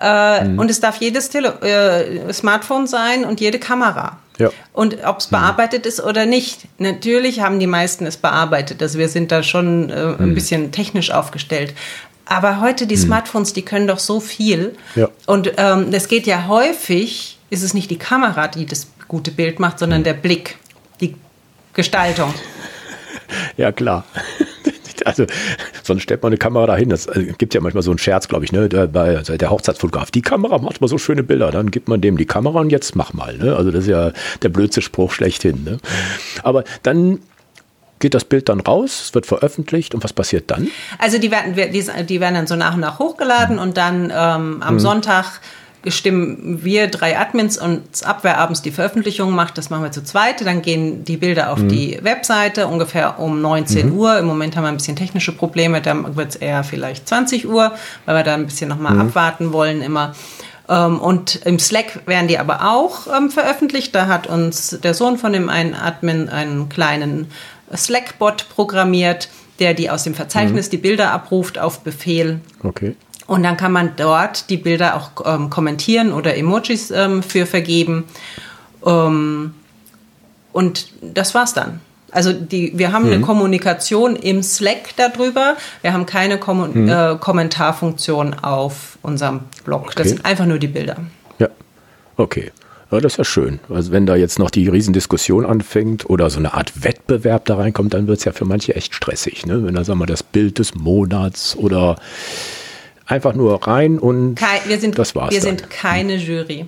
Äh, 0.00 0.44
mhm. 0.44 0.58
Und 0.58 0.70
es 0.70 0.80
darf 0.80 0.96
jedes 0.96 1.28
Tele 1.28 1.60
äh, 1.60 2.32
Smartphone 2.32 2.86
sein 2.86 3.24
und 3.24 3.40
jede 3.40 3.58
Kamera. 3.58 4.18
Ja. 4.40 4.50
Und 4.72 5.04
ob 5.04 5.18
es 5.18 5.28
bearbeitet 5.28 5.86
ist 5.86 6.02
oder 6.02 6.26
nicht. 6.26 6.66
Natürlich 6.78 7.40
haben 7.40 7.60
die 7.60 7.66
meisten 7.66 8.06
es 8.06 8.16
bearbeitet. 8.16 8.82
Also 8.82 8.98
wir 8.98 9.08
sind 9.08 9.30
da 9.30 9.42
schon 9.42 9.90
äh, 9.90 10.16
ein 10.18 10.30
mhm. 10.30 10.34
bisschen 10.34 10.72
technisch 10.72 11.10
aufgestellt. 11.12 11.74
Aber 12.24 12.60
heute 12.60 12.86
die 12.86 12.96
mhm. 12.96 13.02
Smartphones, 13.02 13.52
die 13.52 13.62
können 13.62 13.86
doch 13.86 13.98
so 13.98 14.18
viel. 14.18 14.76
Ja. 14.94 15.08
Und 15.26 15.52
ähm, 15.56 15.88
es 15.92 16.08
geht 16.08 16.26
ja 16.26 16.46
häufig, 16.48 17.38
ist 17.50 17.62
es 17.62 17.74
nicht 17.74 17.90
die 17.90 17.98
Kamera, 17.98 18.48
die 18.48 18.66
das 18.66 18.88
gute 19.08 19.30
Bild 19.30 19.60
macht, 19.60 19.78
sondern 19.78 20.00
mhm. 20.00 20.04
der 20.04 20.14
Blick, 20.14 20.56
die 21.00 21.14
Gestaltung. 21.74 22.34
Ja, 23.56 23.70
klar. 23.70 24.04
Also, 25.10 25.26
sonst 25.82 26.02
stellt 26.02 26.22
man 26.22 26.30
eine 26.30 26.38
Kamera 26.38 26.66
dahin. 26.66 26.88
Das 26.88 27.08
also, 27.08 27.20
gibt 27.38 27.54
ja 27.54 27.60
manchmal 27.60 27.82
so 27.82 27.90
einen 27.90 27.98
Scherz, 27.98 28.28
glaube 28.28 28.44
ich, 28.44 28.52
ne? 28.52 28.68
Der, 28.68 28.86
bei, 28.86 29.16
also 29.16 29.36
der 29.36 29.50
Hochzeitsfotograf. 29.50 30.10
Die 30.10 30.22
Kamera 30.22 30.58
macht 30.58 30.80
mal 30.80 30.88
so 30.88 30.98
schöne 30.98 31.22
Bilder. 31.22 31.50
Dann 31.50 31.70
gibt 31.70 31.88
man 31.88 32.00
dem 32.00 32.16
die 32.16 32.26
Kamera 32.26 32.60
und 32.60 32.70
jetzt 32.70 32.96
mach 32.96 33.12
mal. 33.12 33.36
Ne? 33.36 33.54
Also, 33.54 33.70
das 33.70 33.84
ist 33.84 33.90
ja 33.90 34.12
der 34.42 34.48
blödste 34.48 34.82
Spruch 34.82 35.12
schlechthin. 35.12 35.64
Ne? 35.64 35.78
Aber 36.42 36.64
dann 36.82 37.20
geht 38.00 38.14
das 38.14 38.24
Bild 38.24 38.48
dann 38.48 38.60
raus, 38.60 39.02
es 39.04 39.14
wird 39.14 39.26
veröffentlicht 39.26 39.94
und 39.94 40.02
was 40.02 40.12
passiert 40.12 40.50
dann? 40.50 40.68
Also 40.98 41.18
die 41.18 41.30
werden, 41.30 41.54
die, 41.54 41.84
die 42.06 42.20
werden 42.20 42.34
dann 42.34 42.46
so 42.46 42.56
nach 42.56 42.74
und 42.74 42.80
nach 42.80 42.98
hochgeladen 42.98 43.58
und 43.58 43.76
dann 43.76 44.04
ähm, 44.04 44.62
am 44.62 44.74
mhm. 44.74 44.80
Sonntag 44.80 45.40
stimmen 45.86 46.60
wir 46.62 46.88
drei 46.88 47.18
Admins 47.18 47.56
und 47.58 47.82
ab, 48.04 48.20
wer 48.22 48.38
abends 48.38 48.62
die 48.62 48.70
Veröffentlichung 48.70 49.34
macht, 49.34 49.56
das 49.56 49.70
machen 49.70 49.82
wir 49.82 49.92
zu 49.92 50.04
zweit. 50.04 50.44
Dann 50.44 50.62
gehen 50.62 51.04
die 51.04 51.16
Bilder 51.16 51.52
auf 51.52 51.58
mhm. 51.58 51.68
die 51.68 51.98
Webseite 52.02 52.66
ungefähr 52.66 53.18
um 53.18 53.40
19 53.40 53.88
mhm. 53.88 53.98
Uhr. 53.98 54.18
Im 54.18 54.26
Moment 54.26 54.56
haben 54.56 54.64
wir 54.64 54.68
ein 54.68 54.76
bisschen 54.76 54.96
technische 54.96 55.32
Probleme, 55.32 55.80
dann 55.80 56.16
wird 56.16 56.30
es 56.30 56.36
eher 56.36 56.64
vielleicht 56.64 57.08
20 57.08 57.48
Uhr, 57.48 57.72
weil 58.04 58.16
wir 58.16 58.24
da 58.24 58.34
ein 58.34 58.46
bisschen 58.46 58.68
nochmal 58.68 58.94
mhm. 58.94 59.00
abwarten 59.00 59.52
wollen 59.52 59.80
immer. 59.80 60.14
Ähm, 60.68 61.00
und 61.00 61.40
im 61.44 61.58
Slack 61.58 62.06
werden 62.06 62.28
die 62.28 62.38
aber 62.38 62.70
auch 62.70 63.06
ähm, 63.14 63.30
veröffentlicht. 63.30 63.94
Da 63.94 64.06
hat 64.06 64.26
uns 64.26 64.78
der 64.82 64.94
Sohn 64.94 65.18
von 65.18 65.32
dem 65.32 65.48
einen 65.48 65.74
Admin 65.74 66.28
einen 66.28 66.68
kleinen 66.68 67.30
Slack-Bot 67.74 68.48
programmiert, 68.54 69.28
der 69.58 69.74
die 69.74 69.90
aus 69.90 70.04
dem 70.04 70.14
Verzeichnis 70.14 70.66
mhm. 70.66 70.70
die 70.70 70.76
Bilder 70.78 71.10
abruft 71.10 71.58
auf 71.58 71.80
Befehl. 71.80 72.40
Okay. 72.62 72.96
Und 73.30 73.44
dann 73.44 73.56
kann 73.56 73.70
man 73.70 73.92
dort 73.94 74.50
die 74.50 74.56
Bilder 74.56 74.96
auch 74.96 75.24
ähm, 75.24 75.50
kommentieren 75.50 76.12
oder 76.12 76.36
Emojis 76.36 76.90
ähm, 76.90 77.22
für 77.22 77.46
vergeben. 77.46 78.02
Ähm, 78.84 79.54
und 80.50 80.88
das 81.00 81.32
war's 81.32 81.54
dann. 81.54 81.78
Also 82.10 82.32
die, 82.32 82.76
wir 82.76 82.90
haben 82.90 83.06
mhm. 83.06 83.12
eine 83.12 83.20
Kommunikation 83.20 84.16
im 84.16 84.42
Slack 84.42 84.96
darüber. 84.96 85.56
Wir 85.80 85.92
haben 85.92 86.06
keine 86.06 86.38
Kom 86.38 86.72
mhm. 86.72 86.88
äh, 86.88 87.16
Kommentarfunktion 87.20 88.34
auf 88.34 88.98
unserem 89.02 89.42
Blog. 89.64 89.82
Okay. 89.82 89.94
Das 89.98 90.08
sind 90.08 90.24
einfach 90.24 90.46
nur 90.46 90.58
die 90.58 90.66
Bilder. 90.66 90.96
Ja, 91.38 91.46
okay. 92.16 92.50
Ja, 92.90 92.98
das 92.98 93.12
ist 93.12 93.18
ja 93.18 93.24
schön. 93.24 93.60
Also 93.68 93.92
wenn 93.92 94.06
da 94.06 94.16
jetzt 94.16 94.40
noch 94.40 94.50
die 94.50 94.66
Riesendiskussion 94.66 95.46
anfängt 95.46 96.10
oder 96.10 96.30
so 96.30 96.40
eine 96.40 96.54
Art 96.54 96.82
Wettbewerb 96.82 97.44
da 97.44 97.54
reinkommt, 97.54 97.94
dann 97.94 98.08
wird 98.08 98.18
es 98.18 98.24
ja 98.24 98.32
für 98.32 98.44
manche 98.44 98.74
echt 98.74 98.92
stressig. 98.92 99.46
Ne? 99.46 99.64
Wenn 99.64 99.76
da, 99.76 99.84
sagen 99.84 100.00
wir, 100.00 100.06
das 100.06 100.24
Bild 100.24 100.58
des 100.58 100.74
Monats 100.74 101.54
oder 101.56 101.94
einfach 103.10 103.34
nur 103.34 103.66
rein 103.66 103.98
und 103.98 104.36
Kein, 104.36 104.60
wir 104.66 104.78
sind, 104.78 104.98
das 104.98 105.14
war's. 105.14 105.32
Wir 105.32 105.40
dann. 105.40 105.58
sind 105.58 105.70
keine 105.70 106.16
Jury. 106.16 106.66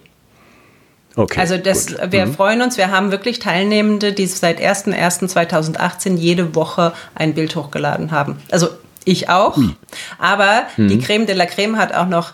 Okay, 1.15 1.41
also 1.41 1.59
das, 1.59 1.95
wir 2.11 2.27
mhm. 2.27 2.35
freuen 2.35 2.63
uns, 2.63 2.79
wir 2.79 2.91
haben 2.91 3.11
wirklich 3.11 3.39
Teilnehmende, 3.39 4.13
die 4.13 4.27
seit 4.27 4.61
01.01.2018 4.61 6.17
jede 6.17 6.55
Woche 6.55 6.95
ein 7.15 7.35
Bild 7.35 7.55
hochgeladen 7.55 8.13
haben. 8.13 8.39
Also 8.51 8.69
ich 9.05 9.29
auch, 9.29 9.57
mhm. 9.57 9.77
aber 10.19 10.65
mhm. 10.77 10.89
die 10.89 10.99
Creme 10.99 11.27
de 11.27 11.35
la 11.35 11.45
Creme 11.47 11.77
hat 11.77 11.95
auch 11.95 12.07
noch 12.07 12.33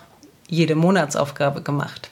jede 0.49 0.77
Monatsaufgabe 0.77 1.63
gemacht. 1.63 2.11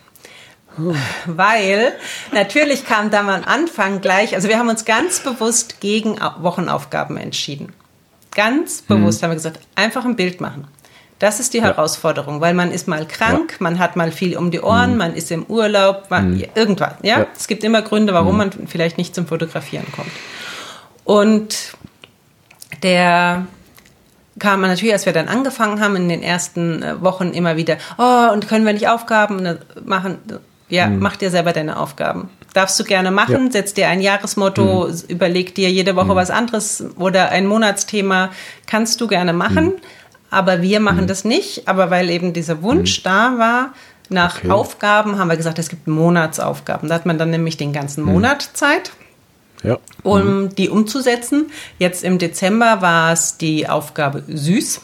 Oh. 0.79 0.95
Weil 1.27 1.93
natürlich 2.33 2.85
kam 2.85 3.11
da 3.11 3.21
am 3.21 3.29
Anfang 3.29 4.01
gleich, 4.01 4.35
also 4.35 4.49
wir 4.49 4.59
haben 4.59 4.69
uns 4.69 4.85
ganz 4.85 5.21
bewusst 5.21 5.81
gegen 5.81 6.19
Wochenaufgaben 6.41 7.17
entschieden. 7.17 7.73
Ganz 8.35 8.83
bewusst 8.83 9.21
mhm. 9.21 9.25
haben 9.25 9.31
wir 9.31 9.37
gesagt, 9.37 9.61
einfach 9.77 10.05
ein 10.05 10.17
Bild 10.17 10.41
machen. 10.41 10.67
Das 11.19 11.41
ist 11.41 11.55
die. 11.55 11.63
Herausforderung, 11.63 12.41
weil 12.41 12.53
man 12.53 12.71
ist 12.71 12.89
mal 12.89 13.07
krank, 13.07 13.53
ja. 13.53 13.57
man 13.61 13.79
hat 13.79 13.97
mal 13.97 14.13
viel 14.13 14.37
um 14.37 14.51
die 14.51 14.61
Ohren, 14.61 14.93
mhm. 14.93 14.99
man 14.99 15.15
ist 15.15 15.31
im 15.31 15.47
Urlaub, 15.47 16.11
man, 16.11 16.35
mhm. 16.35 16.45
irgendwas. 16.55 16.95
Ja? 17.03 17.21
ja? 17.21 17.27
es 17.37 17.49
gibt 17.49 17.65
immer 17.65 17.83
Gründe, 17.83 18.13
warum 18.13 18.33
mhm. 18.33 18.39
man 18.39 18.51
vielleicht 18.67 18.99
nicht 18.99 19.15
zum 19.15 19.27
Fotografieren 19.27 19.87
kommt. 19.93 20.11
Und 21.05 21.75
der 22.83 23.47
kam 24.39 24.61
man 24.61 24.71
natürlich, 24.71 24.93
als 24.93 25.07
wir 25.07 25.15
dann 25.15 25.29
angefangen 25.29 25.81
haben, 25.81 25.97
in 25.97 26.09
den 26.09 26.23
ersten 26.23 26.83
äh, 26.83 27.03
Wochen 27.03 27.31
immer 27.31 27.57
wieder, 27.57 27.79
oh, 27.97 28.33
und 28.33 28.49
können 28.49 28.67
wir 28.67 28.75
nicht 28.75 28.89
Aufgaben 28.89 29.59
machen? 29.85 30.19
Ja, 30.69 30.89
mhm. 30.89 30.99
mach 30.99 31.17
dir 31.17 31.31
selber 31.31 31.53
deine 31.53 31.79
Aufgaben. 31.79 32.29
Darfst 32.53 32.79
du 32.81 32.85
gerne 32.85 33.11
machen, 33.11 33.47
ja. 33.47 33.53
setz 33.53 33.73
dir 33.73 33.89
ein 33.89 34.01
Jahresmotto, 34.01 34.89
mhm. 34.89 35.03
überleg 35.09 35.55
dir 35.55 35.71
jede 35.71 35.97
Woche 35.97 36.13
mhm. 36.13 36.17
was 36.17 36.31
anderes 36.31 36.85
oder 36.97 37.31
ein 37.31 37.47
Monatsthema, 37.47 38.31
kannst 38.67 39.01
du 39.01 39.07
gerne 39.07 39.33
machen 39.33 39.75
aber 40.31 40.63
wir 40.63 40.81
machen 40.81 41.03
mhm. 41.03 41.07
das 41.07 41.25
nicht. 41.25 41.69
Aber 41.69 41.91
weil 41.91 42.11
eben 42.11 42.33
dieser 42.33 42.63
Wunsch 42.63 43.01
mhm. 43.01 43.05
da 43.05 43.39
war, 43.39 43.73
nach 44.09 44.39
okay. 44.39 44.51
Aufgaben 44.51 45.19
haben 45.19 45.29
wir 45.29 45.37
gesagt, 45.37 45.59
es 45.59 45.69
gibt 45.69 45.87
Monatsaufgaben. 45.87 46.89
Da 46.89 46.95
hat 46.95 47.07
man 47.07 47.19
dann 47.19 47.31
nämlich 47.31 47.57
den 47.57 47.73
ganzen 47.73 48.05
mhm. 48.05 48.13
Monat 48.13 48.51
Zeit, 48.55 48.93
ja. 49.63 49.79
um 50.03 50.43
mhm. 50.43 50.55
die 50.55 50.69
umzusetzen. 50.69 51.51
Jetzt 51.79 52.05
im 52.05 52.19
Dezember 52.19 52.83
war 52.83 53.13
es 53.13 53.37
die 53.37 53.69
Aufgabe 53.69 54.23
süß. 54.29 54.81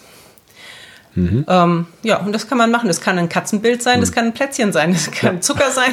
Mhm. 1.15 1.45
Ähm, 1.47 1.87
ja, 2.03 2.19
und 2.19 2.33
das 2.33 2.49
kann 2.49 2.59
man 2.59 2.71
machen. 2.71 2.89
Das 2.89 3.01
kann 3.01 3.19
ein 3.19 3.29
Katzenbild 3.29 3.83
sein, 3.83 4.01
das 4.01 4.11
mhm. 4.11 4.15
kann 4.15 4.25
ein 4.27 4.35
Plätzchen 4.35 4.73
sein, 4.73 4.93
das 4.93 5.11
kann 5.11 5.43
Zucker 5.43 5.71
sein, 5.71 5.93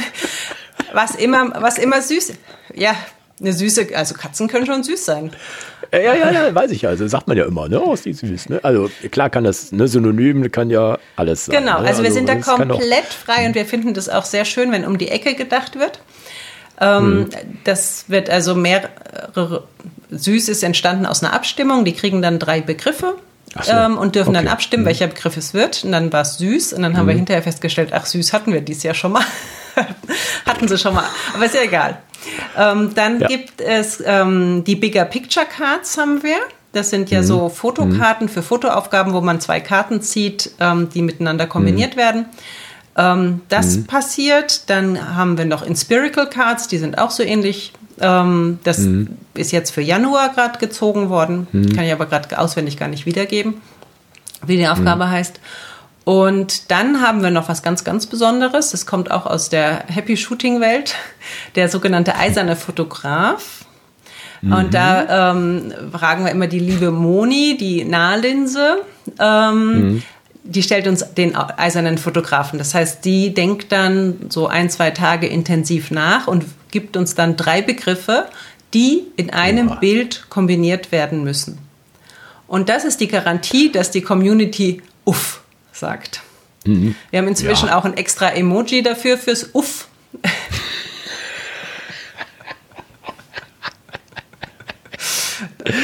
was 0.94 1.16
immer, 1.16 1.62
was 1.62 1.78
immer 1.78 2.02
süß. 2.02 2.34
Ja, 2.74 2.96
eine 3.42 3.54
süße, 3.54 3.88
also 3.96 4.16
Katzen 4.16 4.48
können 4.48 4.66
schon 4.66 4.84
süß 4.84 5.06
sein. 5.06 5.32
Ja, 5.92 6.14
ja, 6.14 6.32
ja, 6.32 6.54
weiß 6.54 6.72
ich 6.72 6.84
ja. 6.84 6.90
Also 6.90 7.08
sagt 7.08 7.28
man 7.28 7.38
ja 7.38 7.46
immer, 7.46 7.68
ne? 7.68 7.82
Oh, 7.82 7.94
ist 7.94 8.06
die 8.06 8.14
süß, 8.14 8.50
ne? 8.50 8.60
Also 8.64 8.90
klar 9.12 9.30
kann 9.30 9.44
das, 9.44 9.72
ne, 9.72 9.88
Synonym 9.88 10.52
kann 10.52 10.70
ja 10.70 11.00
alles 11.16 11.46
sein. 11.46 11.56
Genau, 11.56 11.82
ne? 11.82 11.88
also, 11.88 12.04
wir 12.04 12.10
also, 12.10 12.18
sind 12.18 12.30
da 12.30 12.36
komplett 12.36 13.06
frei 13.06 13.48
und 13.48 13.56
wir 13.56 13.66
finden 13.66 13.94
das 13.94 14.10
auch 14.10 14.26
sehr 14.26 14.46
schön, 14.46 14.72
wenn 14.72 14.86
um 14.86 14.98
die 14.98 15.08
Ecke 15.08 15.34
gedacht 15.36 15.80
wird. 15.80 16.00
Ähm, 16.80 17.02
hm. 17.02 17.30
Das 17.64 18.06
wird 18.08 18.30
also 18.30 18.56
mehrere 18.56 19.64
Süß 20.12 20.50
ist 20.50 20.64
entstanden 20.64 21.06
aus 21.06 21.24
einer 21.24 21.34
Abstimmung. 21.34 21.86
Die 21.86 21.94
kriegen 21.94 22.22
dann 22.22 22.40
drei 22.40 22.62
Begriffe 22.62 23.16
so, 23.62 23.72
ähm, 23.72 23.98
und 23.98 24.16
dürfen 24.16 24.30
okay. 24.30 24.46
dann 24.46 24.48
abstimmen, 24.48 24.84
mhm. 24.84 24.88
welcher 24.88 25.08
Begriff 25.08 25.38
es 25.38 25.54
wird. 25.54 25.84
Und 25.84 25.92
dann 25.92 26.12
war 26.12 26.22
es 26.22 26.38
süß. 26.38 26.74
Und 26.74 26.84
dann 26.84 26.98
haben 26.98 27.06
mhm. 27.06 27.10
wir 27.10 27.16
hinterher 27.16 27.44
festgestellt, 27.44 27.90
ach, 27.94 28.06
süß 28.06 28.34
hatten 28.34 28.54
wir 28.54 28.62
dieses 28.62 28.84
Jahr 28.84 28.94
schon 28.94 29.12
mal. 29.12 29.24
hatten 30.46 30.68
sie 30.68 30.78
schon 30.78 30.94
mal. 30.94 31.06
Aber 31.34 31.46
ist 31.46 31.56
ja 31.56 31.62
egal. 31.62 32.00
Ähm, 32.58 32.92
dann 32.96 33.20
ja. 33.20 33.28
gibt 33.28 33.62
es 33.62 34.04
ähm, 34.06 34.64
die 34.66 34.76
Bigger 34.76 35.06
Picture 35.06 35.46
Cards 35.46 35.98
haben 35.98 36.24
wir. 36.24 36.38
Das 36.72 36.92
sind 36.92 37.10
ja 37.10 37.22
mhm. 37.22 37.26
so 37.26 37.50
Fotokarten 37.50 38.28
mhm. 38.28 38.32
für 38.32 38.44
Fotoaufgaben, 38.44 39.14
wo 39.14 39.22
man 39.22 39.42
zwei 39.42 39.60
Karten 39.60 40.02
zieht, 40.02 40.52
ähm, 40.60 40.90
die 40.90 41.02
miteinander 41.02 41.48
kombiniert 41.48 41.96
mhm. 41.96 42.00
werden. 42.00 42.26
Ähm, 42.96 43.42
das 43.50 43.78
mhm. 43.78 43.86
passiert. 43.86 44.70
Dann 44.70 45.16
haben 45.16 45.38
wir 45.38 45.46
noch 45.46 45.64
Inspirical 45.64 46.30
Cards, 46.30 46.68
die 46.68 46.78
sind 46.78 46.98
auch 46.98 47.12
so 47.12 47.24
ähnlich. 47.24 47.74
Ähm, 48.00 48.60
das 48.64 48.80
mhm. 48.80 49.18
ist 49.34 49.52
jetzt 49.52 49.72
für 49.72 49.82
Januar 49.82 50.30
gerade 50.30 50.60
gezogen 50.60 51.10
worden. 51.10 51.48
Mhm. 51.52 51.76
Kann 51.76 51.86
ich 51.86 51.92
aber 51.92 52.06
gerade 52.06 52.38
auswendig 52.38 52.78
gar 52.78 52.88
nicht 52.88 53.06
wiedergeben, 53.06 53.56
wie 54.46 54.58
die 54.58 54.68
Aufgabe 54.68 55.06
mhm. 55.06 55.12
heißt. 55.12 55.40
Und 56.10 56.72
dann 56.72 57.02
haben 57.02 57.22
wir 57.22 57.30
noch 57.30 57.50
was 57.50 57.62
ganz, 57.62 57.84
ganz 57.84 58.08
Besonderes. 58.08 58.72
Das 58.72 58.88
kommt 58.88 59.12
auch 59.12 59.28
aus 59.28 59.50
der 59.50 59.84
Happy 59.86 60.18
Shooting 60.18 60.60
Welt, 60.60 60.96
der 61.54 61.70
sogenannte 61.70 62.16
eiserne 62.16 62.56
Fotograf. 62.56 63.66
Und 64.42 64.74
da 64.74 65.34
ähm, 65.34 65.72
fragen 65.92 66.26
wir 66.26 66.32
immer 66.32 66.48
die 66.48 66.58
liebe 66.58 66.90
Moni, 66.90 67.58
die 67.60 67.86
Nahlinse. 67.86 68.78
Ähm, 69.20 69.80
mhm 69.80 70.04
die 70.42 70.64
stellt 70.64 70.88
uns 70.88 71.06
den 71.14 71.36
eisernen 71.36 72.00
Fotografen. 72.00 72.58
Das 72.58 72.74
heißt, 72.74 73.06
die 73.06 73.36
denkt 73.36 73.72
dann 73.72 74.30
so 74.30 74.48
ein, 74.48 74.72
zwei 74.72 74.90
Tage 74.90 75.28
intensiv 75.28 75.92
nach 75.92 76.26
und 76.26 76.44
gibt 76.72 76.98
uns 76.98 77.14
dann 77.14 77.36
drei 77.36 77.62
Begriffe, 77.62 78.26
die 78.74 79.04
in 79.16 79.30
einem 79.30 79.68
ja. 79.68 79.76
Bild 79.76 80.26
kombiniert 80.30 80.92
werden 80.92 81.24
müssen. 81.24 81.60
Und 82.48 82.70
das 82.70 82.84
ist 82.84 83.00
die 83.00 83.10
Garantie, 83.10 83.72
dass 83.72 83.92
die 83.92 84.02
Community 84.02 84.82
Uff 85.06 85.42
sagt. 85.80 86.22
Mhm. 86.66 86.96
Wir 87.10 87.20
haben 87.20 87.28
inzwischen 87.28 87.68
ja. 87.68 87.78
auch 87.78 87.86
ein 87.86 87.98
extra 87.98 88.30
Emoji 88.30 88.84
dafür 88.84 89.18
fürs 89.18 89.50
Uff. 89.54 89.88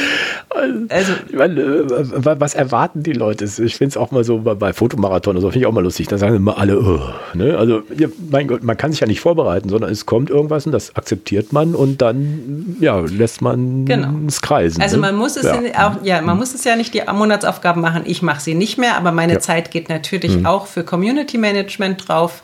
Also, 0.88 1.12
ich 1.28 1.34
meine, 1.34 1.60
äh, 1.60 2.40
was 2.40 2.54
erwarten 2.54 3.02
die 3.02 3.12
Leute? 3.12 3.44
Ich 3.44 3.76
finde 3.76 3.90
es 3.90 3.96
auch 3.96 4.10
mal 4.10 4.24
so 4.24 4.38
bei, 4.38 4.54
bei 4.54 4.72
Fotomarathon, 4.72 5.36
also 5.36 5.48
finde 5.48 5.60
ich 5.60 5.66
auch 5.66 5.72
mal 5.72 5.82
lustig. 5.82 6.08
Da 6.08 6.16
sagen 6.16 6.34
immer 6.34 6.56
alle, 6.56 6.80
oh, 6.80 7.00
ne? 7.34 7.58
also 7.58 7.82
ja, 7.96 8.08
mein 8.30 8.48
Gott, 8.48 8.62
man 8.62 8.76
kann 8.76 8.90
sich 8.90 9.00
ja 9.00 9.06
nicht 9.06 9.20
vorbereiten, 9.20 9.68
sondern 9.68 9.90
es 9.90 10.06
kommt 10.06 10.30
irgendwas 10.30 10.64
und 10.64 10.72
das 10.72 10.96
akzeptiert 10.96 11.52
man 11.52 11.74
und 11.74 12.00
dann 12.00 12.76
ja, 12.80 12.98
lässt 13.00 13.42
man 13.42 13.84
genau. 13.84 14.08
es 14.26 14.40
kreisen. 14.40 14.80
Also 14.80 14.96
ne? 14.96 15.02
man 15.02 15.16
muss 15.16 15.36
es 15.36 15.44
ja. 15.44 15.88
auch, 15.88 16.02
ja, 16.02 16.22
man 16.22 16.38
muss 16.38 16.54
es 16.54 16.64
ja 16.64 16.76
nicht 16.76 16.94
die 16.94 17.02
Monatsaufgaben 17.12 17.82
machen. 17.82 18.02
Ich 18.06 18.22
mache 18.22 18.40
sie 18.40 18.54
nicht 18.54 18.78
mehr, 18.78 18.96
aber 18.96 19.12
meine 19.12 19.34
ja. 19.34 19.40
Zeit 19.40 19.70
geht 19.70 19.88
natürlich 19.88 20.38
mhm. 20.38 20.46
auch 20.46 20.66
für 20.66 20.84
Community 20.84 21.36
Management 21.36 22.08
drauf. 22.08 22.42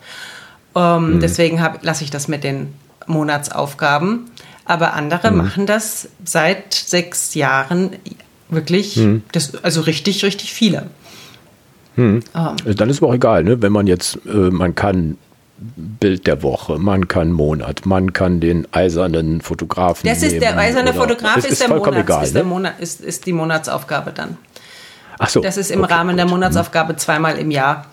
Ähm, 0.75 1.15
mhm. 1.15 1.21
Deswegen 1.21 1.61
lasse 1.81 2.05
ich 2.05 2.11
das 2.11 2.29
mit 2.29 2.45
den 2.45 2.75
Monatsaufgaben. 3.07 4.31
Aber 4.65 4.95
andere 4.95 5.31
mhm. 5.31 5.39
machen 5.39 5.67
das 5.67 6.09
seit 6.25 6.75
sechs 6.75 7.35
Jahren 7.35 7.91
wirklich, 8.49 8.97
mhm. 8.97 9.23
das, 9.33 9.63
also 9.65 9.81
richtig, 9.81 10.25
richtig 10.25 10.53
viele. 10.53 10.87
Mhm. 11.97 12.23
Ähm. 12.35 12.77
Dann 12.77 12.91
ist 12.91 12.97
es 12.97 13.03
auch 13.03 13.15
egal, 13.15 13.45
ne? 13.45 13.61
wenn 13.63 13.73
man 13.73 13.87
jetzt, 13.87 14.19
äh, 14.27 14.51
man 14.51 14.75
kann 14.75 15.19
Bild 15.59 16.27
der 16.27 16.43
Woche, 16.43 16.79
man 16.79 17.09
kann 17.09 17.33
Monat, 17.33 17.87
man 17.87 18.13
kann 18.13 18.41
den 18.41 18.67
eisernen 18.73 19.41
Fotografen. 19.41 20.09
Das 20.09 20.23
ist 20.23 20.41
der 20.41 20.59
eiserne 20.59 20.93
Fotograf, 20.93 21.37
ist, 21.37 21.51
ist, 21.51 21.61
der 21.61 21.69
Monats, 21.69 21.97
egal, 21.99 22.25
ist, 22.25 22.35
der 22.35 22.43
ne? 22.43 22.49
Monat, 22.49 22.81
ist, 22.81 23.01
ist 23.01 23.27
die 23.27 23.33
Monatsaufgabe 23.33 24.13
dann. 24.13 24.37
Ach 25.19 25.29
so. 25.29 25.41
Das 25.41 25.57
ist 25.57 25.71
im 25.71 25.85
okay, 25.85 25.95
Rahmen 25.95 26.11
gut. 26.11 26.19
der 26.19 26.27
Monatsaufgabe 26.27 26.97
zweimal 26.97 27.39
im 27.39 27.51
Jahr. 27.51 27.87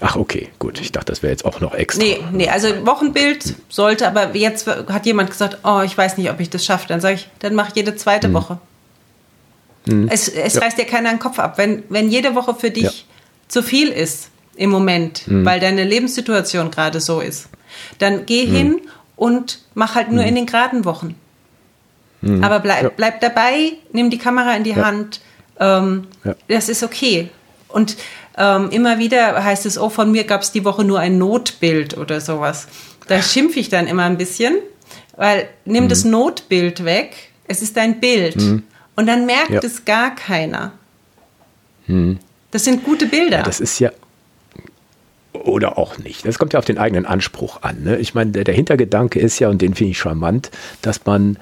Ach, 0.00 0.16
okay, 0.16 0.48
gut. 0.58 0.80
Ich 0.80 0.92
dachte, 0.92 1.12
das 1.12 1.22
wäre 1.22 1.30
jetzt 1.30 1.44
auch 1.44 1.60
noch 1.60 1.74
extra. 1.74 2.02
Nee, 2.02 2.20
nee, 2.32 2.48
also 2.48 2.68
Wochenbild 2.86 3.54
sollte, 3.68 4.06
aber 4.06 4.34
jetzt 4.34 4.66
hat 4.66 5.04
jemand 5.04 5.30
gesagt, 5.30 5.58
oh, 5.62 5.82
ich 5.84 5.96
weiß 5.96 6.16
nicht, 6.16 6.30
ob 6.30 6.40
ich 6.40 6.48
das 6.48 6.64
schaffe. 6.64 6.88
Dann 6.88 7.00
sage 7.00 7.16
ich, 7.16 7.28
dann 7.40 7.54
mach 7.54 7.74
jede 7.76 7.94
zweite 7.96 8.28
hm. 8.28 8.34
Woche. 8.34 8.58
Hm. 9.86 10.08
Es, 10.08 10.28
es 10.28 10.54
ja. 10.54 10.62
reißt 10.62 10.78
dir 10.78 10.86
keiner 10.86 11.10
den 11.10 11.18
Kopf 11.18 11.38
ab. 11.38 11.58
Wenn, 11.58 11.82
wenn 11.88 12.08
jede 12.08 12.34
Woche 12.34 12.54
für 12.54 12.70
dich 12.70 12.84
ja. 12.84 12.92
zu 13.48 13.62
viel 13.62 13.88
ist 13.88 14.30
im 14.56 14.70
Moment, 14.70 15.26
hm. 15.26 15.44
weil 15.44 15.60
deine 15.60 15.84
Lebenssituation 15.84 16.70
gerade 16.70 17.00
so 17.00 17.20
ist, 17.20 17.48
dann 17.98 18.24
geh 18.26 18.46
hm. 18.46 18.54
hin 18.54 18.80
und 19.16 19.60
mach 19.74 19.94
halt 19.94 20.10
nur 20.10 20.22
hm. 20.22 20.28
in 20.28 20.34
den 20.34 20.46
geraden 20.46 20.84
Wochen. 20.86 21.14
Hm. 22.22 22.42
Aber 22.42 22.60
bleib, 22.60 22.82
ja. 22.82 22.90
bleib 22.94 23.20
dabei, 23.20 23.72
nimm 23.92 24.08
die 24.10 24.18
Kamera 24.18 24.54
in 24.56 24.64
die 24.64 24.76
Hand. 24.76 25.20
Ähm, 25.58 26.06
das 26.48 26.68
ist 26.70 26.82
okay. 26.82 27.30
Und 27.68 27.96
ähm, 28.36 28.70
immer 28.70 28.98
wieder 28.98 29.42
heißt 29.42 29.66
es, 29.66 29.78
oh, 29.78 29.88
von 29.88 30.12
mir 30.12 30.24
gab 30.24 30.42
es 30.42 30.52
die 30.52 30.64
Woche 30.64 30.84
nur 30.84 31.00
ein 31.00 31.18
Notbild 31.18 31.96
oder 31.96 32.20
sowas. 32.20 32.68
Da 33.08 33.22
schimpfe 33.22 33.60
ich 33.60 33.68
dann 33.68 33.86
immer 33.86 34.04
ein 34.04 34.16
bisschen, 34.16 34.56
weil 35.16 35.48
nimm 35.64 35.84
mhm. 35.84 35.88
das 35.88 36.04
Notbild 36.04 36.84
weg, 36.84 37.14
es 37.46 37.62
ist 37.62 37.76
ein 37.78 38.00
Bild. 38.00 38.36
Mhm. 38.36 38.62
Und 38.96 39.06
dann 39.06 39.26
merkt 39.26 39.50
ja. 39.50 39.60
es 39.62 39.84
gar 39.84 40.14
keiner. 40.14 40.72
Mhm. 41.86 42.18
Das 42.50 42.64
sind 42.64 42.84
gute 42.84 43.06
Bilder. 43.06 43.38
Ja, 43.38 43.42
das 43.42 43.60
ist 43.60 43.78
ja, 43.78 43.90
oder 45.32 45.78
auch 45.78 45.98
nicht. 45.98 46.26
Das 46.26 46.38
kommt 46.38 46.52
ja 46.52 46.58
auf 46.58 46.64
den 46.64 46.78
eigenen 46.78 47.06
Anspruch 47.06 47.62
an. 47.62 47.82
Ne? 47.82 47.98
Ich 47.98 48.14
meine, 48.14 48.32
der, 48.32 48.44
der, 48.44 48.54
Hintergedanke 48.54 49.18
ist 49.20 49.38
ja, 49.38 49.48
und 49.48 49.62
den 49.62 49.74
finde 49.74 49.92
ich 49.92 49.98
charmant, 49.98 50.50
dass 50.82 51.04
man 51.04 51.38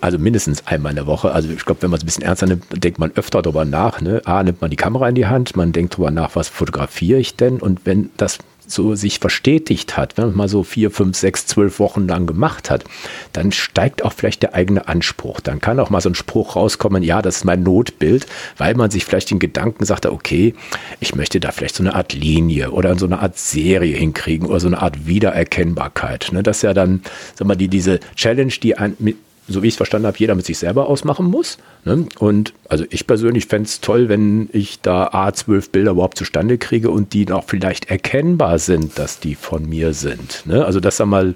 also 0.00 0.18
mindestens 0.18 0.66
einmal 0.66 0.90
in 0.90 0.96
der 0.96 1.06
Woche. 1.06 1.32
Also 1.32 1.50
ich 1.50 1.64
glaube, 1.64 1.82
wenn 1.82 1.90
man 1.90 1.98
es 1.98 2.04
ein 2.04 2.06
bisschen 2.06 2.24
ernster 2.24 2.46
nimmt, 2.46 2.64
denkt 2.72 2.98
man 2.98 3.12
öfter 3.14 3.42
darüber 3.42 3.64
nach. 3.64 4.00
Ne? 4.00 4.22
A, 4.24 4.42
nimmt 4.42 4.60
man 4.60 4.70
die 4.70 4.76
Kamera 4.76 5.08
in 5.08 5.14
die 5.14 5.26
Hand, 5.26 5.56
man 5.56 5.72
denkt 5.72 5.94
darüber 5.94 6.10
nach, 6.10 6.36
was 6.36 6.48
fotografiere 6.48 7.18
ich 7.18 7.36
denn? 7.36 7.60
Und 7.60 7.80
wenn 7.84 8.10
das 8.16 8.38
so 8.66 8.94
sich 8.94 9.18
verstetigt 9.18 9.96
hat, 9.96 10.16
wenn 10.16 10.26
man 10.26 10.36
mal 10.36 10.48
so 10.48 10.62
vier, 10.62 10.90
fünf, 10.90 11.16
sechs, 11.16 11.46
zwölf 11.46 11.78
Wochen 11.78 12.06
lang 12.08 12.26
gemacht 12.26 12.70
hat, 12.70 12.84
dann 13.32 13.52
steigt 13.52 14.04
auch 14.04 14.12
vielleicht 14.12 14.42
der 14.42 14.54
eigene 14.54 14.88
Anspruch. 14.88 15.40
Dann 15.40 15.60
kann 15.60 15.80
auch 15.80 15.90
mal 15.90 16.00
so 16.00 16.08
ein 16.08 16.14
Spruch 16.14 16.56
rauskommen, 16.56 17.02
ja, 17.02 17.22
das 17.22 17.36
ist 17.36 17.44
mein 17.44 17.62
Notbild, 17.62 18.26
weil 18.56 18.74
man 18.74 18.90
sich 18.90 19.04
vielleicht 19.04 19.30
den 19.30 19.38
Gedanken 19.38 19.84
sagt, 19.84 20.06
okay, 20.06 20.54
ich 21.00 21.14
möchte 21.14 21.40
da 21.40 21.50
vielleicht 21.50 21.76
so 21.76 21.82
eine 21.82 21.94
Art 21.94 22.12
Linie 22.12 22.70
oder 22.70 22.98
so 22.98 23.06
eine 23.06 23.20
Art 23.20 23.38
Serie 23.38 23.96
hinkriegen 23.96 24.48
oder 24.48 24.60
so 24.60 24.68
eine 24.68 24.80
Art 24.80 25.06
Wiedererkennbarkeit. 25.06 26.30
Ne? 26.32 26.42
Das 26.42 26.58
ist 26.58 26.62
ja 26.62 26.74
dann, 26.74 27.02
sag 27.34 27.46
mal, 27.46 27.56
die, 27.56 27.68
diese 27.68 28.00
Challenge, 28.16 28.52
die 28.62 28.76
ein, 28.78 28.96
mit, 28.98 29.16
so 29.46 29.62
wie 29.62 29.68
ich 29.68 29.74
es 29.74 29.76
verstanden 29.76 30.06
habe, 30.06 30.18
jeder 30.18 30.34
mit 30.34 30.46
sich 30.46 30.58
selber 30.58 30.88
ausmachen 30.88 31.26
muss. 31.26 31.58
Ne? 31.84 32.06
Und 32.18 32.54
also 32.68 32.84
ich 32.90 33.06
persönlich 33.06 33.46
fände 33.46 33.68
es 33.68 33.80
toll, 33.80 34.08
wenn 34.08 34.48
ich 34.52 34.80
da 34.80 35.08
A12 35.08 35.70
Bilder 35.70 35.90
überhaupt 35.92 36.16
zustande 36.16 36.56
kriege 36.58 36.90
und 36.90 37.12
die 37.12 37.26
noch 37.26 37.44
vielleicht 37.46 37.90
erkennbar 37.90 38.58
sind, 38.58 38.98
dass 38.98 39.20
die 39.20 39.34
von 39.34 39.68
mir 39.68 39.92
sind. 39.92 40.42
Ne? 40.46 40.64
Also 40.64 40.80
das 40.80 41.00
einmal 41.00 41.34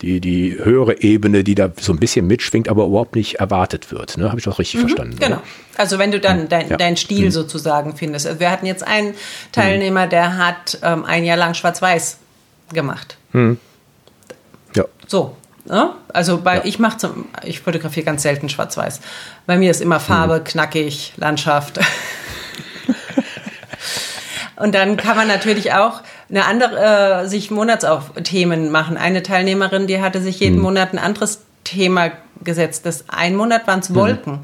die, 0.00 0.20
die 0.20 0.56
höhere 0.58 1.02
Ebene, 1.02 1.44
die 1.44 1.54
da 1.54 1.70
so 1.78 1.92
ein 1.92 1.98
bisschen 1.98 2.26
mitschwingt, 2.26 2.68
aber 2.68 2.86
überhaupt 2.86 3.14
nicht 3.14 3.36
erwartet 3.36 3.92
wird. 3.92 4.16
Ne? 4.16 4.28
Habe 4.28 4.38
ich 4.38 4.44
das 4.44 4.58
richtig 4.58 4.80
mhm, 4.80 4.88
verstanden? 4.88 5.16
Genau. 5.18 5.42
Also 5.76 5.98
wenn 5.98 6.12
du 6.12 6.20
dann 6.20 6.48
dein, 6.48 6.68
ja. 6.68 6.76
deinen 6.76 6.96
Stil 6.96 7.26
mhm. 7.26 7.30
sozusagen 7.30 7.94
findest. 7.94 8.26
Also 8.26 8.40
wir 8.40 8.50
hatten 8.50 8.66
jetzt 8.66 8.86
einen 8.86 9.14
Teilnehmer, 9.52 10.06
der 10.06 10.38
hat 10.38 10.78
ähm, 10.82 11.04
ein 11.04 11.24
Jahr 11.24 11.36
lang 11.36 11.54
Schwarz-Weiß 11.54 12.18
gemacht. 12.72 13.18
Mhm. 13.32 13.58
Ja. 14.74 14.84
So, 15.06 15.36
Ne? 15.36 15.43
Also 15.68 16.40
bei, 16.42 16.56
ja. 16.56 16.64
ich 16.64 16.78
mache 16.78 16.98
zum, 16.98 17.26
ich 17.42 17.60
fotografiere 17.60 18.04
ganz 18.04 18.22
selten 18.22 18.48
Schwarz-Weiß. 18.48 19.00
Bei 19.46 19.56
mir 19.56 19.70
ist 19.70 19.80
immer 19.80 19.98
Farbe, 20.00 20.40
mhm. 20.40 20.44
knackig, 20.44 21.14
Landschaft. 21.16 21.80
Und 24.56 24.74
dann 24.74 24.96
kann 24.96 25.16
man 25.16 25.26
natürlich 25.26 25.72
auch 25.72 26.02
eine 26.28 26.44
andere, 26.44 27.22
äh, 27.24 27.28
sich 27.28 27.50
Monatsaufthemen 27.50 28.70
machen. 28.70 28.96
Eine 28.96 29.22
Teilnehmerin, 29.22 29.86
die 29.86 30.00
hatte 30.00 30.20
sich 30.20 30.40
jeden 30.40 30.56
mhm. 30.56 30.62
Monat 30.62 30.92
ein 30.92 30.98
anderes 30.98 31.42
Thema 31.64 32.12
gesetzt. 32.42 32.86
Das 32.86 33.06
ein 33.08 33.34
Monat 33.34 33.66
waren 33.66 33.80
es 33.80 33.88
mhm. 33.88 33.94
Wolken. 33.94 34.40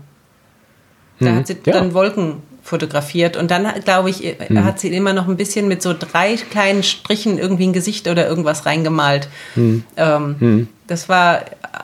Da 1.20 1.34
hat 1.34 1.46
sie 1.46 1.58
ja. 1.66 1.74
dann 1.74 1.92
Wolken 1.92 2.42
fotografiert. 2.62 3.36
Und 3.36 3.50
dann, 3.50 3.66
glaube 3.84 4.10
ich, 4.10 4.36
mhm. 4.48 4.64
hat 4.64 4.80
sie 4.80 4.88
immer 4.88 5.12
noch 5.12 5.28
ein 5.28 5.36
bisschen 5.36 5.68
mit 5.68 5.82
so 5.82 5.94
drei 5.98 6.36
kleinen 6.36 6.82
Strichen 6.82 7.38
irgendwie 7.38 7.66
ein 7.66 7.72
Gesicht 7.72 8.08
oder 8.08 8.26
irgendwas 8.26 8.66
reingemalt. 8.66 9.28
Mhm. 9.56 9.84
Ähm, 9.96 10.36
mhm. 10.38 10.68
Das 10.86 11.08
war 11.08 11.42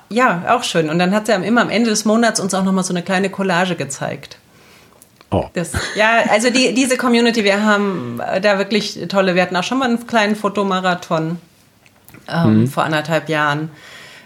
ja 0.09 0.55
auch 0.57 0.65
schön. 0.65 0.91
Und 0.91 0.99
dann 0.99 1.15
hat 1.15 1.27
sie 1.27 1.33
immer 1.33 1.63
am 1.63 1.71
Ende 1.71 1.91
des 1.91 2.05
Monats 2.05 2.41
uns 2.41 2.55
auch 2.55 2.65
noch 2.65 2.73
mal 2.73 2.83
so 2.83 2.93
eine 2.93 3.03
kleine 3.03 3.31
Collage 3.31 3.77
gezeigt. 3.77 4.39
Oh. 5.31 5.47
Das, 5.55 5.73
ja, 5.97 6.23
also 6.31 6.51
die, 6.51 6.73
diese 6.75 6.97
Community, 6.97 7.43
wir 7.43 7.65
haben 7.65 8.21
da 8.43 8.59
wirklich 8.59 9.07
tolle, 9.09 9.35
wir 9.35 9.43
hatten 9.43 9.57
auch 9.57 9.65
schon 9.65 9.79
mal 9.79 9.89
einen 9.89 10.07
kleinen 10.07 10.37
Fotomarathon 10.37 11.39
ähm, 12.29 12.61
mhm. 12.61 12.67
vor 12.69 12.85
anderthalb 12.85 13.29
Jahren. 13.29 13.71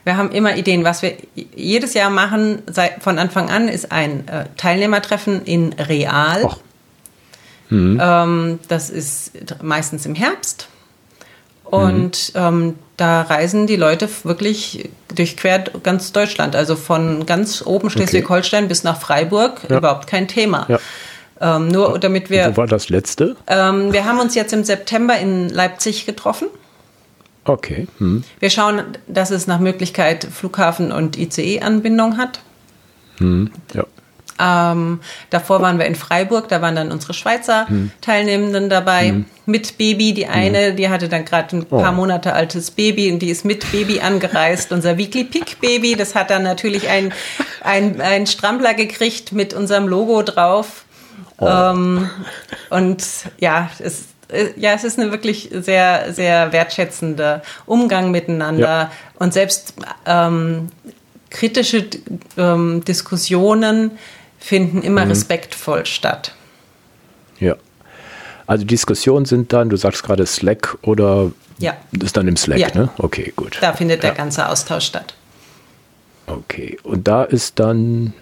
Wir 0.05 0.17
haben 0.17 0.31
immer 0.33 0.57
Ideen. 0.57 0.85
Was 0.85 1.03
wir 1.03 1.15
jedes 1.55 1.95
Jahr 1.95 2.11
machen, 2.11 2.63
seit, 2.67 3.03
von 3.03 3.19
Anfang 3.19 3.51
an, 3.51 3.69
ist 3.69 3.93
ein 3.93 4.27
äh, 4.29 4.47
Teilnehmertreffen 4.57 5.45
in 5.45 5.73
Real. 5.75 6.49
Mhm. 7.69 8.01
Ähm, 8.03 8.59
das 8.69 8.91
ist 8.91 9.33
meistens 9.63 10.07
im 10.07 10.15
Herbst. 10.15 10.69
Und 11.65 12.35
mhm. 12.35 12.41
ähm, 12.41 12.75
da 12.97 13.23
reisen 13.23 13.67
die 13.67 13.77
Leute 13.77 14.09
wirklich 14.25 14.91
durchquert 15.15 15.83
ganz 15.85 16.13
Deutschland. 16.13 16.57
Also 16.57 16.77
von 16.77 17.27
ganz 17.27 17.63
oben 17.65 17.91
Schleswig-Holstein 17.91 18.65
okay. 18.65 18.69
bis 18.69 18.85
nach 18.85 19.01
Freiburg 19.01 19.61
ja. 19.69 19.79
überhaupt 19.79 20.07
kein 20.07 20.27
Thema. 20.29 20.67
Ja. 20.69 20.79
Ähm, 21.41 21.69
nur 21.69 21.99
damit 21.99 22.29
wir. 22.29 22.53
Wo 22.53 22.59
war 22.59 22.67
das 22.67 22.89
letzte? 22.89 23.37
Ähm, 23.47 23.93
wir 23.93 24.05
haben 24.05 24.19
uns 24.19 24.35
jetzt 24.35 24.53
im 24.53 24.65
September 24.65 25.17
in 25.19 25.49
Leipzig 25.49 26.05
getroffen. 26.07 26.49
Okay. 27.45 27.87
Hm. 27.99 28.25
Wir 28.39 28.51
schauen, 28.51 28.83
dass 29.07 29.31
es 29.31 29.47
nach 29.47 29.61
Möglichkeit 29.61 30.25
Flughafen 30.25 30.93
und 30.93 31.19
ICE-Anbindung 31.19 32.17
hat. 32.17 32.41
Hm. 33.19 33.51
Ja. 33.75 33.85
Ähm, 34.41 35.01
davor 35.29 35.61
waren 35.61 35.79
wir 35.79 35.85
in 35.85 35.95
Freiburg, 35.95 36.49
da 36.49 36.63
waren 36.63 36.75
dann 36.75 36.91
unsere 36.91 37.13
Schweizer 37.13 37.69
hm. 37.69 37.91
Teilnehmenden 38.01 38.71
dabei 38.71 39.09
hm. 39.09 39.25
mit 39.45 39.77
Baby. 39.77 40.15
Die 40.15 40.27
eine, 40.27 40.69
hm. 40.69 40.77
die 40.77 40.89
hatte 40.89 41.09
dann 41.09 41.27
gerade 41.27 41.57
ein 41.57 41.67
paar 41.67 41.93
oh. 41.93 41.97
Monate 41.97 42.33
altes 42.33 42.71
Baby 42.71 43.13
und 43.13 43.19
die 43.19 43.29
ist 43.29 43.45
mit 43.45 43.71
Baby 43.71 44.01
angereist. 44.01 44.73
Unser 44.73 44.97
Weekly 44.97 45.25
Pick 45.25 45.61
Baby, 45.61 45.95
das 45.95 46.15
hat 46.15 46.31
dann 46.31 46.43
natürlich 46.43 46.89
ein, 46.89 47.13
ein, 47.63 48.01
ein 48.01 48.27
Strampler 48.27 48.73
gekriegt 48.73 49.33
mit 49.33 49.53
unserem 49.53 49.87
Logo 49.87 50.23
drauf. 50.23 50.85
Oh. 51.39 51.47
Ähm, 51.47 52.11
und 52.71 53.05
ja, 53.39 53.71
es 53.79 54.05
ja, 54.57 54.73
es 54.73 54.85
ist 54.85 54.99
eine 54.99 55.11
wirklich 55.11 55.51
sehr, 55.53 56.13
sehr 56.13 56.53
wertschätzende 56.53 57.43
Umgang 57.67 58.11
miteinander 58.11 58.61
ja. 58.69 58.93
und 59.19 59.33
selbst 59.33 59.75
ähm, 60.07 60.69
kritische 61.31 61.87
ähm, 62.37 62.85
Diskussionen 62.85 63.93
finden 64.39 64.83
immer 64.83 65.05
mhm. 65.05 65.11
respektvoll 65.13 65.87
statt. 65.87 66.35
Ja. 67.39 67.57
Also 68.47 68.65
Diskussionen 68.65 69.27
sind 69.27 69.53
dann, 69.53 69.69
du 69.69 69.77
sagst 69.77 70.03
gerade 70.03 70.27
Slack 70.27 70.77
oder 70.83 71.31
ja. 71.59 71.77
ist 72.03 72.17
dann 72.17 72.27
im 72.27 72.37
Slack, 72.37 72.59
ja. 72.59 72.69
ne? 72.75 72.89
Okay, 72.99 73.33
gut. 73.37 73.59
Da 73.61 73.73
findet 73.75 74.03
der 74.03 74.13
ganze 74.13 74.49
Austausch 74.49 74.87
statt. 74.87 75.15
Okay, 76.27 76.79
und 76.83 77.07
da 77.07 77.25
ist 77.25 77.59
dann, 77.59 78.13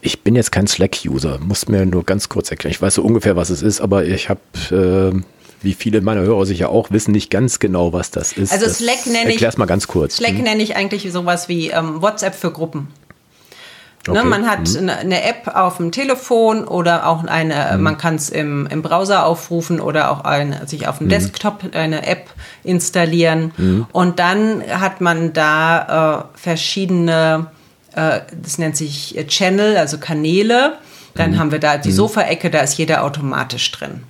ich 0.00 0.22
bin 0.22 0.34
jetzt 0.34 0.52
kein 0.52 0.66
Slack-User, 0.66 1.38
muss 1.38 1.68
mir 1.68 1.86
nur 1.86 2.04
ganz 2.04 2.28
kurz 2.28 2.50
erklären. 2.50 2.72
Ich 2.72 2.82
weiß 2.82 2.94
so 2.94 3.02
ungefähr, 3.02 3.36
was 3.36 3.50
es 3.50 3.62
ist, 3.62 3.80
aber 3.80 4.04
ich 4.04 4.28
habe, 4.28 4.40
äh, 4.70 5.20
wie 5.62 5.74
viele 5.74 6.00
meiner 6.00 6.22
Hörer 6.22 6.46
sicher 6.46 6.70
auch 6.70 6.90
wissen, 6.90 7.12
nicht 7.12 7.30
ganz 7.30 7.58
genau, 7.58 7.92
was 7.92 8.10
das 8.10 8.32
ist. 8.32 8.52
Also 8.52 8.68
Slack 8.68 9.06
nenne 9.06 9.28
ich. 9.28 9.34
Erklär's 9.34 9.56
mal 9.56 9.66
ganz 9.66 9.86
kurz. 9.86 10.16
Slack 10.16 10.36
hm. 10.36 10.42
nenne 10.42 10.62
ich 10.62 10.76
eigentlich 10.76 11.10
sowas 11.12 11.48
wie 11.48 11.68
ähm, 11.68 12.00
WhatsApp 12.02 12.34
für 12.34 12.50
Gruppen. 12.50 12.88
Ne, 14.06 14.20
okay. 14.20 14.24
Ne, 14.24 14.30
man 14.30 14.50
hat 14.50 14.68
mhm. 14.68 14.88
eine 14.88 15.22
App 15.24 15.48
auf 15.54 15.76
dem 15.76 15.92
Telefon 15.92 16.64
oder 16.64 17.06
auch 17.06 17.24
eine, 17.24 17.76
mhm. 17.76 17.82
man 17.82 17.98
kann 17.98 18.14
es 18.14 18.30
im, 18.30 18.66
im 18.66 18.82
Browser 18.82 19.26
aufrufen 19.26 19.80
oder 19.80 20.10
auch 20.10 20.24
eine, 20.24 20.66
sich 20.66 20.88
auf 20.88 20.98
dem 20.98 21.06
mhm. 21.06 21.10
Desktop 21.10 21.64
eine 21.72 22.06
App 22.06 22.30
installieren. 22.64 23.52
Mhm. 23.56 23.86
Und 23.92 24.18
dann 24.18 24.62
hat 24.62 25.00
man 25.00 25.32
da 25.32 26.28
äh, 26.34 26.38
verschiedene, 26.38 27.48
äh, 27.98 28.20
das 28.42 28.58
nennt 28.58 28.76
sich 28.76 29.16
Channel, 29.28 29.76
also 29.76 29.98
Kanäle. 29.98 30.74
Dann 31.14 31.32
mhm. 31.32 31.38
haben 31.38 31.52
wir 31.52 31.58
da 31.58 31.78
die 31.78 31.90
mhm. 31.90 31.94
Sofaecke, 31.94 32.50
da 32.50 32.60
ist 32.60 32.78
jeder 32.78 33.02
automatisch 33.04 33.70
drin. 33.72 34.02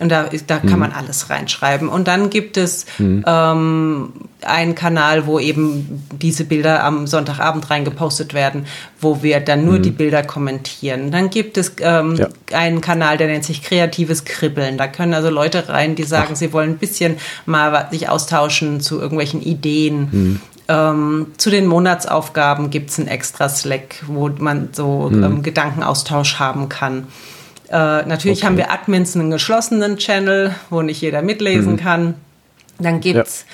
Und 0.00 0.08
da, 0.08 0.28
da 0.46 0.58
kann 0.58 0.72
mhm. 0.72 0.78
man 0.78 0.92
alles 0.92 1.28
reinschreiben. 1.28 1.88
Und 1.88 2.08
dann 2.08 2.30
gibt 2.30 2.56
es 2.56 2.86
mhm. 2.98 3.24
ähm, 3.26 4.12
einen 4.40 4.74
Kanal, 4.74 5.26
wo 5.26 5.38
eben 5.38 6.04
diese 6.20 6.44
Bilder 6.44 6.82
am 6.82 7.06
Sonntagabend 7.06 7.68
reingepostet 7.68 8.32
werden, 8.32 8.66
wo 9.00 9.22
wir 9.22 9.40
dann 9.40 9.64
nur 9.64 9.78
mhm. 9.78 9.82
die 9.82 9.90
Bilder 9.90 10.22
kommentieren. 10.22 11.10
Dann 11.10 11.30
gibt 11.30 11.58
es 11.58 11.74
ähm, 11.80 12.16
ja. 12.16 12.28
einen 12.52 12.80
Kanal, 12.80 13.18
der 13.18 13.28
nennt 13.28 13.44
sich 13.44 13.62
kreatives 13.62 14.24
Kribbeln. 14.24 14.78
Da 14.78 14.88
können 14.88 15.14
also 15.14 15.30
Leute 15.30 15.68
rein, 15.68 15.94
die 15.94 16.04
sagen, 16.04 16.30
Ach. 16.32 16.36
sie 16.36 16.52
wollen 16.52 16.70
ein 16.70 16.78
bisschen 16.78 17.18
mal 17.44 17.88
sich 17.90 18.08
austauschen 18.08 18.80
zu 18.80 18.98
irgendwelchen 18.98 19.42
Ideen. 19.42 20.40
Ähm, 20.72 21.26
zu 21.36 21.50
den 21.50 21.66
Monatsaufgaben 21.66 22.70
gibt 22.70 22.90
es 22.90 22.98
einen 22.98 23.08
extra 23.08 23.48
Slack, 23.50 23.96
wo 24.06 24.30
man 24.30 24.70
so 24.72 25.10
mhm. 25.10 25.24
ähm, 25.24 25.42
Gedankenaustausch 25.42 26.38
haben 26.38 26.70
kann. 26.70 27.08
Äh, 27.68 28.06
natürlich 28.06 28.38
okay. 28.38 28.46
haben 28.46 28.56
wir 28.56 28.70
Admins 28.70 29.14
einen 29.14 29.30
geschlossenen 29.30 29.98
Channel, 29.98 30.54
wo 30.70 30.80
nicht 30.80 31.00
jeder 31.02 31.20
mitlesen 31.20 31.72
mhm. 31.72 31.76
kann. 31.76 32.14
Dann 32.78 33.00
gibt's 33.00 33.44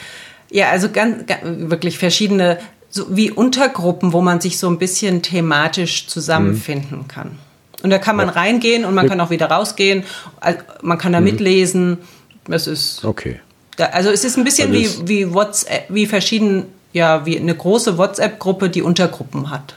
ja, 0.49 0.67
ja 0.67 0.71
also 0.71 0.91
ganz, 0.91 1.27
ganz, 1.27 1.41
wirklich 1.45 1.99
verschiedene 1.99 2.59
so 2.89 3.07
wie 3.11 3.31
Untergruppen, 3.31 4.13
wo 4.13 4.21
man 4.21 4.41
sich 4.41 4.59
so 4.59 4.69
ein 4.69 4.79
bisschen 4.79 5.21
thematisch 5.21 6.07
zusammenfinden 6.07 6.99
mhm. 6.99 7.09
kann. 7.09 7.39
Und 7.83 7.91
da 7.91 7.99
kann 7.99 8.17
man 8.17 8.29
ja. 8.29 8.33
reingehen 8.33 8.85
und 8.85 8.95
man 8.95 9.09
kann 9.09 9.21
auch 9.21 9.31
wieder 9.31 9.47
rausgehen. 9.47 10.05
Man 10.83 10.99
kann 10.99 11.13
da 11.13 11.21
mhm. 11.21 11.25
mitlesen. 11.25 11.99
Es 12.49 12.67
ist 12.67 13.05
okay. 13.05 13.41
Da, 13.77 13.87
also 13.87 14.11
es 14.11 14.25
ist 14.25 14.37
ein 14.37 14.45
bisschen 14.45 14.75
also 14.75 15.07
wie, 15.07 15.09
wie 15.09 15.35
WhatsApp, 15.35 15.85
wie 15.89 16.07
verschieden, 16.07 16.67
ja, 16.99 17.25
wie 17.25 17.39
eine 17.39 17.55
große 17.55 17.97
WhatsApp-Gruppe, 17.97 18.69
die 18.69 18.83
Untergruppen 18.83 19.51
hat. 19.51 19.77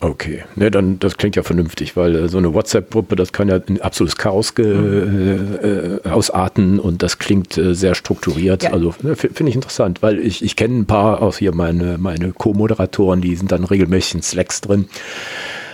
Okay, 0.00 0.44
ne, 0.54 0.70
dann 0.70 1.00
das 1.00 1.16
klingt 1.16 1.34
ja 1.34 1.42
vernünftig, 1.42 1.96
weil 1.96 2.14
äh, 2.14 2.28
so 2.28 2.38
eine 2.38 2.54
WhatsApp-Gruppe, 2.54 3.16
das 3.16 3.32
kann 3.32 3.48
ja 3.48 3.56
in 3.56 3.80
absolutes 3.80 4.16
Chaos 4.16 4.52
mhm. 4.56 5.58
äh, 5.60 6.08
ausarten 6.08 6.78
und 6.78 7.02
das 7.02 7.18
klingt 7.18 7.58
äh, 7.58 7.74
sehr 7.74 7.96
strukturiert. 7.96 8.62
Ja. 8.62 8.72
Also 8.72 8.94
ne, 9.02 9.16
finde 9.16 9.48
ich 9.48 9.56
interessant, 9.56 10.00
weil 10.00 10.20
ich, 10.20 10.44
ich 10.44 10.54
kenne 10.54 10.78
ein 10.78 10.86
paar 10.86 11.20
aus 11.20 11.38
hier 11.38 11.52
meine, 11.52 11.98
meine 11.98 12.32
Co-Moderatoren, 12.32 13.20
die 13.20 13.34
sind 13.34 13.50
dann 13.50 13.64
regelmäßig 13.64 14.16
in 14.16 14.22
Slacks 14.22 14.60
drin. 14.60 14.88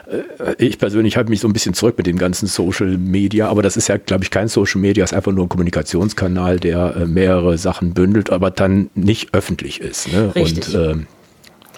Äh, 0.07 0.55
ich 0.59 0.79
persönlich 0.79 1.17
halte 1.17 1.31
mich 1.31 1.41
so 1.41 1.49
ein 1.49 1.53
bisschen 1.53 1.75
zurück 1.75 1.97
mit 1.97 2.07
dem 2.07 2.19
ganzen 2.19 2.47
Social 2.47 2.99
Media, 2.99 3.49
aber 3.49 3.63
das 3.63 3.77
ist 3.77 3.89
ja, 3.89 3.97
glaube 3.97 4.25
ich, 4.25 4.31
kein 4.31 4.49
Social 4.49 4.81
Media, 4.81 5.05
ist 5.05 5.15
einfach 5.15 5.33
nur 5.33 5.47
ein 5.47 5.49
Kommunikationskanal, 5.49 6.61
der 6.61 6.97
äh, 6.97 7.07
mehrere 7.07 7.59
Sachen 7.59 7.95
bündelt, 7.95 8.31
aber 8.31 8.51
dann 8.51 8.91
nicht 8.95 9.35
öffentlich 9.35 9.81
ist. 9.81 10.13
Ne? 10.13 10.35
Richtig. 10.35 10.75
Und 10.75 10.91
ähm, 10.91 11.07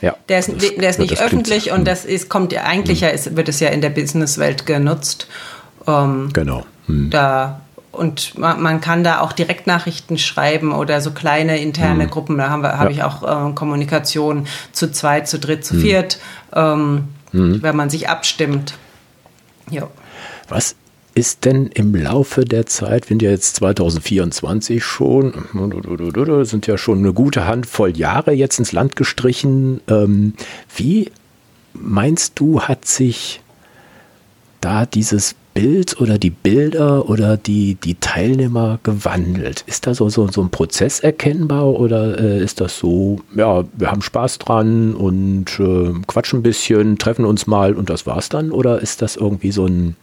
ja, 0.03 0.15
der 0.29 0.41
ist, 0.41 0.53
das, 0.53 0.75
der 0.75 0.91
ist 0.91 0.99
nicht 0.99 1.21
öffentlich 1.21 1.65
klingt, 1.65 1.79
und 1.79 1.87
das 1.87 2.05
ist, 2.05 2.29
kommt 2.29 2.53
ja 2.53 2.65
eigentlich 2.65 3.01
ja, 3.01 3.09
ist, 3.09 3.37
wird 3.37 3.49
es 3.49 3.61
ja 3.61 3.69
in 3.69 3.81
der 3.81 3.91
Businesswelt 3.91 4.67
genutzt. 4.67 5.27
Ähm, 5.87 6.31
genau. 6.33 6.67
Hm. 6.87 7.11
Da, 7.11 7.63
und 7.93 8.39
man, 8.39 8.61
man, 8.61 8.81
kann 8.83 9.05
da 9.05 9.21
auch 9.21 9.33
Direktnachrichten 9.33 10.19
schreiben 10.19 10.73
oder 10.73 11.01
so 11.01 11.13
kleine 11.13 11.61
interne 11.61 12.05
hm. 12.05 12.11
Gruppen. 12.11 12.37
Da 12.37 12.51
habe 12.51 12.67
ja. 12.67 12.91
ich 12.91 13.03
auch 13.03 13.23
äh, 13.23 13.53
Kommunikation 13.55 14.47
zu 14.73 14.93
zweit, 14.93 15.29
zu 15.29 15.39
dritt, 15.39 15.65
zu 15.65 15.75
hm. 15.75 15.81
viert, 15.81 16.19
ähm, 16.55 17.09
hm. 17.37 17.63
wenn 17.63 17.77
man 17.77 17.91
sich 17.91 18.09
abstimmt. 18.09 18.75
Ja. 19.71 19.89
Was 20.49 20.77
ist 21.15 21.47
denn 21.47 21.69
im 21.69 21.95
Laufe 21.95 22.45
der 22.45 22.67
Zeit, 22.67 23.05
wir 23.05 23.15
sind 23.15 23.23
ja 23.23 23.31
jetzt 23.31 23.57
2024 23.57 24.85
schon, 24.85 25.33
sind 26.45 26.67
ja 26.67 26.77
schon 26.77 26.99
eine 26.99 27.15
gute 27.15 27.47
Handvoll 27.47 27.97
Jahre 27.97 28.33
jetzt 28.33 28.59
ins 28.59 28.73
Land 28.73 28.97
gestrichen. 28.97 29.81
Ähm, 29.89 30.35
wie 30.77 31.11
meinst 31.73 32.39
du, 32.39 32.61
hat 32.61 32.85
sich 32.85 33.41
da 34.61 34.85
dieses 34.85 35.37
Bild 35.57 35.99
oder 36.03 36.19
die 36.19 36.29
Bilder 36.29 37.09
oder 37.09 37.39
die, 37.39 37.77
die 37.77 37.95
Teilnehmer 37.95 38.79
gewandelt? 38.83 39.65
Ist 39.67 39.87
da 39.87 39.95
so, 39.95 40.11
so, 40.11 40.29
so 40.29 40.43
ein 40.43 40.51
Prozess 40.51 41.01
erkennbar 41.01 41.67
oder 41.67 42.21
äh, 42.21 42.45
ist 42.45 42.61
das 42.61 42.79
so, 42.79 43.21
ja, 43.35 43.65
wir 43.73 43.91
haben 43.91 44.03
Spaß 44.03 44.39
dran 44.39 44.95
und 44.95 45.59
äh, 45.59 45.95
quatschen 46.07 46.41
ein 46.41 46.43
bisschen, 46.43 46.99
treffen 46.99 47.25
uns 47.25 47.47
mal 47.47 47.73
und 47.73 47.89
das 47.89 48.07
war's 48.07 48.29
dann? 48.29 48.51
Oder 48.51 48.83
ist 48.83 49.01
das 49.01 49.17
irgendwie 49.17 49.51
so 49.51 49.65
ein 49.65 49.97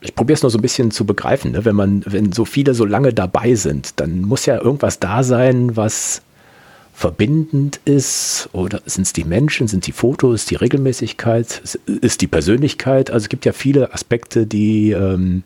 ich 0.00 0.14
probiere 0.14 0.36
es 0.36 0.42
nur 0.42 0.50
so 0.50 0.58
ein 0.58 0.62
bisschen 0.62 0.90
zu 0.90 1.04
begreifen, 1.04 1.52
ne? 1.52 1.64
wenn 1.66 1.76
man, 1.76 2.02
wenn 2.06 2.32
so 2.32 2.44
viele 2.46 2.72
so 2.72 2.86
lange 2.86 3.12
dabei 3.12 3.56
sind, 3.56 4.00
dann 4.00 4.22
muss 4.22 4.46
ja 4.46 4.58
irgendwas 4.58 5.00
da 5.00 5.22
sein, 5.22 5.76
was 5.76 6.22
verbindend 6.96 7.78
ist 7.84 8.48
oder 8.52 8.80
sind 8.86 9.02
es 9.02 9.12
die 9.12 9.24
Menschen, 9.24 9.68
sind 9.68 9.86
die 9.86 9.92
Fotos, 9.92 10.46
die 10.46 10.54
Regelmäßigkeit, 10.54 11.76
ist 11.86 12.22
die 12.22 12.26
Persönlichkeit? 12.26 13.10
Also 13.10 13.24
es 13.24 13.28
gibt 13.28 13.44
ja 13.44 13.52
viele 13.52 13.92
Aspekte, 13.92 14.46
die 14.46 14.92
ähm, 14.92 15.42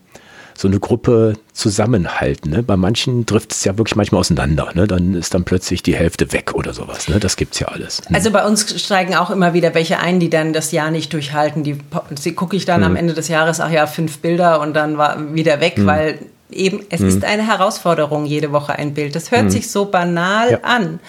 so 0.55 0.69
eine 0.69 0.79
Gruppe 0.79 1.33
zusammenhalten. 1.51 2.51
Ne? 2.51 2.63
Bei 2.63 2.77
manchen 2.77 3.25
trifft 3.25 3.51
es 3.51 3.65
ja 3.65 3.77
wirklich 3.77 3.97
manchmal 3.97 4.19
auseinander. 4.19 4.69
Ne? 4.75 4.87
Dann 4.87 5.13
ist 5.13 5.33
dann 5.33 5.43
plötzlich 5.43 5.83
die 5.83 5.93
Hälfte 5.93 6.31
weg 6.31 6.53
oder 6.53 6.73
sowas. 6.73 7.09
Ne? 7.09 7.19
Das 7.19 7.35
es 7.35 7.59
ja 7.59 7.67
alles. 7.67 8.01
Hm. 8.05 8.15
Also 8.15 8.31
bei 8.31 8.45
uns 8.45 8.81
steigen 8.81 9.15
auch 9.15 9.29
immer 9.29 9.53
wieder 9.53 9.73
welche 9.73 9.99
ein, 9.99 10.21
die 10.21 10.29
dann 10.29 10.53
das 10.53 10.71
Jahr 10.71 10.89
nicht 10.89 11.11
durchhalten. 11.11 11.63
Die, 11.63 11.77
die 12.23 12.33
gucke 12.33 12.55
ich 12.55 12.63
dann 12.63 12.81
hm. 12.81 12.91
am 12.91 12.95
Ende 12.95 13.13
des 13.13 13.27
Jahres, 13.27 13.59
ach 13.59 13.71
ja, 13.71 13.87
fünf 13.87 14.19
Bilder 14.19 14.61
und 14.61 14.73
dann 14.73 14.97
war 14.97 15.33
wieder 15.33 15.59
weg, 15.59 15.75
hm. 15.75 15.85
weil 15.85 16.19
eben, 16.51 16.81
es 16.89 17.01
hm. 17.01 17.07
ist 17.07 17.25
eine 17.25 17.47
Herausforderung, 17.47 18.25
jede 18.25 18.51
Woche 18.51 18.73
ein 18.73 18.93
Bild. 18.93 19.15
Das 19.15 19.31
hört 19.31 19.43
hm. 19.43 19.49
sich 19.49 19.71
so 19.71 19.85
banal 19.85 20.51
ja. 20.51 20.59
an. 20.63 20.99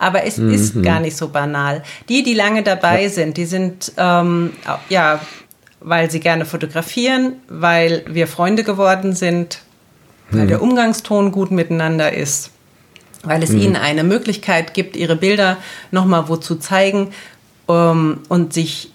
Aber 0.00 0.24
es 0.24 0.38
mhm. 0.38 0.52
ist 0.52 0.82
gar 0.82 0.98
nicht 0.98 1.16
so 1.16 1.28
banal. 1.28 1.84
Die, 2.08 2.24
die 2.24 2.34
lange 2.34 2.64
dabei 2.64 3.04
ja. 3.04 3.08
sind, 3.08 3.36
die 3.36 3.44
sind 3.44 3.92
ähm, 3.96 4.50
ja 4.88 5.20
weil 5.80 6.10
sie 6.10 6.20
gerne 6.20 6.44
fotografieren, 6.44 7.36
weil 7.48 8.04
wir 8.06 8.26
Freunde 8.26 8.64
geworden 8.64 9.14
sind, 9.14 9.60
weil 10.30 10.44
mhm. 10.44 10.48
der 10.48 10.62
Umgangston 10.62 11.32
gut 11.32 11.50
miteinander 11.50 12.12
ist, 12.12 12.50
weil 13.24 13.42
es 13.42 13.50
mhm. 13.50 13.60
ihnen 13.60 13.76
eine 13.76 14.04
Möglichkeit 14.04 14.74
gibt, 14.74 14.96
ihre 14.96 15.16
Bilder 15.16 15.56
nochmal 15.90 16.28
wo 16.28 16.36
zu 16.36 16.56
zeigen 16.56 17.12
um, 17.66 18.20
und 18.28 18.52
sich 18.52 18.92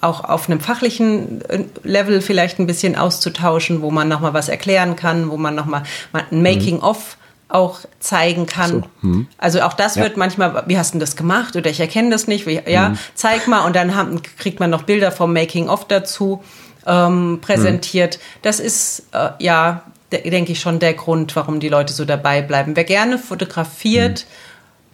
auch 0.00 0.22
auf 0.22 0.48
einem 0.48 0.60
fachlichen 0.60 1.42
äh, 1.48 1.64
Level 1.82 2.20
vielleicht 2.20 2.60
ein 2.60 2.68
bisschen 2.68 2.94
auszutauschen, 2.94 3.82
wo 3.82 3.90
man 3.90 4.06
nochmal 4.06 4.32
was 4.32 4.48
erklären 4.48 4.94
kann, 4.94 5.28
wo 5.30 5.36
man 5.36 5.56
nochmal 5.56 5.82
ein 6.12 6.40
Making-of 6.40 7.16
auch 7.48 7.80
zeigen 7.98 8.46
kann. 8.46 8.70
So, 8.70 8.82
hm. 9.00 9.26
Also 9.38 9.62
auch 9.62 9.72
das 9.72 9.94
ja. 9.94 10.02
wird 10.02 10.16
manchmal, 10.16 10.64
wie 10.66 10.78
hast 10.78 10.94
du 10.94 10.98
das 10.98 11.16
gemacht 11.16 11.56
oder 11.56 11.70
ich 11.70 11.80
erkenne 11.80 12.10
das 12.10 12.26
nicht, 12.26 12.46
wie, 12.46 12.60
ja, 12.66 12.88
hm. 12.88 12.98
zeig 13.14 13.48
mal 13.48 13.64
und 13.64 13.74
dann 13.74 13.94
haben, 13.94 14.20
kriegt 14.38 14.60
man 14.60 14.70
noch 14.70 14.82
Bilder 14.82 15.10
vom 15.10 15.32
Making 15.32 15.68
of 15.68 15.86
dazu 15.86 16.42
ähm, 16.86 17.38
präsentiert. 17.40 18.16
Hm. 18.16 18.20
Das 18.42 18.60
ist 18.60 19.06
äh, 19.12 19.30
ja, 19.38 19.82
denke 20.12 20.52
ich 20.52 20.60
schon 20.60 20.78
der 20.78 20.94
Grund, 20.94 21.34
warum 21.36 21.60
die 21.60 21.68
Leute 21.68 21.92
so 21.92 22.04
dabei 22.04 22.42
bleiben. 22.42 22.76
Wer 22.76 22.84
gerne 22.84 23.18
fotografiert, 23.18 24.20
hm. 24.20 24.26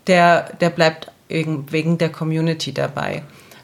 der, 0.06 0.42
der 0.60 0.70
bleibt 0.70 1.10
wegen 1.28 1.98
der 1.98 2.10
Community 2.10 2.72
dabei. 2.72 3.22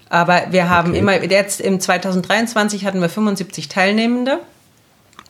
Aber 0.09 0.43
wir 0.51 0.69
haben 0.69 0.91
okay. 0.91 0.99
immer, 0.99 1.23
jetzt 1.23 1.61
im 1.61 1.79
2023 1.79 2.85
hatten 2.85 3.01
wir 3.01 3.09
75 3.09 3.69
Teilnehmende. 3.69 4.41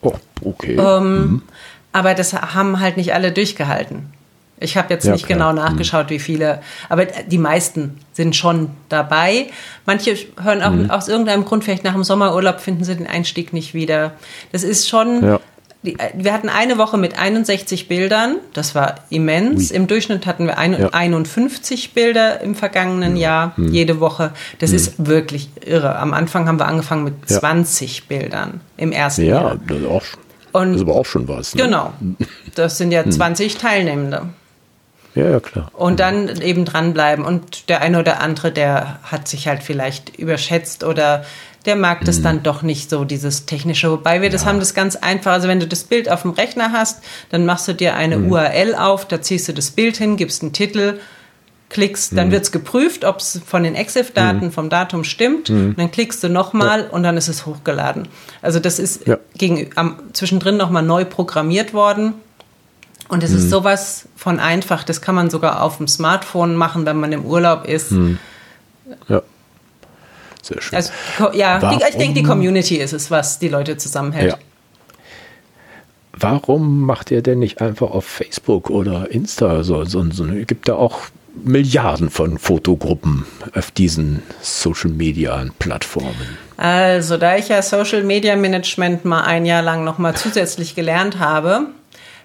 Oh, 0.00 0.14
okay. 0.42 0.76
Ähm, 0.76 1.20
mhm. 1.20 1.42
Aber 1.92 2.14
das 2.14 2.32
haben 2.32 2.80
halt 2.80 2.96
nicht 2.96 3.14
alle 3.14 3.32
durchgehalten. 3.32 4.12
Ich 4.62 4.76
habe 4.76 4.92
jetzt 4.92 5.06
ja, 5.06 5.12
nicht 5.12 5.26
klar. 5.26 5.38
genau 5.38 5.52
nachgeschaut, 5.52 6.06
mhm. 6.06 6.10
wie 6.10 6.18
viele, 6.18 6.60
aber 6.90 7.06
die 7.06 7.38
meisten 7.38 7.98
sind 8.12 8.36
schon 8.36 8.70
dabei. 8.90 9.46
Manche 9.86 10.14
hören 10.40 10.62
auch 10.62 10.70
mhm. 10.70 10.90
aus 10.90 11.08
irgendeinem 11.08 11.46
Grund, 11.46 11.64
vielleicht 11.64 11.82
nach 11.82 11.94
dem 11.94 12.04
Sommerurlaub, 12.04 12.60
finden 12.60 12.84
sie 12.84 12.94
den 12.94 13.06
Einstieg 13.06 13.54
nicht 13.54 13.72
wieder. 13.72 14.12
Das 14.52 14.62
ist 14.62 14.88
schon 14.88 15.24
ja. 15.24 15.40
Die, 15.82 15.98
äh, 15.98 16.10
wir 16.14 16.32
hatten 16.32 16.48
eine 16.48 16.76
Woche 16.76 16.98
mit 16.98 17.18
61 17.18 17.88
Bildern, 17.88 18.36
das 18.52 18.74
war 18.74 18.96
immens. 19.08 19.70
Ui. 19.70 19.76
Im 19.76 19.86
Durchschnitt 19.86 20.26
hatten 20.26 20.46
wir 20.46 20.58
ein, 20.58 20.78
ja. 20.78 20.88
51 20.92 21.94
Bilder 21.94 22.40
im 22.40 22.54
vergangenen 22.54 23.16
Jahr, 23.16 23.56
hm. 23.56 23.72
jede 23.72 24.00
Woche. 24.00 24.32
Das 24.58 24.70
hm. 24.70 24.76
ist 24.76 25.06
wirklich 25.06 25.48
irre. 25.64 25.96
Am 25.96 26.12
Anfang 26.12 26.46
haben 26.48 26.58
wir 26.58 26.66
angefangen 26.66 27.04
mit 27.04 27.14
ja. 27.28 27.40
20 27.40 28.08
Bildern 28.08 28.60
im 28.76 28.92
ersten 28.92 29.22
ja, 29.22 29.40
Jahr. 29.40 29.58
Das 29.66 29.78
ist, 29.78 29.86
auch, 29.86 30.02
Und, 30.52 30.72
das 30.72 30.76
ist 30.76 30.82
aber 30.82 30.96
auch 30.96 31.06
schon 31.06 31.28
was. 31.28 31.54
Ne? 31.54 31.64
Genau, 31.64 31.92
das 32.54 32.78
sind 32.78 32.92
ja 32.92 33.08
20 33.08 33.52
hm. 33.52 33.60
Teilnehmende. 33.60 34.22
Ja, 35.14 35.28
ja, 35.28 35.40
klar. 35.40 35.70
Und 35.74 35.98
dann 35.98 36.40
eben 36.40 36.64
dranbleiben. 36.64 37.24
Und 37.24 37.68
der 37.68 37.80
eine 37.80 37.98
oder 37.98 38.20
andere, 38.20 38.52
der 38.52 39.00
hat 39.02 39.26
sich 39.26 39.48
halt 39.48 39.62
vielleicht 39.62 40.16
überschätzt 40.16 40.84
oder 40.84 41.24
der 41.66 41.76
mag 41.76 42.04
das 42.04 42.20
mhm. 42.20 42.22
dann 42.22 42.42
doch 42.42 42.62
nicht 42.62 42.88
so, 42.88 43.04
dieses 43.04 43.44
technische. 43.44 43.90
Wobei 43.90 44.22
wir 44.22 44.30
das 44.30 44.46
haben 44.46 44.60
das 44.60 44.72
ganz 44.72 44.96
einfach. 44.96 45.32
Also 45.32 45.48
wenn 45.48 45.60
du 45.60 45.66
das 45.66 45.84
Bild 45.84 46.10
auf 46.10 46.22
dem 46.22 46.30
Rechner 46.30 46.72
hast, 46.72 47.02
dann 47.30 47.44
machst 47.44 47.68
du 47.68 47.74
dir 47.74 47.96
eine 47.96 48.18
mhm. 48.18 48.32
URL 48.32 48.74
auf, 48.74 49.06
da 49.06 49.20
ziehst 49.20 49.48
du 49.48 49.52
das 49.52 49.70
Bild 49.70 49.96
hin, 49.96 50.16
gibst 50.16 50.42
einen 50.42 50.52
Titel, 50.52 51.00
klickst, 51.70 52.16
dann 52.16 52.28
mhm. 52.28 52.32
wird 52.32 52.42
es 52.42 52.52
geprüft, 52.52 53.04
ob 53.04 53.18
es 53.18 53.40
von 53.46 53.62
den 53.62 53.74
EXIF-Daten 53.74 54.46
mhm. 54.46 54.52
vom 54.52 54.68
Datum 54.68 55.04
stimmt. 55.04 55.48
Mhm. 55.48 55.74
dann 55.76 55.90
klickst 55.90 56.22
du 56.22 56.28
nochmal 56.28 56.82
ja. 56.82 56.88
und 56.88 57.02
dann 57.02 57.16
ist 57.16 57.28
es 57.28 57.46
hochgeladen. 57.46 58.08
Also 58.42 58.60
das 58.60 58.78
ist 58.78 59.06
ja. 59.06 59.18
gegen, 59.38 59.70
am, 59.76 59.96
zwischendrin 60.12 60.56
nochmal 60.56 60.82
neu 60.82 61.04
programmiert 61.04 61.72
worden. 61.72 62.14
Und 63.08 63.24
es 63.24 63.32
ist 63.32 63.44
mhm. 63.44 63.48
sowas 63.48 64.08
von 64.14 64.38
einfach, 64.38 64.84
das 64.84 65.00
kann 65.00 65.14
man 65.14 65.30
sogar 65.30 65.62
auf 65.62 65.78
dem 65.78 65.88
Smartphone 65.88 66.54
machen, 66.54 66.86
wenn 66.86 66.96
man 66.96 67.10
im 67.12 67.24
Urlaub 67.24 67.66
ist. 67.66 67.92
Ja. 69.08 69.22
Sehr 70.42 70.60
schön. 70.60 70.76
Also, 70.76 70.92
ja, 71.32 71.58
die, 71.58 71.82
ich 71.88 71.96
denke, 71.96 72.14
die 72.14 72.22
Community 72.22 72.76
ist 72.76 72.92
es, 72.92 73.10
was 73.10 73.38
die 73.38 73.48
Leute 73.48 73.76
zusammenhält. 73.76 74.32
Ja. 74.32 74.38
Warum 76.12 76.82
macht 76.82 77.10
ihr 77.10 77.22
denn 77.22 77.38
nicht 77.38 77.60
einfach 77.60 77.90
auf 77.90 78.04
Facebook 78.04 78.70
oder 78.70 79.10
Insta 79.10 79.62
so, 79.62 79.84
so, 79.84 80.04
so 80.10 80.24
gibt 80.46 80.68
da 80.68 80.74
auch 80.74 81.00
Milliarden 81.42 82.10
von 82.10 82.38
Fotogruppen 82.38 83.26
auf 83.54 83.70
diesen 83.70 84.22
Social 84.40 84.90
Media 84.90 85.44
Plattformen? 85.58 86.38
Also, 86.56 87.16
da 87.16 87.36
ich 87.36 87.48
ja 87.48 87.62
Social 87.62 88.02
Media 88.02 88.36
Management 88.36 89.04
mal 89.04 89.22
ein 89.22 89.46
Jahr 89.46 89.62
lang 89.62 89.84
nochmal 89.84 90.14
zusätzlich 90.16 90.74
gelernt 90.74 91.18
habe, 91.18 91.66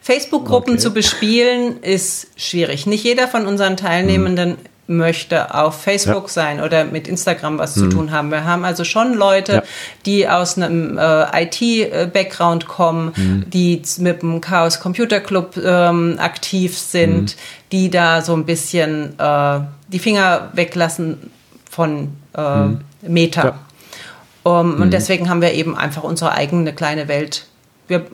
Facebook-Gruppen 0.01 0.73
okay. 0.73 0.81
zu 0.81 0.93
bespielen 0.93 1.81
ist 1.81 2.27
schwierig. 2.35 2.85
Nicht 2.85 3.03
jeder 3.03 3.27
von 3.27 3.47
unseren 3.47 3.77
Teilnehmenden 3.77 4.51
hm 4.51 4.57
möchte 4.88 5.54
auf 5.56 5.82
Facebook 5.82 6.24
ja. 6.24 6.30
sein 6.30 6.62
oder 6.62 6.86
mit 6.86 7.08
Instagram 7.08 7.58
was 7.58 7.76
mhm. 7.76 7.82
zu 7.82 7.89
tun 7.89 8.12
haben. 8.12 8.30
Wir 8.32 8.45
haben 8.45 8.63
also 8.65 8.84
schon 8.84 9.13
Leute, 9.13 9.54
ja. 9.54 9.63
die 10.06 10.28
aus 10.28 10.58
einem 10.58 10.98
äh, 10.98 11.43
IT-Background 11.43 12.67
kommen, 12.67 13.13
mhm. 13.15 13.50
die 13.50 13.82
mit 13.98 14.21
dem 14.21 14.41
Chaos 14.41 14.80
Computer 14.80 15.19
Club 15.19 15.58
ähm, 15.58 16.15
aktiv 16.19 16.78
sind, 16.78 17.36
mhm. 17.36 17.39
die 17.71 17.89
da 17.89 18.21
so 18.21 18.34
ein 18.36 18.45
bisschen 18.45 19.17
äh, 19.19 19.60
die 19.88 20.00
Finger 20.00 20.50
weglassen 20.54 21.32
von 21.69 22.10
äh, 22.38 22.60
mhm. 22.60 22.80
Meta. 23.02 23.43
Ja. 23.45 23.60
Um, 24.43 24.76
und 24.76 24.86
mhm. 24.86 24.91
deswegen 24.91 25.28
haben 25.28 25.41
wir 25.41 25.54
eben 25.54 25.76
einfach 25.76 26.04
unsere 26.04 26.34
eigene 26.34 26.71
kleine 26.71 27.08
Welt. 27.08 27.48
Wir, 27.88 28.06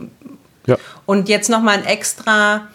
und 1.06 1.28
jetzt 1.28 1.50
nochmal 1.50 1.80
ein 1.80 1.86
extra 1.86 2.68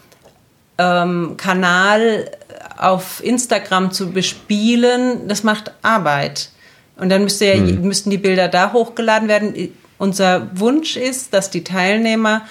ähm, 0.76 1.36
Kanal 1.38 2.30
auf 2.78 3.22
Instagram 3.22 3.90
zu 3.90 4.10
bespielen, 4.10 5.28
das 5.28 5.42
macht 5.42 5.72
Arbeit. 5.82 6.50
Und 6.96 7.10
dann 7.10 7.22
müsste 7.24 7.46
ja, 7.46 7.56
mhm. 7.56 7.82
müssten 7.82 8.10
die 8.10 8.18
Bilder 8.18 8.48
da 8.48 8.72
hochgeladen 8.72 9.28
werden. 9.28 9.70
Unser 9.98 10.48
Wunsch 10.54 10.96
ist, 10.96 11.34
dass 11.34 11.50
die 11.50 11.64
Teilnehmer 11.64 12.42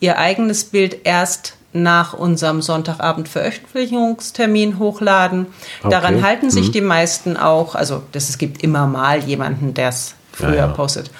ihr 0.00 0.18
eigenes 0.18 0.64
Bild 0.64 0.98
erst 1.04 1.54
nach 1.72 2.14
unserem 2.14 2.62
Sonntagabend 2.62 3.28
Veröffentlichungstermin 3.28 4.78
hochladen. 4.78 5.46
Okay. 5.80 5.90
Daran 5.90 6.22
halten 6.22 6.50
sich 6.50 6.68
mhm. 6.68 6.72
die 6.72 6.80
meisten 6.80 7.36
auch. 7.36 7.74
Also 7.74 8.02
das, 8.12 8.28
es 8.28 8.38
gibt 8.38 8.62
immer 8.62 8.86
mal 8.86 9.20
jemanden, 9.24 9.74
der 9.74 9.90
es 9.90 10.14
früher 10.32 10.50
ja, 10.50 10.56
ja. 10.56 10.68
postet. 10.68 11.10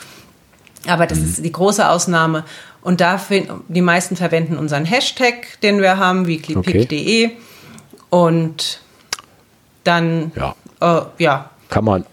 Aber 0.87 1.07
das 1.07 1.19
mhm. 1.19 1.25
ist 1.25 1.45
die 1.45 1.53
große 1.53 1.89
Ausnahme. 1.89 2.45
Und 2.81 3.01
dafür, 3.01 3.61
die 3.69 3.83
meisten 3.83 4.17
verwenden 4.17 4.57
unseren 4.57 4.85
Hashtag, 4.85 5.61
den 5.63 5.81
wir 5.83 5.99
haben, 5.99 6.27
weeklypick.de. 6.27 7.27
Okay. 7.27 7.37
Und 8.11 8.81
dann, 9.85 10.33
ja, 10.37 10.55
äh, 10.81 11.03
ja. 11.19 11.51
Kann 11.69 11.85
man, 11.85 12.05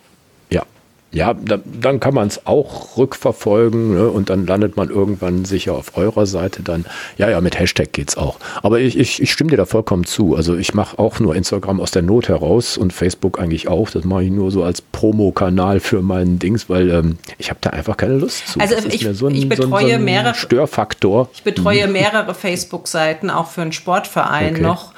ja, 0.49 0.63
ja, 1.11 1.33
da, 1.33 1.59
dann 1.63 2.01
kann 2.01 2.13
man 2.13 2.27
es 2.27 2.45
auch 2.45 2.97
rückverfolgen 2.97 3.95
ne, 3.95 4.09
und 4.09 4.29
dann 4.29 4.45
landet 4.45 4.75
man 4.75 4.89
irgendwann 4.89 5.45
sicher 5.45 5.73
auf 5.73 5.97
eurer 5.97 6.25
Seite 6.25 6.61
dann. 6.61 6.85
Ja, 7.17 7.29
ja, 7.29 7.39
mit 7.39 7.57
Hashtag 7.57 7.93
geht 7.93 8.09
es 8.09 8.17
auch. 8.17 8.37
Aber 8.63 8.79
ich, 8.79 8.97
ich, 8.97 9.21
ich 9.21 9.31
stimme 9.31 9.49
dir 9.49 9.55
da 9.55 9.65
vollkommen 9.65 10.03
zu. 10.03 10.35
Also 10.35 10.57
ich 10.57 10.73
mache 10.73 10.99
auch 10.99 11.19
nur 11.19 11.33
Instagram 11.33 11.79
aus 11.79 11.91
der 11.91 12.01
Not 12.01 12.27
heraus 12.27 12.77
und 12.77 12.91
Facebook 12.91 13.39
eigentlich 13.39 13.69
auch. 13.69 13.89
Das 13.89 14.03
mache 14.03 14.23
ich 14.23 14.31
nur 14.31 14.51
so 14.51 14.63
als 14.63 14.81
Promo-Kanal 14.81 15.79
für 15.79 16.01
meinen 16.01 16.37
Dings, 16.37 16.69
weil 16.69 16.89
ähm, 16.89 17.17
ich 17.37 17.49
habe 17.49 17.59
da 17.61 17.69
einfach 17.69 17.95
keine 17.95 18.17
Lust 18.17 18.49
zu. 18.49 18.59
Also 18.59 18.75
ich, 18.89 19.07
so 19.13 19.27
ein, 19.27 19.35
ich 19.35 19.47
betreue 19.47 19.89
so 19.89 19.95
ein, 19.95 20.03
mehrere 20.03 20.35
Störfaktor. 20.35 21.29
Ich 21.33 21.43
betreue 21.43 21.87
mhm. 21.87 21.93
mehrere 21.93 22.33
Facebook-Seiten, 22.33 23.29
auch 23.29 23.49
für 23.49 23.61
einen 23.61 23.71
Sportverein 23.71 24.55
okay. 24.55 24.61
noch 24.63 24.93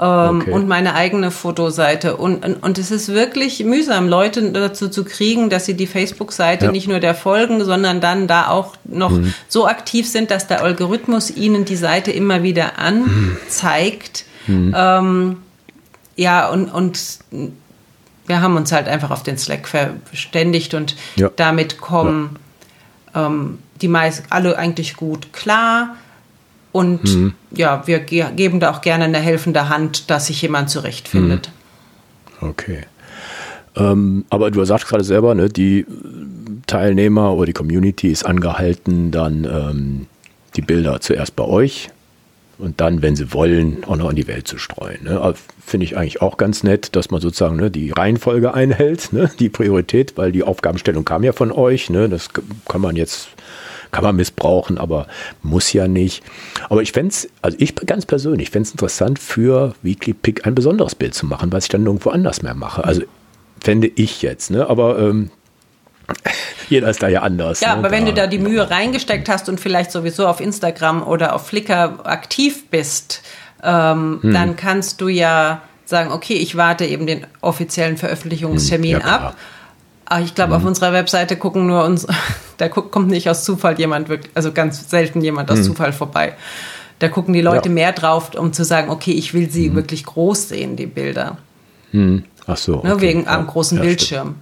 ähm, 0.00 0.40
okay. 0.40 0.50
und 0.50 0.66
meine 0.66 0.94
eigene 0.94 1.30
Fotoseite. 1.30 2.16
Und, 2.16 2.44
und 2.44 2.78
es 2.78 2.90
ist 2.90 3.08
wirklich 3.08 3.62
mühsam, 3.62 4.08
Leute 4.08 4.50
dazu 4.50 4.88
zu 4.88 5.04
kriegen, 5.04 5.50
dass 5.50 5.66
sie 5.66 5.74
die 5.74 5.86
Facebook-Seite 5.86 6.66
ja. 6.66 6.72
nicht 6.72 6.88
nur 6.88 7.00
der 7.00 7.14
folgen, 7.14 7.62
sondern 7.64 8.00
dann 8.00 8.26
da 8.26 8.48
auch 8.48 8.76
noch 8.84 9.10
mhm. 9.10 9.34
so 9.48 9.66
aktiv 9.66 10.08
sind, 10.08 10.30
dass 10.30 10.46
der 10.46 10.62
Algorithmus 10.62 11.30
ihnen 11.30 11.66
die 11.66 11.76
Seite 11.76 12.10
immer 12.12 12.42
wieder 12.42 12.78
anzeigt. 12.78 14.24
Mhm. 14.46 14.74
Ähm, 14.74 15.36
ja, 16.16 16.48
und, 16.48 16.70
und 16.70 17.18
wir 18.26 18.40
haben 18.40 18.56
uns 18.56 18.72
halt 18.72 18.88
einfach 18.88 19.10
auf 19.10 19.22
den 19.22 19.36
Slack 19.36 19.68
verständigt 19.68 20.72
und 20.72 20.96
ja. 21.16 21.30
damit 21.36 21.78
kommen 21.78 22.38
ja. 23.14 23.26
ähm, 23.26 23.58
die 23.82 23.88
meisten 23.88 24.26
alle 24.30 24.56
eigentlich 24.56 24.96
gut 24.96 25.34
klar. 25.34 25.96
Und 26.72 27.04
mhm. 27.04 27.34
ja, 27.50 27.86
wir 27.86 28.00
ge 28.00 28.24
geben 28.36 28.60
da 28.60 28.70
auch 28.70 28.80
gerne 28.80 29.04
eine 29.04 29.18
helfende 29.18 29.68
Hand, 29.68 30.10
dass 30.10 30.26
sich 30.26 30.40
jemand 30.42 30.70
zurechtfindet. 30.70 31.50
Mhm. 32.40 32.48
Okay. 32.48 32.80
Ähm, 33.76 34.24
aber 34.30 34.50
du 34.50 34.64
sagst 34.64 34.88
gerade 34.88 35.04
selber, 35.04 35.34
ne, 35.34 35.48
die 35.48 35.86
Teilnehmer 36.66 37.34
oder 37.34 37.46
die 37.46 37.52
Community 37.52 38.10
ist 38.10 38.24
angehalten, 38.24 39.10
dann 39.10 39.44
ähm, 39.44 40.06
die 40.56 40.62
Bilder 40.62 41.00
zuerst 41.00 41.36
bei 41.36 41.44
euch 41.44 41.90
und 42.60 42.80
dann, 42.80 43.02
wenn 43.02 43.16
sie 43.16 43.32
wollen, 43.32 43.84
auch 43.84 43.96
noch 43.96 44.10
in 44.10 44.16
die 44.16 44.26
Welt 44.26 44.46
zu 44.46 44.58
streuen. 44.58 45.04
Ne? 45.04 45.34
Finde 45.64 45.84
ich 45.84 45.96
eigentlich 45.96 46.20
auch 46.20 46.36
ganz 46.36 46.62
nett, 46.62 46.94
dass 46.94 47.10
man 47.10 47.20
sozusagen 47.20 47.56
ne, 47.56 47.70
die 47.70 47.90
Reihenfolge 47.90 48.54
einhält, 48.54 49.12
ne, 49.12 49.30
die 49.38 49.48
Priorität, 49.48 50.16
weil 50.16 50.32
die 50.32 50.42
Aufgabenstellung 50.42 51.04
kam 51.04 51.24
ja 51.24 51.32
von 51.32 51.52
euch. 51.52 51.90
Ne? 51.90 52.08
Das 52.08 52.28
kann 52.68 52.80
man 52.80 52.96
jetzt 52.96 53.28
kann 53.90 54.04
man 54.04 54.16
missbrauchen, 54.16 54.78
aber 54.78 55.06
muss 55.42 55.72
ja 55.72 55.88
nicht. 55.88 56.22
Aber 56.68 56.82
ich 56.82 56.92
fände 56.92 57.10
es, 57.10 57.28
also 57.42 57.56
ich 57.60 57.74
ganz 57.74 58.06
persönlich, 58.06 58.50
fände 58.50 58.66
es 58.66 58.72
interessant 58.72 59.18
für 59.18 59.74
Weekly 59.82 60.14
Pick 60.14 60.46
ein 60.46 60.54
besonderes 60.54 60.94
Bild 60.94 61.14
zu 61.14 61.26
machen, 61.26 61.52
was 61.52 61.64
ich 61.64 61.70
dann 61.70 61.82
nirgendwo 61.82 62.10
anders 62.10 62.42
mehr 62.42 62.54
mache. 62.54 62.84
Also 62.84 63.02
fände 63.62 63.90
ich 63.94 64.22
jetzt, 64.22 64.50
ne? 64.50 64.68
Aber 64.68 64.98
ähm, 64.98 65.30
jeder 66.68 66.88
ist 66.88 67.02
da 67.02 67.08
ja 67.08 67.22
anders. 67.22 67.60
Ja, 67.60 67.70
ne? 67.70 67.78
aber 67.78 67.90
wenn 67.90 68.06
du 68.06 68.12
da 68.12 68.26
die 68.26 68.38
Mühe 68.38 68.70
reingesteckt 68.70 69.28
hast 69.28 69.48
und 69.48 69.60
vielleicht 69.60 69.90
sowieso 69.90 70.26
auf 70.26 70.40
Instagram 70.40 71.02
oder 71.02 71.34
auf 71.34 71.46
Flickr 71.46 72.00
aktiv 72.04 72.66
bist, 72.70 73.22
ähm, 73.62 74.20
hm. 74.22 74.32
dann 74.32 74.56
kannst 74.56 75.00
du 75.00 75.08
ja 75.08 75.62
sagen, 75.84 76.12
okay, 76.12 76.34
ich 76.34 76.56
warte 76.56 76.86
eben 76.86 77.06
den 77.06 77.26
offiziellen 77.40 77.96
Veröffentlichungstermin 77.96 78.96
hm, 78.96 79.00
ja, 79.00 79.06
ab 79.06 79.36
aber 80.10 80.24
ich 80.24 80.34
glaube, 80.34 80.50
mhm. 80.50 80.56
auf 80.56 80.64
unserer 80.64 80.92
Webseite 80.92 81.36
gucken 81.36 81.66
nur 81.68 81.84
uns, 81.84 82.06
da 82.56 82.68
kommt 82.68 83.08
nicht 83.08 83.30
aus 83.30 83.44
Zufall 83.44 83.78
jemand 83.78 84.08
wirklich, 84.08 84.32
also 84.34 84.50
ganz 84.52 84.90
selten 84.90 85.20
jemand 85.20 85.50
aus 85.50 85.60
mhm. 85.60 85.64
Zufall 85.64 85.92
vorbei. 85.92 86.34
Da 86.98 87.08
gucken 87.08 87.32
die 87.32 87.40
Leute 87.40 87.68
ja. 87.68 87.74
mehr 87.74 87.92
drauf, 87.92 88.34
um 88.34 88.52
zu 88.52 88.64
sagen, 88.64 88.90
okay, 88.90 89.12
ich 89.12 89.32
will 89.34 89.48
sie 89.48 89.70
mhm. 89.70 89.76
wirklich 89.76 90.04
groß 90.04 90.48
sehen, 90.48 90.74
die 90.74 90.86
Bilder. 90.86 91.38
Mhm. 91.92 92.24
Ach 92.46 92.56
so. 92.56 92.72
Ne, 92.72 92.78
okay. 92.78 92.88
Ne, 92.88 93.00
wegen 93.00 93.24
ja. 93.24 93.38
am 93.38 93.46
großen 93.46 93.78
ja, 93.78 93.84
Bildschirm. 93.84 94.34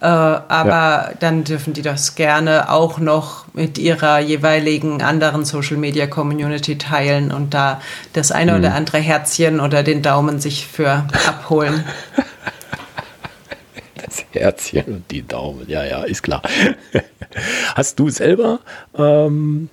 Äh, 0.00 0.06
aber 0.06 1.12
dann 1.20 1.44
dürfen 1.44 1.72
die 1.72 1.80
das 1.80 2.16
gerne 2.16 2.70
auch 2.70 2.98
noch 2.98 3.46
mit 3.54 3.78
ihrer 3.78 4.18
jeweiligen 4.18 5.00
anderen 5.00 5.46
Social 5.46 5.78
Media 5.78 6.06
Community 6.06 6.76
teilen 6.76 7.32
und 7.32 7.54
da 7.54 7.80
das 8.12 8.30
eine 8.30 8.52
mhm. 8.52 8.58
oder 8.58 8.74
andere 8.74 8.98
Herzchen 8.98 9.60
oder 9.60 9.82
den 9.82 10.02
Daumen 10.02 10.38
sich 10.38 10.66
für 10.66 11.04
abholen. 11.26 11.84
das 14.04 14.24
Herzchen 14.32 14.84
und 14.86 15.10
die 15.10 15.26
Daumen, 15.26 15.68
ja, 15.68 15.84
ja, 15.84 16.04
ist 16.04 16.22
klar. 16.22 16.42
Hast 17.74 17.98
du 17.98 18.10
selber 18.10 18.60
ähm, 18.96 19.68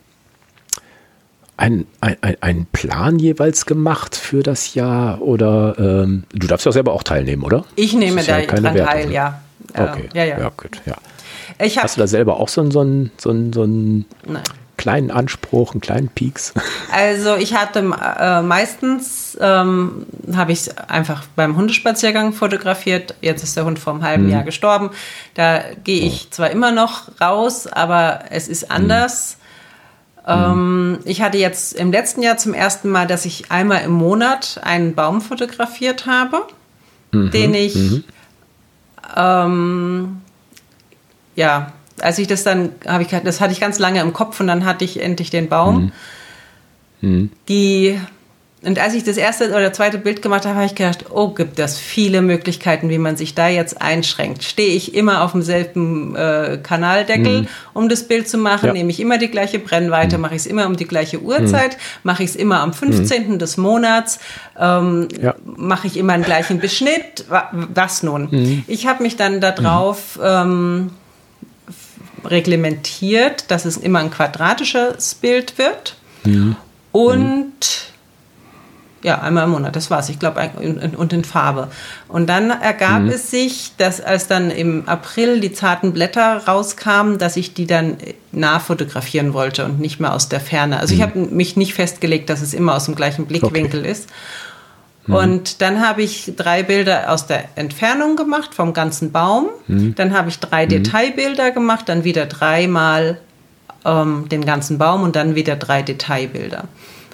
einen 1.58 1.88
ein 2.02 2.66
Plan 2.72 3.20
jeweils 3.20 3.66
gemacht 3.66 4.16
für 4.16 4.42
das 4.42 4.74
Jahr 4.74 5.22
oder 5.22 5.76
ähm, 5.78 6.24
du 6.34 6.48
darfst 6.48 6.66
ja 6.66 6.72
selber 6.72 6.94
auch 6.94 7.04
teilnehmen, 7.04 7.44
oder? 7.44 7.66
Ich 7.76 7.94
nehme 7.94 8.24
da 8.24 8.40
ja 8.40 8.48
dran 8.48 8.76
teil, 8.76 9.12
ja. 9.12 9.42
Okay, 9.74 10.10
ja, 10.14 10.24
ja. 10.24 10.40
ja 10.40 10.52
gut, 10.56 10.82
ja. 10.86 10.96
Hast 11.84 11.98
du 11.98 12.02
da 12.02 12.08
selber 12.08 12.40
auch 12.40 12.50
so, 12.50 12.70
so 12.72 12.80
einen 12.80 13.12
so 13.18 13.52
so 13.54 13.64
ein 13.64 14.06
kleinen 14.82 15.12
Anspruch, 15.12 15.74
einen 15.74 15.82
kleinen 15.82 16.10
Peaks? 16.10 16.54
Also 16.92 17.36
ich 17.36 17.56
hatte 17.56 17.80
äh, 17.80 18.42
meistens, 18.42 19.38
ähm, 19.40 20.06
habe 20.36 20.52
ich 20.52 20.78
einfach 20.90 21.24
beim 21.38 21.56
Hundespaziergang 21.56 22.34
fotografiert. 22.34 23.16
Jetzt 23.22 23.44
ist 23.44 23.56
der 23.56 23.64
Hund 23.64 23.80
vor 23.80 23.94
einem 23.94 24.04
halben 24.04 24.24
hm. 24.26 24.32
Jahr 24.32 24.44
gestorben. 24.44 24.90
Da 25.36 25.62
gehe 25.86 26.06
ich 26.06 26.26
oh. 26.26 26.32
zwar 26.32 26.50
immer 26.50 26.72
noch 26.72 27.22
raus, 27.22 27.66
aber 27.66 28.26
es 28.30 28.50
ist 28.50 28.64
hm. 28.64 28.72
anders. 28.72 29.38
Hm. 30.26 30.36
Ähm, 30.36 31.00
ich 31.06 31.22
hatte 31.22 31.38
jetzt 31.38 31.74
im 31.74 31.92
letzten 31.92 32.24
Jahr 32.24 32.36
zum 32.36 32.54
ersten 32.54 32.90
Mal, 32.90 33.08
dass 33.08 33.26
ich 33.26 33.52
einmal 33.52 33.84
im 33.84 33.92
Monat 33.92 34.60
einen 34.64 34.94
Baum 34.96 35.22
fotografiert 35.22 36.08
habe, 36.08 36.42
mhm. 37.12 37.32
den 37.32 37.54
ich 37.54 37.76
mhm. 37.76 38.04
ähm, 39.16 40.22
ja 41.36 41.72
als 42.02 42.20
ich 42.20 42.28
das 42.28 42.44
dann, 42.44 42.70
habe 42.88 43.04
ich, 43.04 43.10
das 43.10 43.42
hatte 43.42 43.54
ich 43.54 43.60
ganz 43.60 43.80
lange 43.80 44.02
im 44.02 44.14
Kopf 44.14 44.40
und 44.40 44.48
dann 44.48 44.66
hatte 44.66 44.86
ich 44.86 45.02
endlich 45.02 45.30
den 45.30 45.50
Baum. 45.50 45.92
Mhm. 47.02 47.10
Mhm. 47.10 47.30
Die, 47.50 48.00
und 48.64 48.78
als 48.78 48.94
ich 48.94 49.04
das 49.04 49.18
erste 49.18 49.50
oder 49.50 49.74
zweite 49.74 49.98
Bild 49.98 50.22
gemacht 50.22 50.46
habe, 50.46 50.56
habe 50.56 50.66
ich 50.68 50.76
gedacht, 50.76 51.06
oh, 51.10 51.30
gibt 51.30 51.58
es 51.58 51.80
viele 51.80 52.22
Möglichkeiten, 52.22 52.90
wie 52.90 53.00
man 53.00 53.18
sich 53.18 53.34
da 53.34 53.48
jetzt 53.48 53.82
einschränkt. 53.82 54.44
Stehe 54.44 54.76
ich 54.76 54.94
immer 54.94 55.24
auf 55.24 55.32
demselben 55.32 56.16
äh, 56.16 56.60
Kanaldeckel, 56.62 57.42
mhm. 57.42 57.48
um 57.74 57.90
das 57.90 58.08
Bild 58.08 58.30
zu 58.30 58.38
machen? 58.38 58.68
Ja. 58.68 58.74
Nehme 58.74 58.92
ich 58.92 59.00
immer 59.00 59.18
die 59.18 59.30
gleiche 59.30 59.58
Brennweite? 59.58 60.18
Mhm. 60.18 60.22
Mache 60.22 60.36
ich 60.36 60.42
es 60.42 60.46
immer 60.46 60.68
um 60.68 60.76
die 60.76 60.88
gleiche 60.88 61.22
Uhrzeit? 61.22 61.74
Mhm. 61.74 61.80
Mache 62.04 62.24
ich 62.24 62.30
es 62.30 62.36
immer 62.36 62.60
am 62.60 62.74
15. 62.74 63.30
Mhm. 63.30 63.40
des 63.40 63.58
Monats? 63.58 64.20
Ähm, 64.60 65.08
ja. 65.20 65.34
Mache 65.44 65.88
ich 65.88 65.98
immer 65.98 66.14
einen 66.14 66.24
gleichen 66.24 66.60
Beschnitt? 66.60 67.26
Was 67.52 68.04
nun? 68.04 68.64
Ich 68.68 68.86
habe 68.86 69.02
mich 69.02 69.16
dann 69.16 69.42
darauf 69.42 70.20
ähm, 70.24 70.92
reglementiert, 72.26 73.50
dass 73.50 73.66
es 73.66 73.78
immer 73.78 74.00
ein 74.00 74.12
quadratisches 74.12 75.16
Bild 75.16 75.58
wird. 75.58 75.96
Mhm. 76.24 76.56
Und 76.92 77.92
ja, 79.04 79.20
einmal 79.20 79.46
im 79.46 79.52
Monat, 79.52 79.76
das 79.76 79.90
war's. 79.90 80.10
Ich 80.10 80.20
glaube, 80.20 80.52
und 80.96 81.14
in 81.14 81.24
Farbe. 81.24 81.70
Und 82.08 82.30
dann 82.30 82.52
ergab 82.52 83.02
mhm. 83.02 83.10
es 83.10 83.32
sich, 83.32 83.72
dass 83.78 84.00
als 84.00 84.28
dann 84.28 84.52
im 84.52 84.88
April 84.88 85.40
die 85.40 85.54
zarten 85.54 85.94
Blätter 85.94 86.44
rauskamen, 86.48 87.18
dass 87.18 87.36
ich 87.36 87.54
die 87.54 87.66
dann 87.66 87.98
nah 88.32 88.60
fotografieren 88.60 89.34
wollte 89.34 89.66
und 89.66 89.80
nicht 89.80 90.00
mehr 90.00 90.14
aus 90.14 90.30
der 90.30 90.40
Ferne. 90.40 90.80
Also 90.80 90.94
mhm. 90.94 91.00
ich 91.00 91.04
habe 91.04 91.20
mich 91.20 91.56
nicht 91.58 91.74
festgelegt, 91.74 92.30
dass 92.30 92.42
es 92.42 92.54
immer 92.54 92.76
aus 92.76 92.86
dem 92.86 92.96
gleichen 92.96 93.26
Blickwinkel 93.26 93.82
okay. 93.82 93.92
ist. 93.92 94.10
Mhm. 95.08 95.16
Und 95.16 95.62
dann 95.62 95.86
habe 95.86 96.04
ich 96.04 96.34
drei 96.36 96.64
Bilder 96.64 97.12
aus 97.12 97.28
der 97.28 97.46
Entfernung 97.56 98.16
gemacht 98.16 98.54
vom 98.54 98.74
ganzen 98.74 99.12
Baum. 99.12 99.50
Mhm. 99.68 99.96
Dann 99.96 100.14
habe 100.14 100.30
ich 100.30 100.40
drei 100.40 100.66
mhm. 100.66 100.70
Detailbilder 100.70 101.52
gemacht, 101.52 101.90
dann 101.90 102.04
wieder 102.04 102.26
dreimal 102.26 103.20
ähm, 103.86 104.30
den 104.30 104.46
ganzen 104.46 104.78
Baum 104.78 105.04
und 105.04 105.16
dann 105.16 105.36
wieder 105.36 105.56
drei 105.56 105.82
Detailbilder. 105.82 106.66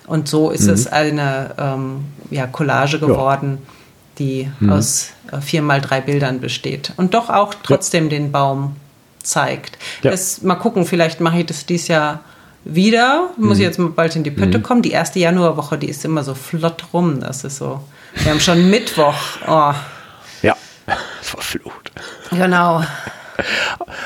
Und 0.06 0.28
so 0.28 0.52
ist 0.52 0.68
mhm. 0.68 0.74
es 0.74 0.88
eine 0.88 1.56
ähm, 1.58 2.06
ja, 2.30 2.48
Collage 2.48 3.00
geworden, 3.00 3.60
ja. 3.62 3.74
die 4.20 4.52
aus 4.70 5.10
äh, 5.32 5.42
vier 5.42 5.62
mal 5.62 5.82
drei 5.82 6.02
Bildern 6.02 6.40
besteht. 6.40 6.94
Und 6.98 7.14
doch 7.14 7.30
auch 7.30 7.54
trotzdem 7.64 8.06
ja. 8.06 8.12
den 8.12 8.32
Baum 8.32 8.76
zeigt. 9.22 9.78
Das, 10.02 10.42
mal 10.42 10.56
gucken, 10.56 10.86
vielleicht 10.86 11.20
mache 11.20 11.40
ich 11.40 11.46
das 11.46 11.66
dieses 11.66 11.90
Jahr 11.90 12.22
wieder. 12.68 13.32
Muss 13.38 13.57
ich 13.57 13.63
mhm. 13.63 13.68
jetzt 13.68 13.80
mal 13.80 13.89
bald 13.89 14.15
in 14.15 14.24
die 14.24 14.32
Pötte 14.32 14.59
mhm. 14.59 14.63
kommen. 14.63 14.82
Die 14.82 14.91
erste 14.91 15.20
Januarwoche, 15.20 15.78
die 15.78 15.89
ist 15.89 16.03
immer 16.05 16.24
so 16.24 16.34
flott 16.36 16.86
rum. 16.93 17.20
Das 17.20 17.43
ist 17.43 17.57
so. 17.57 17.82
Wir 18.15 18.32
haben 18.32 18.39
schon 18.39 18.70
Mittwoch. 18.70 19.15
Oh. 19.47 19.74
Ja, 20.41 20.55
verflucht. 21.22 21.91
Genau. 22.32 22.84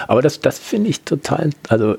Aber 0.08 0.22
das, 0.22 0.40
das 0.40 0.60
finde 0.60 0.90
ich 0.90 1.02
total, 1.02 1.52
also 1.70 1.96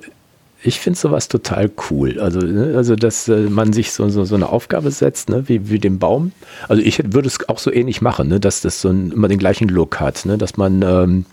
ich 0.62 0.78
finde 0.78 0.98
sowas 0.98 1.28
total 1.28 1.70
cool. 1.90 2.20
Also, 2.20 2.40
ne, 2.40 2.74
also 2.76 2.94
dass 2.94 3.28
äh, 3.28 3.48
man 3.48 3.72
sich 3.72 3.92
so, 3.92 4.08
so, 4.08 4.24
so 4.24 4.34
eine 4.34 4.48
Aufgabe 4.48 4.90
setzt, 4.90 5.28
ne, 5.28 5.48
wie, 5.48 5.70
wie 5.70 5.78
den 5.78 5.98
Baum. 5.98 6.32
Also 6.68 6.82
ich 6.82 7.02
würde 7.12 7.28
es 7.28 7.48
auch 7.48 7.58
so 7.58 7.72
ähnlich 7.72 8.00
machen, 8.00 8.28
ne, 8.28 8.38
dass 8.38 8.60
das 8.60 8.80
so 8.80 8.90
ein, 8.90 9.10
immer 9.12 9.28
den 9.28 9.38
gleichen 9.38 9.68
Look 9.68 9.98
hat, 9.98 10.24
ne, 10.24 10.38
dass 10.38 10.56
man 10.56 10.82
ähm, 10.82 11.24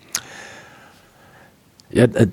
ja, 1.92 2.04
äh, 2.04 2.28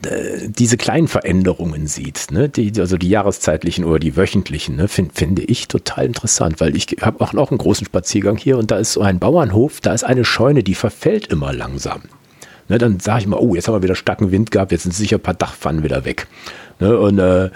diese 0.48 0.76
kleinen 0.76 1.08
Veränderungen 1.08 1.86
sieht, 1.86 2.30
ne? 2.30 2.48
die, 2.48 2.72
also 2.78 2.98
die 2.98 3.08
jahreszeitlichen 3.08 3.84
oder 3.84 3.98
die 3.98 4.16
wöchentlichen, 4.16 4.76
ne? 4.76 4.86
Find, 4.86 5.14
finde 5.14 5.42
ich 5.42 5.66
total 5.66 6.04
interessant, 6.04 6.60
weil 6.60 6.76
ich 6.76 6.86
habe 7.00 7.22
auch 7.22 7.32
noch 7.32 7.50
einen 7.50 7.58
großen 7.58 7.86
Spaziergang 7.86 8.36
hier 8.36 8.58
und 8.58 8.70
da 8.70 8.76
ist 8.76 8.92
so 8.92 9.00
ein 9.00 9.18
Bauernhof, 9.18 9.80
da 9.80 9.94
ist 9.94 10.04
eine 10.04 10.24
Scheune, 10.24 10.62
die 10.62 10.74
verfällt 10.74 11.28
immer 11.28 11.54
langsam. 11.54 12.02
Ne, 12.68 12.78
dann 12.78 13.00
sage 13.00 13.20
ich 13.20 13.26
mal, 13.28 13.38
oh, 13.38 13.54
jetzt 13.54 13.68
haben 13.68 13.76
wir 13.76 13.82
wieder 13.82 13.94
starken 13.94 14.30
Wind 14.30 14.50
gehabt, 14.50 14.72
jetzt 14.72 14.82
sind 14.82 14.92
sicher 14.92 15.16
ein 15.16 15.22
paar 15.22 15.34
Dachpfannen 15.34 15.84
wieder 15.84 16.04
weg. 16.04 16.26
Ne, 16.80 16.98
und 16.98 17.18
äh, 17.18 17.50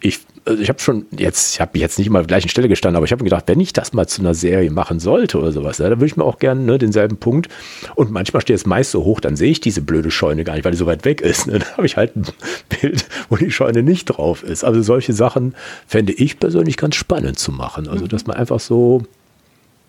ich, 0.00 0.20
also 0.44 0.60
ich 0.60 0.68
habe 0.68 0.80
schon 0.80 1.06
jetzt, 1.16 1.54
ich 1.54 1.60
habe 1.60 1.78
jetzt 1.78 1.98
nicht 1.98 2.10
mal 2.10 2.20
auf 2.20 2.26
der 2.26 2.36
gleichen 2.36 2.48
Stelle 2.48 2.68
gestanden, 2.68 2.96
aber 2.96 3.04
ich 3.04 3.12
habe 3.12 3.22
mir 3.22 3.30
gedacht, 3.30 3.44
wenn 3.46 3.60
ich 3.60 3.72
das 3.72 3.92
mal 3.92 4.06
zu 4.06 4.22
einer 4.22 4.34
Serie 4.34 4.70
machen 4.70 4.98
sollte 4.98 5.38
oder 5.38 5.52
sowas, 5.52 5.78
ja, 5.78 5.88
dann 5.88 5.98
würde 5.98 6.06
ich 6.06 6.16
mir 6.16 6.24
auch 6.24 6.38
gerne 6.38 6.60
ne, 6.62 6.78
denselben 6.78 7.16
Punkt. 7.16 7.48
Und 7.94 8.10
manchmal 8.10 8.42
steht 8.42 8.56
es 8.56 8.66
meist 8.66 8.90
so 8.90 9.04
hoch, 9.04 9.20
dann 9.20 9.36
sehe 9.36 9.50
ich 9.50 9.60
diese 9.60 9.82
blöde 9.82 10.10
Scheune 10.10 10.44
gar 10.44 10.54
nicht, 10.54 10.64
weil 10.64 10.72
die 10.72 10.78
so 10.78 10.86
weit 10.86 11.04
weg 11.04 11.20
ist. 11.20 11.46
Ne? 11.46 11.58
Dann 11.62 11.76
habe 11.76 11.86
ich 11.86 11.96
halt 11.96 12.16
ein 12.16 12.26
Bild, 12.80 13.06
wo 13.28 13.36
die 13.36 13.50
Scheune 13.50 13.82
nicht 13.82 14.06
drauf 14.06 14.42
ist. 14.42 14.64
Also 14.64 14.82
solche 14.82 15.12
Sachen 15.12 15.54
fände 15.86 16.12
ich 16.12 16.40
persönlich 16.40 16.76
ganz 16.76 16.96
spannend 16.96 17.38
zu 17.38 17.52
machen. 17.52 17.88
Also 17.88 18.06
dass 18.06 18.26
man 18.26 18.36
einfach 18.36 18.60
so 18.60 19.02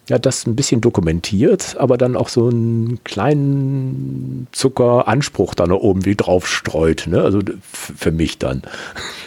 ja, 0.10 0.20
das 0.20 0.46
ein 0.46 0.56
bisschen 0.56 0.82
dokumentiert, 0.82 1.78
aber 1.80 1.98
dann 1.98 2.18
auch 2.18 2.28
so 2.28 2.50
einen 2.50 3.02
kleinen 3.06 4.48
Zuckeranspruch 4.52 5.56
da 5.56 5.66
noch 5.66 5.80
oben 5.80 6.04
wie 6.04 6.16
drauf 6.16 6.48
streut. 6.48 7.08
Ne? 7.08 7.22
Also 7.22 7.40
für 7.72 8.12
mich 8.12 8.38
dann. 8.38 8.64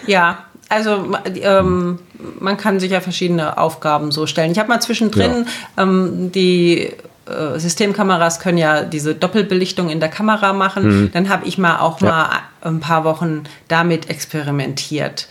Ja, 0.06 0.44
also 0.68 1.14
ähm, 1.42 1.98
man 2.40 2.56
kann 2.56 2.80
sich 2.80 2.90
ja 2.90 3.00
verschiedene 3.00 3.58
Aufgaben 3.58 4.10
so 4.10 4.26
stellen. 4.26 4.52
Ich 4.52 4.58
habe 4.58 4.68
mal 4.68 4.80
zwischendrin 4.80 5.46
ja. 5.76 5.82
ähm, 5.82 6.32
die 6.32 6.92
äh, 7.26 7.58
Systemkameras 7.58 8.40
können 8.40 8.58
ja 8.58 8.82
diese 8.82 9.14
Doppelbelichtung 9.14 9.90
in 9.90 10.00
der 10.00 10.08
Kamera 10.08 10.52
machen. 10.52 11.02
Mhm. 11.02 11.10
Dann 11.12 11.28
habe 11.28 11.46
ich 11.46 11.58
mal 11.58 11.78
auch 11.78 12.00
ja. 12.00 12.08
mal 12.08 12.30
ein 12.62 12.80
paar 12.80 13.04
Wochen 13.04 13.44
damit 13.68 14.10
experimentiert. 14.10 15.28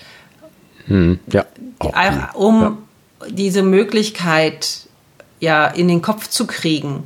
Mhm. 0.87 1.19
Ja. 1.27 1.45
Auch 1.79 2.35
um 2.35 2.61
ja. 2.61 2.77
diese 3.29 3.61
Möglichkeit 3.61 4.87
ja 5.39 5.67
in 5.67 5.87
den 5.87 6.01
Kopf 6.01 6.27
zu 6.29 6.47
kriegen. 6.47 7.03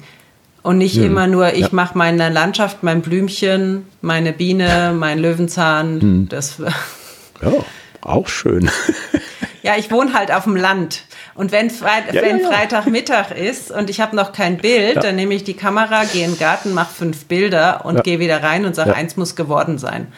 Und 0.62 0.78
nicht 0.78 0.98
hm. 0.98 1.06
immer 1.06 1.26
nur, 1.26 1.54
ich 1.54 1.62
ja. 1.62 1.70
mache 1.72 1.98
meine 1.98 2.30
Landschaft, 2.30 2.84
mein 2.84 3.02
Blümchen, 3.02 3.86
meine 4.02 4.34
Biene, 4.34 4.94
mein 4.94 5.18
Löwenzahn. 5.20 6.02
Hm. 6.02 6.30
Das, 6.30 6.60
ja, 7.42 7.52
auch 8.02 8.28
schön. 8.28 8.70
ja, 9.64 9.76
ich 9.78 9.92
wohne 9.92 10.14
halt 10.14 10.32
auf 10.32 10.44
dem 10.44 10.56
Land. 10.56 11.04
Und 11.36 11.52
wenn, 11.52 11.70
Freit 11.70 12.14
ja, 12.14 12.22
wenn 12.22 12.40
ja, 12.40 12.48
Freitagmittag 12.50 13.32
ist 13.32 13.72
und 13.72 13.90
ich 13.90 14.02
habe 14.02 14.16
noch 14.16 14.34
kein 14.34 14.58
Bild, 14.58 15.04
dann 15.04 15.16
nehme 15.16 15.34
ich 15.34 15.44
die 15.44 15.54
Kamera, 15.54 16.04
gehe 16.04 16.26
in 16.26 16.32
den 16.32 16.40
Garten, 16.40 16.74
mache 16.74 16.94
fünf 16.94 17.26
Bilder 17.26 17.86
und 17.86 18.04
gehe 18.04 18.20
wieder 18.20 18.44
rein 18.44 18.66
und 18.66 18.76
sage, 18.76 18.94
eins 18.94 19.16
muss 19.16 19.36
geworden 19.36 19.78
sein. 19.78 20.12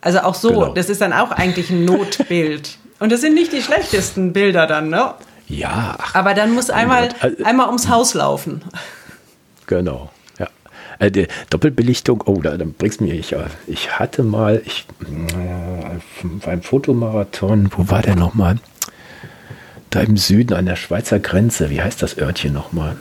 Also 0.00 0.20
auch 0.20 0.34
so, 0.34 0.48
genau. 0.48 0.74
das 0.74 0.88
ist 0.88 1.00
dann 1.00 1.12
auch 1.12 1.32
eigentlich 1.32 1.70
ein 1.70 1.84
Notbild. 1.84 2.78
Und 2.98 3.12
das 3.12 3.20
sind 3.20 3.34
nicht 3.34 3.52
die 3.52 3.62
schlechtesten 3.62 4.32
Bilder 4.32 4.66
dann, 4.66 4.88
ne? 4.88 5.14
Ja. 5.48 5.98
Aber 6.12 6.34
dann 6.34 6.52
muss 6.52 6.70
einmal, 6.70 7.10
also, 7.20 7.44
einmal 7.44 7.66
ums 7.66 7.88
Haus 7.88 8.14
laufen. 8.14 8.62
Genau. 9.66 10.10
Äh, 10.98 11.10
die 11.10 11.26
Doppelbelichtung, 11.50 12.22
oh, 12.26 12.40
da, 12.40 12.56
dann 12.56 12.72
bringst 12.72 13.00
du 13.00 13.04
mir, 13.04 13.14
ich, 13.14 13.32
äh, 13.32 13.44
ich 13.66 13.98
hatte 13.98 14.22
mal, 14.22 14.62
ich, 14.64 14.86
äh, 15.02 16.24
beim 16.44 16.62
Fotomarathon, 16.62 17.70
wo 17.76 17.90
war 17.90 18.02
der 18.02 18.16
nochmal? 18.16 18.56
Da 19.90 20.00
im 20.00 20.16
Süden 20.16 20.54
an 20.54 20.66
der 20.66 20.76
Schweizer 20.76 21.20
Grenze, 21.20 21.70
wie 21.70 21.80
heißt 21.80 22.02
das 22.02 22.18
Örtchen 22.18 22.52
nochmal? 22.52 22.96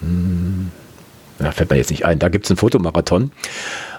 Hm, 0.00 0.70
ja, 1.38 1.52
fällt 1.52 1.70
mir 1.70 1.76
jetzt 1.76 1.90
nicht 1.90 2.04
ein. 2.04 2.18
Da 2.18 2.28
gibt 2.28 2.46
es 2.46 2.50
einen 2.50 2.58
Fotomarathon. 2.58 3.32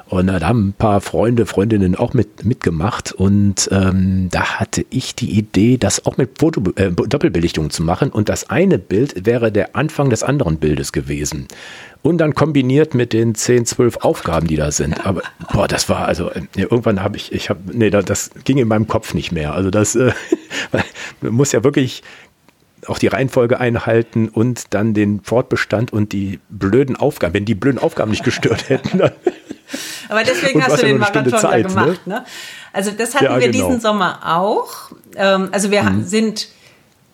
Und 0.08 0.28
da 0.28 0.40
haben 0.42 0.70
ein 0.70 0.74
paar 0.74 1.02
Freunde, 1.02 1.46
Freundinnen 1.46 1.96
auch 1.96 2.14
mit, 2.14 2.46
mitgemacht. 2.46 3.12
Und 3.12 3.70
ähm, 3.72 4.28
da 4.30 4.60
hatte 4.60 4.86
ich 4.90 5.16
die 5.16 5.32
Idee, 5.32 5.78
das 5.78 6.06
auch 6.06 6.18
mit 6.18 6.40
Foto, 6.40 6.62
äh, 6.76 6.92
Doppelbelichtung 6.92 7.70
zu 7.70 7.84
machen. 7.84 8.10
Und 8.10 8.30
das 8.30 8.50
eine 8.50 8.78
Bild 8.78 9.26
wäre 9.26 9.52
der 9.52 9.76
Anfang 9.76 10.10
des 10.10 10.24
anderen 10.24 10.58
Bildes 10.58 10.92
gewesen. 10.92 11.48
Und 12.02 12.18
dann 12.18 12.36
kombiniert 12.36 12.94
mit 12.94 13.14
den 13.14 13.34
10, 13.34 13.66
12 13.66 13.98
Aufgaben, 13.98 14.48
die 14.48 14.58
da 14.58 14.72
sind. 14.72 15.06
Aber 15.06 15.22
boah, 15.52 15.68
das 15.68 15.88
war 15.88 16.06
also, 16.06 16.30
äh, 16.30 16.42
irgendwann 16.56 17.02
habe 17.02 17.18
ich, 17.18 17.32
ich 17.32 17.50
habe, 17.50 17.62
nee, 17.72 17.90
das 17.90 18.32
ging 18.44 18.58
in 18.58 18.68
meinem 18.68 18.88
Kopf 18.88 19.14
nicht 19.14 19.32
mehr. 19.32 19.54
Also 19.54 19.70
das 19.70 19.96
äh, 19.96 20.12
muss 21.22 21.54
ja 21.54 21.64
wirklich 21.64 22.04
auch 22.88 22.98
die 22.98 23.08
Reihenfolge 23.08 23.60
einhalten 23.60 24.30
und 24.30 24.74
dann 24.74 24.94
den 24.94 25.22
Fortbestand 25.22 25.94
und 25.94 26.12
die 26.12 26.40
blöden 26.50 26.96
Aufgaben. 26.96 27.34
Wenn 27.34 27.46
die 27.46 27.56
blöden 27.56 27.80
Aufgaben 27.80 28.12
nicht 28.12 28.24
gestört 28.24 28.70
hätten, 28.70 28.98
dann. 29.00 29.12
Aber 30.10 30.24
deswegen 30.24 30.64
hast 30.64 30.82
du 30.82 30.86
den 30.86 30.98
Marathon 30.98 31.30
Zeit, 31.30 31.44
ja 31.44 31.58
ne? 31.58 31.64
gemacht, 31.64 32.08
ne? 32.08 32.26
Also 32.72 32.92
das 32.92 33.16
hatten 33.16 33.26
ja, 33.26 33.40
wir 33.40 33.50
genau. 33.50 33.68
diesen 33.68 33.82
Sommer 33.82 34.20
auch. 34.24 34.92
Ähm, 35.16 35.50
also 35.52 35.72
wir 35.72 35.84
mhm. 35.84 36.06
sind 36.06 36.48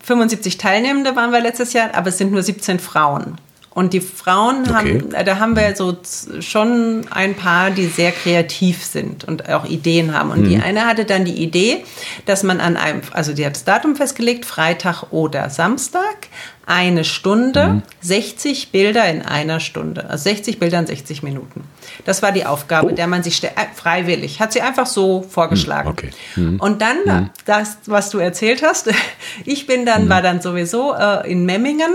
75 0.03 0.57
Teilnehmende 0.57 1.15
waren 1.15 1.31
wir 1.31 1.41
letztes 1.41 1.73
Jahr, 1.73 1.93
aber 1.93 2.09
es 2.09 2.17
sind 2.17 2.31
nur 2.31 2.41
17 2.41 2.79
Frauen. 2.79 3.37
Und 3.71 3.93
die 3.93 4.01
Frauen 4.01 4.63
okay. 4.63 4.73
haben, 4.73 5.13
äh, 5.13 5.23
da 5.23 5.39
haben 5.39 5.55
wir 5.55 5.75
so 5.75 5.97
schon 6.39 7.05
ein 7.11 7.35
paar, 7.35 7.69
die 7.69 7.85
sehr 7.85 8.11
kreativ 8.11 8.83
sind 8.83 9.23
und 9.25 9.47
auch 9.47 9.65
Ideen 9.65 10.13
haben. 10.13 10.31
Und 10.31 10.41
mhm. 10.41 10.49
die 10.49 10.57
eine 10.57 10.85
hatte 10.85 11.05
dann 11.05 11.23
die 11.23 11.41
Idee, 11.41 11.83
dass 12.25 12.43
man 12.43 12.59
an 12.61 12.77
einem, 12.77 13.01
also 13.11 13.33
die 13.33 13.45
hat 13.45 13.53
das 13.53 13.65
Datum 13.65 13.95
festgelegt, 13.95 14.45
Freitag 14.45 15.11
oder 15.11 15.51
Samstag, 15.51 16.27
eine 16.65 17.03
Stunde, 17.03 17.67
mhm. 17.67 17.83
60 18.01 18.71
Bilder 18.71 19.07
in 19.07 19.21
einer 19.21 19.59
Stunde. 19.59 20.09
Also 20.09 20.23
60 20.23 20.59
Bilder 20.59 20.79
in 20.79 20.87
60 20.87 21.23
Minuten. 21.23 21.63
Das 22.05 22.21
war 22.21 22.31
die 22.31 22.45
Aufgabe, 22.45 22.91
oh. 22.91 22.95
der 22.95 23.07
man 23.07 23.23
sich 23.23 23.43
äh, 23.43 23.49
freiwillig, 23.75 24.39
hat 24.39 24.51
sie 24.51 24.61
einfach 24.61 24.87
so 24.87 25.21
vorgeschlagen. 25.27 25.89
Mhm. 25.89 25.93
Okay. 25.93 26.09
Mhm. 26.35 26.59
Und 26.59 26.81
dann 26.81 26.97
mhm. 27.05 27.29
das, 27.45 27.77
was 27.85 28.09
du 28.09 28.17
erzählt 28.17 28.63
hast, 28.63 28.89
ich 29.45 29.67
bin 29.67 29.85
dann, 29.85 30.05
mhm. 30.05 30.09
war 30.09 30.21
dann 30.21 30.41
sowieso 30.41 30.93
äh, 30.93 31.31
in 31.31 31.45
Memmingen 31.45 31.93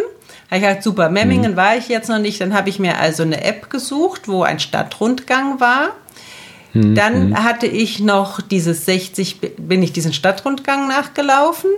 habe 0.55 0.72
ich 0.72 0.78
gesagt, 0.78 0.82
super, 0.82 1.09
Memmingen 1.09 1.52
mhm. 1.52 1.57
war 1.57 1.76
ich 1.76 1.88
jetzt 1.88 2.09
noch 2.09 2.18
nicht. 2.18 2.40
Dann 2.40 2.55
habe 2.55 2.68
ich 2.68 2.78
mir 2.78 2.98
also 2.98 3.22
eine 3.22 3.42
App 3.44 3.70
gesucht, 3.70 4.28
wo 4.28 4.42
ein 4.42 4.61
Stadtrundgang 4.61 5.61
war. 5.61 5.90
Mhm. 6.72 6.94
Dann 6.94 7.28
mhm. 7.30 7.44
hatte 7.44 7.66
ich 7.66 8.00
noch 8.00 8.40
dieses 8.40 8.84
60, 8.84 9.40
bin 9.59 9.82
ich 9.82 9.92
diesen 9.92 10.12
Stadtrundgang 10.12 10.88
nachgelaufen. 10.88 11.70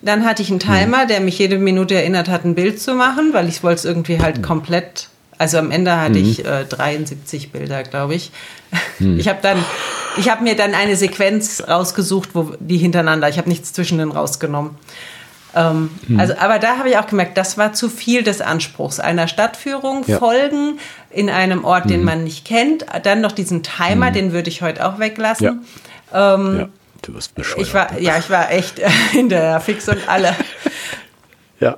Dann 0.00 0.24
hatte 0.24 0.42
ich 0.42 0.50
einen 0.50 0.60
Timer, 0.60 1.04
mhm. 1.04 1.08
der 1.08 1.20
mich 1.20 1.38
jede 1.38 1.58
Minute 1.58 1.94
erinnert 1.94 2.28
hat, 2.28 2.44
ein 2.44 2.54
Bild 2.54 2.80
zu 2.80 2.94
machen, 2.94 3.32
weil 3.32 3.48
ich 3.48 3.62
wollte 3.62 3.78
es 3.78 3.84
irgendwie 3.84 4.20
halt 4.20 4.42
komplett. 4.42 5.08
Also 5.38 5.58
am 5.58 5.70
Ende 5.70 5.96
hatte 5.96 6.18
mhm. 6.18 6.30
ich 6.30 6.44
äh, 6.44 6.64
73 6.64 7.50
Bilder, 7.50 7.82
glaube 7.82 8.14
ich. 8.14 8.30
Ich 9.18 9.28
habe 9.28 9.40
dann, 9.42 9.58
ich 10.16 10.30
habe 10.30 10.44
mir 10.44 10.54
dann 10.54 10.74
eine 10.74 10.96
Sequenz 10.96 11.62
rausgesucht, 11.68 12.30
wo 12.34 12.52
die 12.60 12.78
hintereinander. 12.78 13.28
Ich 13.28 13.36
habe 13.36 13.48
nichts 13.48 13.72
zwischen 13.72 13.98
den 13.98 14.12
rausgenommen. 14.12 14.76
Ähm, 15.54 15.90
hm. 16.06 16.18
Also, 16.18 16.34
aber 16.38 16.58
da 16.58 16.78
habe 16.78 16.88
ich 16.88 16.98
auch 16.98 17.06
gemerkt, 17.06 17.36
das 17.36 17.58
war 17.58 17.72
zu 17.72 17.88
viel 17.88 18.22
des 18.22 18.40
Anspruchs 18.40 19.00
einer 19.00 19.28
Stadtführung, 19.28 20.04
ja. 20.06 20.18
Folgen 20.18 20.78
in 21.10 21.28
einem 21.28 21.64
Ort, 21.64 21.90
den 21.90 22.00
hm. 22.00 22.04
man 22.04 22.24
nicht 22.24 22.44
kennt, 22.44 22.86
dann 23.02 23.20
noch 23.20 23.32
diesen 23.32 23.62
Timer, 23.62 24.06
hm. 24.06 24.14
den 24.14 24.32
würde 24.32 24.48
ich 24.48 24.62
heute 24.62 24.86
auch 24.86 24.98
weglassen. 24.98 25.64
Ja. 26.12 26.34
Ähm, 26.34 26.58
ja. 26.58 26.68
Du 27.02 27.14
wirst 27.14 27.34
bescheuert. 27.34 27.66
Ich 27.66 27.74
war, 27.74 27.98
ja, 27.98 28.16
ich 28.18 28.30
war 28.30 28.50
echt 28.50 28.80
in 29.12 29.28
der 29.28 29.60
Fix 29.60 29.88
und 29.88 30.08
alle. 30.08 30.34
ja. 31.60 31.76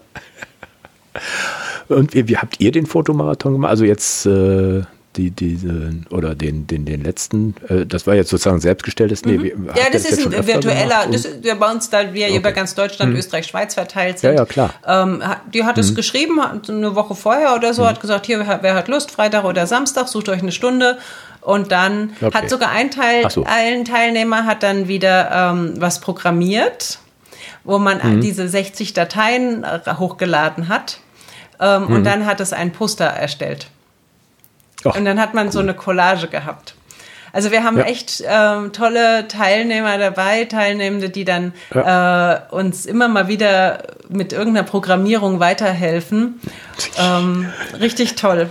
Und 1.88 2.14
wie, 2.14 2.28
wie, 2.28 2.36
habt 2.36 2.60
ihr 2.60 2.72
den 2.72 2.86
Fotomarathon 2.86 3.54
gemacht? 3.54 3.70
Also 3.70 3.84
jetzt 3.84 4.26
äh, 4.26 4.82
die, 5.16 5.30
diese, 5.30 5.92
oder 6.10 6.34
den, 6.34 6.66
den, 6.66 6.84
den 6.84 7.02
letzten, 7.02 7.54
äh, 7.68 7.86
das 7.86 8.06
war 8.06 8.14
jetzt 8.14 8.30
sozusagen 8.30 8.60
selbstgestelltes, 8.60 9.24
nee, 9.24 9.38
mhm. 9.38 9.68
Ja, 9.68 9.84
das, 9.92 10.02
das 10.02 10.12
ist 10.12 10.26
ein 10.26 10.46
virtueller, 10.46 11.06
das 11.10 11.40
der 11.40 11.54
bei 11.54 11.70
uns, 11.70 11.90
da 11.90 12.12
wir 12.12 12.26
okay. 12.26 12.36
über 12.36 12.52
ganz 12.52 12.74
Deutschland, 12.74 13.12
mhm. 13.12 13.18
Österreich, 13.18 13.46
Schweiz 13.46 13.74
verteilt 13.74 14.18
sind. 14.18 14.30
Ja, 14.30 14.36
ja, 14.36 14.44
klar. 14.44 14.74
Ähm, 14.86 15.22
die 15.52 15.64
hat 15.64 15.78
es 15.78 15.92
mhm. 15.92 15.94
geschrieben, 15.96 16.40
eine 16.40 16.94
Woche 16.94 17.14
vorher 17.14 17.54
oder 17.54 17.74
so, 17.74 17.82
mhm. 17.82 17.88
hat 17.88 18.00
gesagt, 18.00 18.26
hier, 18.26 18.40
wer 18.60 18.74
hat 18.74 18.88
Lust, 18.88 19.10
Freitag 19.10 19.44
oder 19.44 19.66
Samstag, 19.66 20.08
sucht 20.08 20.28
euch 20.28 20.42
eine 20.42 20.52
Stunde. 20.52 20.98
Und 21.40 21.72
dann 21.72 22.14
okay. 22.22 22.38
hat 22.38 22.48
sogar 22.48 22.70
ein 22.70 22.90
Teil, 22.90 23.30
so. 23.30 23.44
ein 23.46 23.84
Teilnehmer 23.84 24.46
hat 24.46 24.62
dann 24.62 24.88
wieder 24.88 25.30
ähm, 25.30 25.74
was 25.76 26.00
programmiert, 26.00 26.98
wo 27.64 27.78
man 27.78 28.16
mhm. 28.16 28.20
diese 28.22 28.48
60 28.48 28.94
Dateien 28.94 29.62
äh, 29.62 29.80
hochgeladen 29.98 30.68
hat. 30.68 31.00
Ähm, 31.60 31.86
und 31.86 32.00
mhm. 32.00 32.04
dann 32.04 32.26
hat 32.26 32.40
es 32.40 32.54
ein 32.54 32.72
Poster 32.72 33.04
erstellt. 33.04 33.68
Ach, 34.84 34.96
und 34.96 35.04
dann 35.04 35.20
hat 35.20 35.34
man 35.34 35.50
so 35.50 35.60
eine 35.60 35.74
Collage 35.74 36.28
gehabt. 36.28 36.74
Also 37.34 37.50
wir 37.50 37.64
haben 37.64 37.78
ja. 37.78 37.84
echt 37.84 38.22
ähm, 38.24 38.72
tolle 38.72 39.26
Teilnehmer 39.26 39.98
dabei, 39.98 40.44
Teilnehmende, 40.44 41.10
die 41.10 41.24
dann 41.24 41.52
ja. 41.74 42.34
äh, 42.34 42.54
uns 42.54 42.86
immer 42.86 43.08
mal 43.08 43.26
wieder 43.26 43.82
mit 44.08 44.32
irgendeiner 44.32 44.64
Programmierung 44.64 45.40
weiterhelfen. 45.40 46.40
Ähm, 46.96 47.48
richtig 47.80 48.14
toll. 48.14 48.50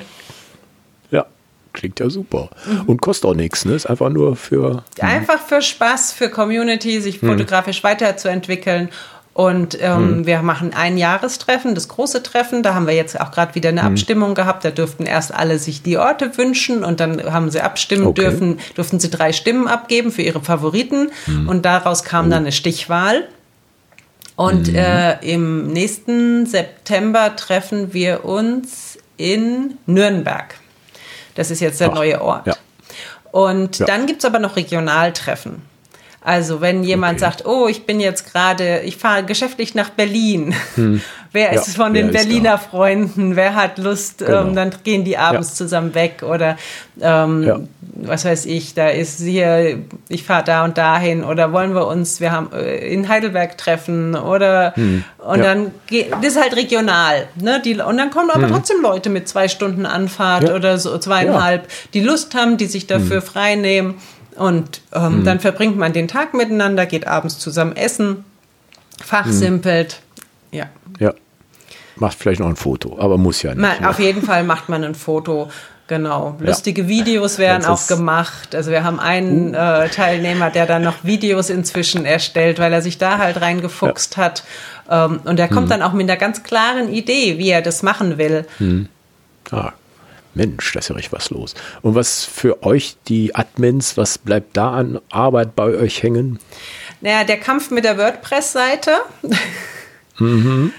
Ja, 1.11 1.25
klingt 1.71 2.01
ja 2.01 2.09
super. 2.09 2.49
Mhm. 2.65 2.81
Und 2.81 3.01
kostet 3.01 3.29
auch 3.29 3.35
nichts, 3.35 3.63
ne? 3.63 3.73
Ist 3.73 3.85
einfach 3.85 4.09
nur 4.09 4.35
für. 4.35 4.83
Einfach 4.99 5.39
für 5.39 5.61
Spaß, 5.61 6.11
für 6.11 6.27
Community, 6.29 6.99
sich 6.99 7.21
mhm. 7.21 7.29
fotografisch 7.29 7.85
weiterzuentwickeln 7.85 8.89
und 9.33 9.81
ähm, 9.81 10.19
mhm. 10.19 10.25
wir 10.27 10.43
machen 10.43 10.73
ein 10.75 10.95
Jahrestreffen, 10.97 11.73
das 11.73 11.87
große 11.87 12.21
Treffen. 12.21 12.61
Da 12.61 12.75
haben 12.75 12.85
wir 12.85 12.93
jetzt 12.93 13.19
auch 13.19 13.31
gerade 13.31 13.55
wieder 13.55 13.69
eine 13.69 13.81
mhm. 13.81 13.87
Abstimmung 13.87 14.35
gehabt. 14.35 14.63
Da 14.63 14.69
durften 14.69 15.05
erst 15.07 15.33
alle 15.33 15.57
sich 15.57 15.81
die 15.81 15.97
Orte 15.97 16.37
wünschen 16.37 16.83
und 16.83 16.99
dann 16.99 17.33
haben 17.33 17.49
sie 17.49 17.61
abstimmen 17.61 18.05
okay. 18.05 18.21
dürfen, 18.21 18.59
durften 18.75 18.99
sie 18.99 19.09
drei 19.09 19.33
Stimmen 19.33 19.67
abgeben 19.67 20.11
für 20.11 20.21
ihre 20.21 20.41
Favoriten. 20.41 21.09
Mhm. 21.25 21.49
Und 21.49 21.65
daraus 21.65 22.03
kam 22.03 22.27
oh. 22.27 22.29
dann 22.29 22.43
eine 22.43 22.51
Stichwahl. 22.51 23.27
Und 24.35 24.67
mhm. 24.67 24.75
äh, 24.75 25.33
im 25.33 25.67
nächsten 25.67 26.45
September 26.45 27.35
treffen 27.35 27.91
wir 27.93 28.25
uns 28.25 28.99
in 29.17 29.77
Nürnberg. 29.87 30.55
Das 31.33 31.49
ist 31.49 31.59
jetzt 31.59 31.81
der 31.81 31.89
Ach, 31.89 31.95
neue 31.95 32.21
Ort. 32.21 32.45
Ja. 32.45 32.55
Und 33.31 33.79
ja. 33.79 33.87
dann 33.87 34.05
gibt's 34.05 34.25
aber 34.25 34.37
noch 34.37 34.55
Regionaltreffen. 34.57 35.72
Also 36.23 36.61
wenn 36.61 36.83
jemand 36.83 37.21
okay. 37.21 37.31
sagt, 37.31 37.45
oh, 37.45 37.67
ich 37.67 37.85
bin 37.85 37.99
jetzt 37.99 38.31
gerade, 38.31 38.79
ich 38.81 38.97
fahre 38.97 39.23
geschäftlich 39.23 39.75
nach 39.75 39.89
Berlin. 39.89 40.55
Hm. 40.75 41.01
Wer 41.33 41.51
ja, 41.51 41.59
ist 41.59 41.75
von 41.75 41.95
den 41.95 42.11
Berliner 42.11 42.59
Freunden? 42.59 43.35
Wer 43.35 43.55
hat 43.55 43.79
Lust? 43.79 44.19
Genau. 44.19 44.41
Ähm, 44.41 44.55
dann 44.55 44.71
gehen 44.83 45.03
die 45.03 45.17
abends 45.17 45.49
ja. 45.49 45.55
zusammen 45.55 45.95
weg 45.95 46.21
oder 46.21 46.57
ähm, 47.01 47.41
ja. 47.41 47.59
was 47.95 48.23
weiß 48.23 48.45
ich, 48.45 48.75
da 48.75 48.89
ist 48.89 49.19
hier, 49.19 49.79
ich 50.09 50.23
fahre 50.25 50.43
da 50.43 50.63
und 50.63 50.77
dahin 50.77 51.23
oder 51.23 51.51
wollen 51.51 51.73
wir 51.73 51.87
uns, 51.87 52.21
wir 52.21 52.31
haben 52.31 52.53
äh, 52.53 52.87
in 52.87 53.09
Heidelberg 53.09 53.57
treffen 53.57 54.15
oder 54.15 54.75
hm. 54.75 55.03
und 55.17 55.39
dann 55.39 55.71
geht, 55.87 56.11
das 56.11 56.35
ist 56.35 56.41
halt 56.41 56.55
regional. 56.55 57.27
Ne? 57.41 57.59
Die, 57.65 57.79
und 57.79 57.97
dann 57.97 58.11
kommen 58.11 58.29
aber 58.29 58.43
hm. 58.43 58.51
trotzdem 58.51 58.83
Leute 58.83 59.09
mit 59.09 59.27
zwei 59.27 59.47
Stunden 59.47 59.87
Anfahrt 59.87 60.51
oder 60.51 60.77
so 60.77 60.99
zweieinhalb, 60.99 61.67
die 61.95 62.01
Lust 62.01 62.35
haben, 62.35 62.57
die 62.57 62.67
sich 62.67 62.85
dafür 62.85 63.21
hm. 63.21 63.23
frei 63.23 63.55
nehmen. 63.55 63.95
Und 64.35 64.81
ähm, 64.93 65.19
mhm. 65.19 65.23
dann 65.25 65.39
verbringt 65.39 65.77
man 65.77 65.93
den 65.93 66.07
Tag 66.07 66.33
miteinander, 66.33 66.85
geht 66.85 67.07
abends 67.07 67.39
zusammen 67.39 67.75
essen, 67.75 68.25
fachsimpelt. 69.03 70.01
Mhm. 70.51 70.57
Ja. 70.57 70.65
Ja. 70.99 71.13
Macht 71.95 72.17
vielleicht 72.17 72.39
noch 72.39 72.49
ein 72.49 72.55
Foto, 72.55 72.97
aber 72.99 73.17
muss 73.17 73.43
ja 73.43 73.51
nicht. 73.51 73.61
Man, 73.61 73.81
ne? 73.81 73.89
Auf 73.89 73.99
jeden 73.99 74.23
Fall 74.23 74.43
macht 74.43 74.69
man 74.69 74.83
ein 74.83 74.95
Foto. 74.95 75.49
Genau. 75.87 76.37
Lustige 76.39 76.83
ja. 76.83 76.87
Videos 76.87 77.37
werden 77.37 77.65
auch 77.65 77.87
gemacht. 77.87 78.55
Also 78.55 78.71
wir 78.71 78.83
haben 78.83 78.99
einen 78.99 79.53
uh. 79.53 79.83
äh, 79.83 79.89
Teilnehmer, 79.89 80.49
der 80.49 80.65
dann 80.65 80.81
noch 80.81 81.03
Videos 81.03 81.49
inzwischen 81.49 82.05
erstellt, 82.05 82.57
weil 82.57 82.71
er 82.71 82.81
sich 82.81 82.97
da 82.97 83.17
halt 83.17 83.41
reingefuchst 83.41 84.15
ja. 84.17 84.23
hat. 84.23 84.43
Ähm, 84.89 85.19
und 85.25 85.37
der 85.37 85.49
kommt 85.49 85.67
mhm. 85.67 85.71
dann 85.71 85.81
auch 85.81 85.93
mit 85.93 86.09
einer 86.09 86.17
ganz 86.17 86.43
klaren 86.43 86.91
Idee, 86.91 87.37
wie 87.37 87.49
er 87.49 87.61
das 87.61 87.83
machen 87.83 88.17
will. 88.17 88.45
Mhm. 88.59 88.87
Ah, 89.51 89.73
Mensch, 90.35 90.71
da 90.73 90.79
ist 90.79 90.89
ja 90.89 90.95
richtig 90.95 91.13
was 91.13 91.29
los. 91.29 91.53
Und 91.81 91.95
was 91.95 92.25
für 92.25 92.63
euch 92.63 92.95
die 93.07 93.35
Admins, 93.35 93.97
was 93.97 94.17
bleibt 94.17 94.57
da 94.57 94.71
an 94.71 94.99
Arbeit 95.11 95.55
bei 95.55 95.65
euch 95.65 96.03
hängen? 96.03 96.39
Naja, 97.01 97.23
der 97.23 97.37
Kampf 97.37 97.69
mit 97.71 97.83
der 97.83 97.97
WordPress-Seite. 97.97 98.91
Mhm. 100.19 100.73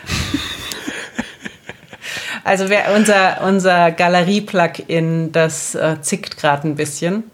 Also 2.44 2.68
wer, 2.68 2.94
unser, 2.94 3.42
unser 3.42 3.90
Galerie-Plugin, 3.90 5.32
das 5.32 5.74
äh, 5.74 5.96
zickt 6.02 6.36
gerade 6.36 6.68
ein 6.68 6.76
bisschen. 6.76 7.24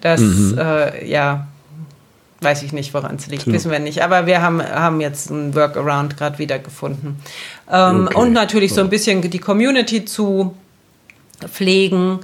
Das, 0.00 0.20
mhm. 0.20 0.56
äh, 0.56 1.04
ja, 1.10 1.48
weiß 2.40 2.62
ich 2.62 2.72
nicht, 2.72 2.94
woran 2.94 3.16
es 3.16 3.26
liegt, 3.26 3.44
so. 3.44 3.52
wissen 3.52 3.70
wir 3.70 3.80
nicht. 3.80 4.02
Aber 4.02 4.26
wir 4.26 4.40
haben, 4.40 4.62
haben 4.62 5.00
jetzt 5.00 5.30
einen 5.30 5.54
Workaround 5.56 6.16
gerade 6.16 6.38
wieder 6.38 6.60
gefunden. 6.60 7.20
Ähm, 7.70 8.06
okay. 8.06 8.16
Und 8.16 8.32
natürlich 8.32 8.72
so 8.72 8.80
ein 8.80 8.90
bisschen 8.90 9.22
die 9.22 9.38
Community 9.40 10.04
zu 10.04 10.54
pflegen. 11.46 12.20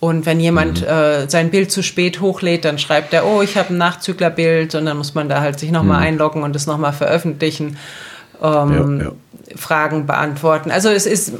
Und 0.00 0.26
wenn 0.26 0.38
jemand 0.38 0.82
mhm. 0.82 0.86
äh, 0.86 1.28
sein 1.28 1.50
Bild 1.50 1.72
zu 1.72 1.82
spät 1.82 2.20
hochlädt, 2.20 2.64
dann 2.64 2.78
schreibt 2.78 3.12
er, 3.12 3.26
oh, 3.26 3.42
ich 3.42 3.56
habe 3.56 3.74
ein 3.74 3.78
Nachzüglerbild 3.78 4.74
und 4.76 4.86
dann 4.86 4.96
muss 4.96 5.14
man 5.14 5.28
da 5.28 5.40
halt 5.40 5.58
sich 5.58 5.72
nochmal 5.72 6.00
mhm. 6.00 6.06
einloggen 6.06 6.42
und 6.44 6.54
es 6.54 6.66
nochmal 6.66 6.92
veröffentlichen, 6.92 7.76
ähm, 8.42 9.00
ja, 9.00 9.06
ja. 9.06 9.12
Fragen 9.56 10.06
beantworten. 10.06 10.70
Also 10.70 10.88
es 10.88 11.06
ist 11.06 11.32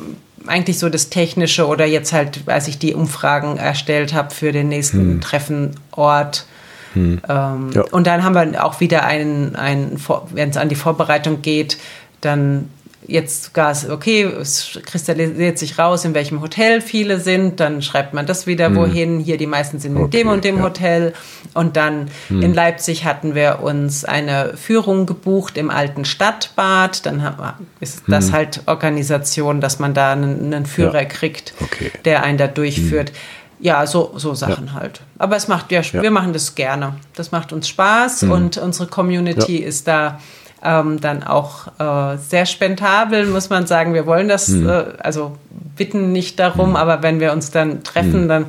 eigentlich 0.46 0.78
so 0.78 0.88
das 0.88 1.08
Technische 1.10 1.66
oder 1.66 1.86
jetzt 1.86 2.12
halt, 2.12 2.40
als 2.46 2.66
ich 2.66 2.78
die 2.78 2.94
Umfragen 2.94 3.58
erstellt 3.58 4.12
habe 4.12 4.34
für 4.34 4.50
den 4.50 4.68
nächsten 4.68 4.98
hm. 4.98 5.20
Treffenort. 5.20 6.46
Hm. 6.94 7.20
Ähm, 7.28 7.70
ja. 7.74 7.82
Und 7.90 8.06
dann 8.06 8.24
haben 8.24 8.34
wir 8.34 8.64
auch 8.64 8.80
wieder 8.80 9.04
einen, 9.04 9.54
einen 9.54 10.00
wenn 10.30 10.50
es 10.50 10.56
an 10.56 10.68
die 10.68 10.74
Vorbereitung 10.74 11.42
geht, 11.42 11.78
dann 12.20 12.68
jetzt 13.08 13.44
sogar, 13.44 13.74
okay, 13.90 14.22
es 14.22 14.78
kristallisiert 14.84 15.58
sich 15.58 15.78
raus, 15.78 16.04
in 16.04 16.12
welchem 16.12 16.42
Hotel 16.42 16.82
viele 16.82 17.18
sind, 17.18 17.58
dann 17.58 17.80
schreibt 17.80 18.12
man 18.12 18.26
das 18.26 18.46
wieder, 18.46 18.66
hm. 18.66 18.76
wohin, 18.76 19.18
hier 19.18 19.38
die 19.38 19.46
meisten 19.46 19.80
sind 19.80 19.96
in 19.96 20.02
okay, 20.02 20.18
dem 20.18 20.28
und 20.28 20.44
dem 20.44 20.58
ja. 20.58 20.62
Hotel. 20.62 21.14
Und 21.54 21.76
dann 21.76 22.10
hm. 22.28 22.42
in 22.42 22.54
Leipzig 22.54 23.06
hatten 23.06 23.34
wir 23.34 23.60
uns 23.62 24.04
eine 24.04 24.52
Führung 24.56 25.06
gebucht 25.06 25.56
im 25.56 25.70
alten 25.70 26.04
Stadtbad. 26.04 27.06
Dann 27.06 27.36
ist 27.80 28.02
das 28.06 28.26
hm. 28.26 28.32
halt 28.34 28.60
Organisation, 28.66 29.62
dass 29.62 29.78
man 29.78 29.94
da 29.94 30.12
einen, 30.12 30.52
einen 30.52 30.66
Führer 30.66 31.02
ja. 31.02 31.08
kriegt, 31.08 31.54
okay. 31.60 31.90
der 32.04 32.22
einen 32.22 32.36
da 32.36 32.46
durchführt. 32.46 33.08
Hm. 33.08 33.16
Ja, 33.60 33.86
so, 33.86 34.12
so 34.16 34.34
Sachen 34.34 34.66
ja. 34.66 34.74
halt. 34.74 35.00
Aber 35.18 35.34
es 35.34 35.48
macht 35.48 35.72
ja, 35.72 35.82
wir 35.92 36.10
machen 36.10 36.32
das 36.32 36.54
gerne. 36.54 36.94
Das 37.14 37.32
macht 37.32 37.52
uns 37.54 37.68
Spaß 37.68 38.22
hm. 38.22 38.30
und 38.30 38.58
unsere 38.58 38.86
Community 38.86 39.56
ist 39.56 39.88
da 39.88 40.20
ähm, 40.62 41.00
dann 41.00 41.22
auch 41.22 41.68
äh, 41.78 42.16
sehr 42.18 42.46
spendabel, 42.46 43.26
muss 43.26 43.50
man 43.50 43.66
sagen. 43.66 43.94
Wir 43.94 44.06
wollen 44.06 44.28
das, 44.28 44.48
mhm. 44.48 44.68
äh, 44.68 44.84
also 44.98 45.36
bitten 45.76 46.12
nicht 46.12 46.38
darum, 46.38 46.70
mhm. 46.70 46.76
aber 46.76 47.02
wenn 47.02 47.20
wir 47.20 47.32
uns 47.32 47.50
dann 47.50 47.82
treffen, 47.84 48.24
mhm. 48.24 48.28
dann 48.28 48.46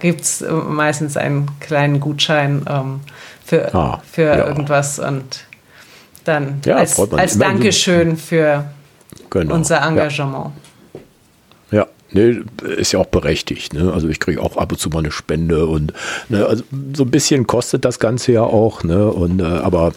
gibt 0.00 0.22
es 0.22 0.42
äh, 0.42 0.50
meistens 0.50 1.16
einen 1.16 1.48
kleinen 1.60 2.00
Gutschein 2.00 2.64
ähm, 2.68 3.00
für, 3.44 3.74
ah, 3.74 4.00
für 4.10 4.22
ja. 4.22 4.46
irgendwas 4.46 4.98
und 4.98 5.44
dann 6.24 6.60
ja, 6.64 6.76
als, 6.76 6.98
als 7.12 7.38
Dankeschön 7.38 8.16
für 8.16 8.64
genau. 9.30 9.54
unser 9.54 9.82
Engagement. 9.82 10.52
Ja. 11.70 11.86
Nee, 12.12 12.40
ist 12.76 12.90
ja 12.92 12.98
auch 12.98 13.06
berechtigt. 13.06 13.72
Ne? 13.72 13.92
Also 13.92 14.08
ich 14.08 14.18
kriege 14.18 14.42
auch 14.42 14.56
ab 14.56 14.72
und 14.72 14.78
zu 14.78 14.88
mal 14.88 14.98
eine 14.98 15.12
Spende 15.12 15.66
und 15.66 15.92
ne, 16.28 16.44
also 16.44 16.64
so 16.96 17.04
ein 17.04 17.10
bisschen 17.10 17.46
kostet 17.46 17.84
das 17.84 18.00
Ganze 18.00 18.32
ja 18.32 18.42
auch. 18.42 18.82
Ne? 18.82 19.06
Und, 19.06 19.40
äh, 19.40 19.44
aber 19.44 19.92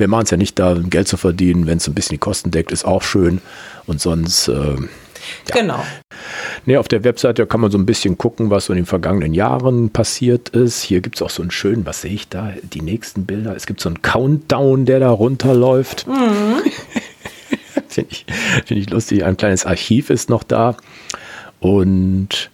wir 0.00 0.08
machen 0.08 0.24
es 0.24 0.30
ja 0.30 0.36
nicht 0.36 0.58
da, 0.58 0.74
Geld 0.74 1.06
zu 1.06 1.16
verdienen. 1.16 1.66
Wenn 1.66 1.78
es 1.78 1.86
ein 1.86 1.94
bisschen 1.94 2.14
die 2.14 2.18
Kosten 2.18 2.50
deckt, 2.50 2.72
ist 2.72 2.84
auch 2.84 3.02
schön. 3.02 3.40
Und 3.86 4.00
sonst. 4.00 4.48
Äh, 4.48 4.76
ja. 5.48 5.54
Genau. 5.54 5.84
Nee, 6.64 6.78
auf 6.78 6.88
der 6.88 7.04
Webseite 7.04 7.46
kann 7.46 7.60
man 7.60 7.70
so 7.70 7.78
ein 7.78 7.86
bisschen 7.86 8.16
gucken, 8.16 8.50
was 8.50 8.66
so 8.66 8.72
in 8.72 8.78
den 8.78 8.86
vergangenen 8.86 9.34
Jahren 9.34 9.90
passiert 9.90 10.48
ist. 10.50 10.82
Hier 10.82 11.00
gibt 11.02 11.16
es 11.16 11.22
auch 11.22 11.30
so 11.30 11.42
einen 11.42 11.50
schönen, 11.50 11.84
was 11.84 12.00
sehe 12.00 12.12
ich 12.12 12.28
da? 12.28 12.54
Die 12.62 12.80
nächsten 12.80 13.26
Bilder. 13.26 13.54
Es 13.54 13.66
gibt 13.66 13.80
so 13.80 13.90
einen 13.90 14.02
Countdown, 14.02 14.86
der 14.86 15.00
da 15.00 15.10
runterläuft. 15.10 16.06
Mhm. 16.06 16.62
Finde 17.88 18.10
ich, 18.10 18.24
find 18.64 18.80
ich 18.80 18.90
lustig. 18.90 19.24
Ein 19.24 19.36
kleines 19.36 19.66
Archiv 19.66 20.10
ist 20.10 20.30
noch 20.30 20.42
da. 20.42 20.76
Und 21.58 22.50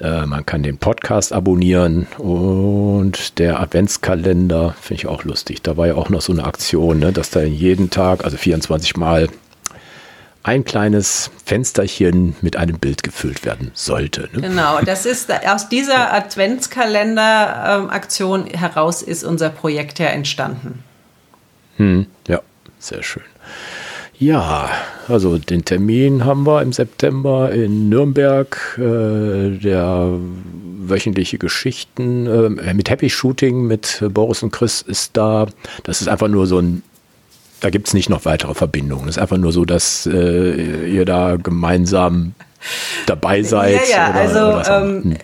äh, 0.00 0.26
man 0.26 0.44
kann 0.44 0.62
den 0.62 0.76
Podcast 0.78 1.32
abonnieren 1.32 2.06
und 2.18 3.38
der 3.38 3.60
Adventskalender 3.60 4.74
finde 4.80 5.02
ich 5.02 5.06
auch 5.06 5.22
lustig. 5.24 5.62
Da 5.62 5.76
war 5.76 5.86
ja 5.86 5.94
auch 5.94 6.08
noch 6.10 6.20
so 6.20 6.32
eine 6.32 6.42
Aktion, 6.44 6.98
ne, 6.98 7.12
dass 7.12 7.30
da 7.30 7.42
jeden 7.42 7.90
Tag, 7.90 8.24
also 8.24 8.36
24 8.36 8.96
Mal, 8.96 9.28
ein 10.42 10.64
kleines 10.64 11.30
Fensterchen 11.44 12.34
mit 12.40 12.56
einem 12.56 12.78
Bild 12.78 13.02
gefüllt 13.02 13.44
werden 13.44 13.72
sollte. 13.74 14.28
Ne? 14.32 14.40
Genau, 14.42 14.80
das 14.80 15.04
ist 15.04 15.28
aus 15.44 15.68
dieser 15.68 16.12
Adventskalender-Aktion 16.12 18.46
heraus 18.46 19.02
ist 19.02 19.24
unser 19.24 19.50
Projekt 19.50 19.98
ja 19.98 20.06
entstanden. 20.06 20.84
Hm, 21.78 22.06
ja, 22.28 22.40
sehr 22.78 23.02
schön. 23.02 23.24
Ja, 24.18 24.70
also 25.08 25.36
den 25.38 25.64
Termin 25.64 26.24
haben 26.24 26.46
wir 26.46 26.62
im 26.62 26.72
September 26.72 27.52
in 27.52 27.88
Nürnberg. 27.88 28.78
Äh, 28.78 29.58
der 29.58 30.10
wöchentliche 30.88 31.38
Geschichten 31.38 32.26
äh, 32.26 32.74
mit 32.74 32.88
Happy 32.88 33.10
Shooting 33.10 33.66
mit 33.66 34.02
Boris 34.10 34.42
und 34.42 34.52
Chris 34.52 34.82
ist 34.82 35.16
da. 35.16 35.46
Das 35.84 36.00
ist 36.00 36.08
einfach 36.08 36.28
nur 36.28 36.46
so 36.46 36.58
ein, 36.60 36.82
da 37.60 37.70
gibt 37.70 37.88
es 37.88 37.94
nicht 37.94 38.08
noch 38.08 38.24
weitere 38.24 38.54
Verbindungen. 38.54 39.06
Das 39.06 39.16
ist 39.16 39.22
einfach 39.22 39.36
nur 39.36 39.52
so, 39.52 39.64
dass 39.64 40.06
äh, 40.06 40.88
ihr 40.88 41.04
da 41.04 41.36
gemeinsam 41.36 42.34
dabei 43.04 43.42
seid. 43.42 43.80
Ja, 43.90 43.96
ja, 43.96 44.12
also 44.12 44.72
ähm, 44.72 45.16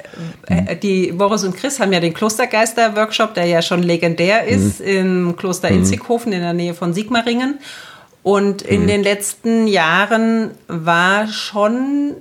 hm. 0.49 0.66
Äh, 0.66 0.76
die 0.76 1.12
Boris 1.12 1.45
und 1.45 1.57
Chris 1.57 1.80
haben 1.80 1.93
ja 1.93 2.01
den 2.01 2.12
Klostergeister-Workshop, 2.12 3.34
der 3.34 3.47
ja 3.47 3.62
schon 3.62 3.82
legendär 3.82 4.45
ist, 4.45 4.80
hm. 4.80 4.86
im 4.86 5.36
Kloster 5.36 5.70
hm. 5.70 5.78
Inzighofen 5.78 6.32
in 6.32 6.40
der 6.40 6.53
Nähe 6.53 6.74
von 6.74 6.93
Sigmaringen. 6.93 7.59
Und 8.23 8.62
in 8.62 8.83
mhm. 8.83 8.87
den 8.87 9.03
letzten 9.03 9.66
Jahren 9.66 10.53
war 10.68 11.27
schon 11.27 12.14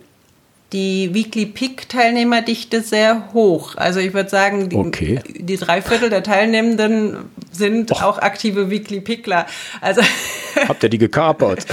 die 0.74 1.14
Weekly 1.14 1.46
Pick 1.48 1.90
Teilnehmerdichte 1.90 2.82
sehr 2.82 3.34
hoch. 3.34 3.76
Also 3.76 4.00
ich 4.00 4.14
würde 4.14 4.30
sagen, 4.30 4.70
die, 4.70 4.78
okay. 4.78 5.20
die 5.28 5.58
drei 5.58 5.82
Viertel 5.82 6.10
der 6.10 6.24
Teilnehmenden 6.24 7.30
sind 7.52 7.92
Och. 7.92 8.04
auch 8.04 8.18
aktive 8.20 8.70
Weekly 8.70 9.02
Pickler. 9.02 9.46
Also 9.82 10.02
habt 10.68 10.82
ihr 10.84 10.90
die 10.90 10.98
gekapert? 10.98 11.66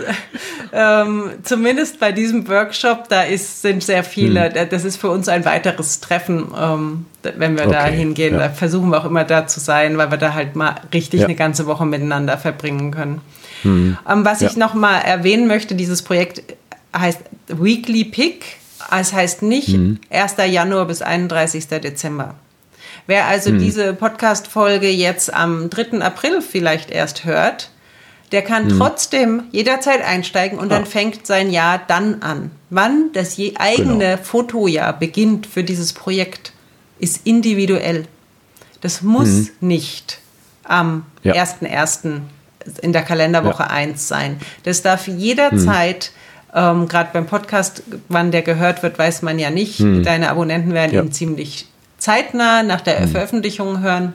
ähm, 0.72 1.30
zumindest 1.42 2.00
bei 2.00 2.12
diesem 2.12 2.48
Workshop, 2.48 3.10
da 3.10 3.22
ist, 3.22 3.60
sind 3.60 3.82
sehr 3.84 4.02
viele. 4.02 4.52
Hm. 4.54 4.68
Das 4.70 4.84
ist 4.84 4.96
für 4.96 5.10
uns 5.10 5.28
ein 5.28 5.44
weiteres 5.44 6.00
Treffen, 6.00 6.46
ähm, 6.58 7.06
wenn 7.22 7.58
wir 7.58 7.66
okay. 7.66 7.72
da 7.72 7.84
hingehen. 7.84 8.34
Ja. 8.34 8.40
Da 8.40 8.48
versuchen 8.48 8.88
wir 8.88 8.98
auch 8.98 9.04
immer 9.04 9.24
da 9.24 9.46
zu 9.46 9.60
sein, 9.60 9.98
weil 9.98 10.10
wir 10.10 10.18
da 10.18 10.32
halt 10.32 10.56
mal 10.56 10.76
richtig 10.94 11.20
ja. 11.20 11.26
eine 11.26 11.36
ganze 11.36 11.66
Woche 11.66 11.84
miteinander 11.84 12.38
verbringen 12.38 12.92
können. 12.92 13.20
Hm. 13.62 13.96
Ähm, 14.08 14.24
was 14.24 14.40
ja. 14.40 14.48
ich 14.48 14.56
noch 14.56 14.74
mal 14.74 14.98
erwähnen 14.98 15.46
möchte, 15.46 15.74
dieses 15.74 16.02
Projekt 16.02 16.42
heißt 16.96 17.20
Weekly 17.48 18.04
Pick. 18.04 18.44
Es 18.90 19.12
heißt 19.12 19.42
nicht 19.42 19.68
hm. 19.68 19.98
1. 20.10 20.36
Januar 20.48 20.86
bis 20.86 21.02
31. 21.02 21.66
Dezember. 21.68 22.34
Wer 23.06 23.26
also 23.26 23.50
hm. 23.50 23.58
diese 23.58 23.94
Podcast-Folge 23.94 24.90
jetzt 24.90 25.32
am 25.32 25.70
3. 25.70 26.00
April 26.00 26.40
vielleicht 26.40 26.90
erst 26.90 27.24
hört, 27.24 27.70
der 28.32 28.42
kann 28.42 28.70
hm. 28.70 28.78
trotzdem 28.78 29.42
jederzeit 29.52 30.02
einsteigen 30.02 30.58
und 30.58 30.72
ah. 30.72 30.76
dann 30.76 30.86
fängt 30.86 31.26
sein 31.26 31.50
Jahr 31.50 31.80
dann 31.86 32.22
an. 32.22 32.50
Wann 32.70 33.10
das 33.12 33.36
je 33.36 33.54
eigene 33.56 34.12
genau. 34.12 34.22
Fotojahr 34.22 34.98
beginnt 34.98 35.46
für 35.46 35.64
dieses 35.64 35.92
Projekt, 35.92 36.52
ist 36.98 37.26
individuell. 37.26 38.06
Das 38.80 39.02
muss 39.02 39.28
hm. 39.28 39.50
nicht 39.60 40.18
am 40.64 41.04
ja. 41.22 41.34
1.1 41.34 42.20
in 42.80 42.92
der 42.92 43.02
Kalenderwoche 43.02 43.64
ja. 43.64 43.70
1 43.70 44.08
sein. 44.08 44.38
Das 44.64 44.82
darf 44.82 45.08
jederzeit, 45.08 46.12
hm. 46.52 46.80
ähm, 46.82 46.88
gerade 46.88 47.10
beim 47.12 47.26
Podcast, 47.26 47.82
wann 48.08 48.30
der 48.30 48.42
gehört 48.42 48.82
wird, 48.82 48.98
weiß 48.98 49.22
man 49.22 49.38
ja 49.38 49.50
nicht. 49.50 49.78
Hm. 49.78 50.02
Deine 50.02 50.30
Abonnenten 50.30 50.74
werden 50.74 50.92
ja. 50.94 51.02
ihn 51.02 51.12
ziemlich 51.12 51.66
zeitnah 51.98 52.62
nach 52.62 52.80
der 52.80 53.00
hm. 53.00 53.08
Veröffentlichung 53.08 53.80
hören. 53.80 54.14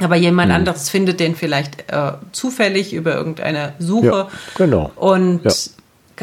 Aber 0.00 0.16
jemand 0.16 0.50
hm. 0.50 0.56
anderes 0.56 0.90
findet 0.90 1.20
den 1.20 1.36
vielleicht 1.36 1.92
äh, 1.92 2.12
zufällig 2.32 2.92
über 2.92 3.14
irgendeine 3.14 3.74
Suche. 3.78 4.06
Ja, 4.06 4.28
genau. 4.56 4.90
Und 4.96 5.42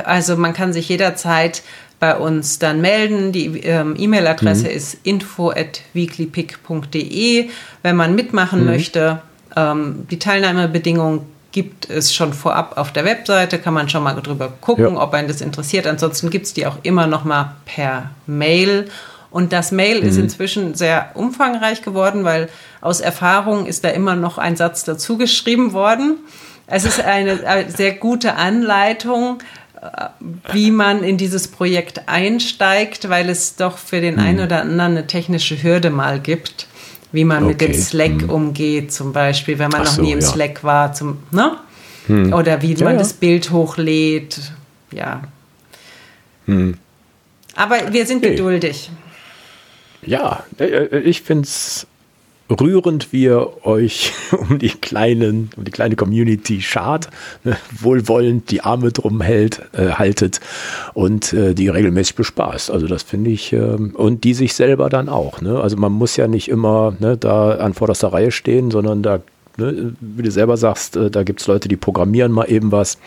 also 0.04 0.38
man 0.38 0.54
kann 0.54 0.74
sich 0.74 0.90
jederzeit 0.90 1.62
bei 2.00 2.16
uns 2.16 2.60
dann 2.60 2.82
melden. 2.82 3.32
Die 3.32 3.60
ähm, 3.60 3.96
E-Mail-Adresse 3.98 4.66
mhm. 4.66 4.76
ist 4.76 4.98
info 5.04 5.50
at 5.52 5.82
weeklypick.de. 5.94 7.50
Wenn 7.84 7.96
man 7.96 8.16
mitmachen 8.16 8.62
mhm. 8.62 8.66
möchte, 8.66 9.22
ähm, 9.56 10.08
die 10.10 10.20
Teilnahmebedingungen 10.20 11.22
gibt 11.52 11.90
es 11.90 12.14
schon 12.14 12.34
vorab 12.34 12.78
auf 12.78 12.94
der 12.94 13.06
Webseite, 13.06 13.58
kann 13.60 13.74
man 13.74 13.90
schon 13.90 14.04
mal 14.04 14.14
drüber 14.14 14.54
gucken, 14.62 14.96
ja. 14.96 15.02
ob 15.02 15.14
einen 15.14 15.28
das 15.28 15.42
interessiert. 15.42 15.88
Ansonsten 15.88 16.30
gibt 16.30 16.46
es 16.46 16.54
die 16.54 16.68
auch 16.68 16.78
immer 16.84 17.08
noch 17.08 17.24
mal 17.24 17.56
per 17.66 18.12
Mail. 18.28 18.90
Und 19.32 19.54
das 19.54 19.72
Mail 19.72 20.02
mhm. 20.02 20.08
ist 20.08 20.18
inzwischen 20.18 20.76
sehr 20.76 21.12
umfangreich 21.16 21.82
geworden, 21.82 22.24
weil 22.24 22.50
aus 22.82 23.00
Erfahrung 23.00 23.66
ist 23.66 23.84
da 23.84 23.90
immer 23.90 24.16
noch 24.16 24.38
ein 24.38 24.56
Satz 24.56 24.84
dazu 24.84 25.18
geschrieben 25.18 25.74
worden. 25.74 26.18
Es 26.68 26.86
ist 26.86 27.02
eine 27.02 27.66
sehr 27.70 27.94
gute 27.94 28.36
Anleitung, 28.36 29.40
äh, 29.82 30.06
wie 30.52 30.70
man 30.70 31.04
in 31.04 31.18
dieses 31.18 31.48
Projekt 31.48 32.04
einsteigt, 32.08 33.10
weil 33.10 33.28
es 33.30 33.56
doch 33.56 33.80
für 33.80 34.02
den 34.02 34.16
mhm. 34.16 34.22
einen 34.22 34.40
oder 34.42 34.62
anderen 34.62 34.92
eine 34.92 35.08
technische 35.08 35.62
Hürde 35.64 35.90
mal 35.90 36.20
gibt 36.20 36.69
wie 37.12 37.26
man 37.26 37.44
okay. 37.44 37.52
mit 37.52 37.62
dem 37.62 37.74
Slack 37.74 38.22
hm. 38.22 38.30
umgeht, 38.30 38.92
zum 38.92 39.14
Beispiel, 39.14 39.58
wenn 39.60 39.70
man 39.70 39.82
Ach 39.82 39.86
noch 39.86 39.94
so, 39.94 40.02
nie 40.02 40.12
im 40.12 40.20
ja. 40.20 40.26
Slack 40.26 40.64
war, 40.64 40.94
zum, 40.94 41.18
ne? 41.32 41.58
Hm. 42.08 42.34
Oder 42.34 42.62
wie 42.62 42.74
ja, 42.74 42.84
man 42.84 42.94
ja. 42.94 43.00
das 43.00 43.14
Bild 43.14 43.52
hochlädt. 43.52 44.40
Ja. 44.92 45.22
Hm. 46.46 46.76
Aber 47.56 47.92
wir 47.92 48.06
sind 48.06 48.22
geduldig. 48.22 48.90
Ja, 50.02 50.44
äh, 50.60 50.66
äh, 50.66 51.00
ich 51.00 51.22
finde 51.22 51.44
es 51.44 51.86
rührend, 52.50 53.14
wie 53.14 53.24
ihr 53.24 53.66
euch 53.66 54.14
um 54.32 54.60
die 54.60 54.70
kleinen, 54.70 55.50
um 55.56 55.64
die 55.64 55.72
kleine 55.72 55.96
Community 55.96 56.62
schart, 56.62 57.10
ne, 57.44 57.58
wohlwollend 57.80 58.52
die 58.52 58.62
Arme 58.62 58.92
drum 58.92 59.22
hält, 59.22 59.62
äh, 59.74 59.92
haltet 59.92 60.40
und 60.94 61.34
äh, 61.34 61.54
die 61.54 61.70
regelmäßig 61.70 62.16
bespaßt. 62.16 62.72
Also 62.72 62.88
das 62.88 63.04
finde 63.04 63.32
ich, 63.32 63.54
äh, 63.54 63.60
und 63.60 64.24
die 64.24 64.34
sich 64.34 64.54
selber 64.54 64.90
dann 64.90 65.10
auch. 65.10 65.42
Ne? 65.42 65.60
Also 65.60 65.78
man 65.78 65.92
muss 65.92 66.16
ja 66.16 66.28
nicht 66.28 66.50
immer 66.50 66.96
ne, 67.00 67.18
da 67.18 67.52
an 67.52 67.74
vorderster 67.74 68.14
Reihe 68.14 68.32
stehen, 68.32 68.72
sondern 68.72 69.04
da 69.04 69.22
Ne, 69.60 69.94
wie 70.00 70.24
du 70.24 70.32
selber 70.32 70.56
sagst, 70.56 70.96
äh, 70.96 71.12
da 71.12 71.24
gibt 71.24 71.42
es 71.42 71.48
Leute, 71.48 71.68
die 71.68 71.76
programmieren 71.76 72.32
mal 72.32 72.46
eben 72.46 72.72
was, 72.72 72.98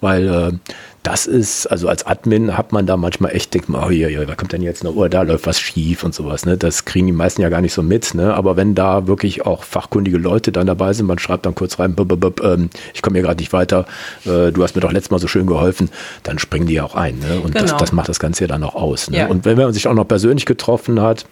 weil 0.00 0.28
äh, 0.28 0.72
das 1.02 1.26
ist, 1.26 1.66
also 1.66 1.88
als 1.88 2.06
Admin 2.06 2.56
hat 2.56 2.70
man 2.70 2.86
da 2.86 2.96
manchmal 2.96 3.34
echt, 3.34 3.52
denkt 3.54 3.68
man, 3.68 3.84
oh 3.84 3.90
ja, 3.90 4.08
ja, 4.08 4.26
was 4.28 4.36
kommt 4.36 4.52
denn 4.52 4.62
jetzt 4.62 4.84
noch? 4.84 4.94
Oh, 4.94 5.08
da 5.08 5.22
läuft 5.22 5.46
was 5.46 5.58
schief 5.58 6.04
und 6.04 6.14
sowas. 6.14 6.46
Ne? 6.46 6.56
Das 6.56 6.84
kriegen 6.84 7.06
die 7.06 7.12
meisten 7.12 7.42
ja 7.42 7.48
gar 7.48 7.60
nicht 7.60 7.72
so 7.72 7.82
mit. 7.82 8.14
Ne? 8.14 8.32
Aber 8.34 8.56
wenn 8.56 8.76
da 8.76 9.08
wirklich 9.08 9.44
auch 9.44 9.64
fachkundige 9.64 10.16
Leute 10.18 10.52
dann 10.52 10.68
dabei 10.68 10.92
sind, 10.92 11.06
man 11.06 11.18
schreibt 11.18 11.44
dann 11.44 11.56
kurz 11.56 11.80
rein, 11.80 11.96
b 11.96 12.02
-b 12.02 12.14
-b 12.14 12.54
ähm, 12.54 12.70
ich 12.94 13.02
komme 13.02 13.16
hier 13.16 13.24
gerade 13.24 13.40
nicht 13.40 13.52
weiter, 13.52 13.84
äh, 14.26 14.52
du 14.52 14.62
hast 14.62 14.76
mir 14.76 14.80
doch 14.80 14.92
letztes 14.92 15.10
Mal 15.10 15.18
so 15.18 15.26
schön 15.26 15.46
geholfen, 15.46 15.90
dann 16.22 16.38
springen 16.38 16.66
die 16.66 16.80
auch 16.80 16.94
ein. 16.94 17.18
Ne? 17.18 17.40
Und 17.40 17.54
genau. 17.54 17.66
das, 17.66 17.76
das, 17.76 17.92
macht 17.92 18.08
das 18.08 18.20
Ganze 18.20 18.44
ja 18.44 18.48
dann 18.48 18.62
auch 18.62 18.76
aus. 18.76 19.10
Ne? 19.10 19.18
Ja. 19.18 19.26
Und 19.26 19.44
wenn 19.44 19.58
man 19.58 19.72
sich 19.72 19.88
auch 19.88 19.94
noch 19.94 20.06
persönlich 20.06 20.46
getroffen 20.46 21.00
hat, 21.00 21.26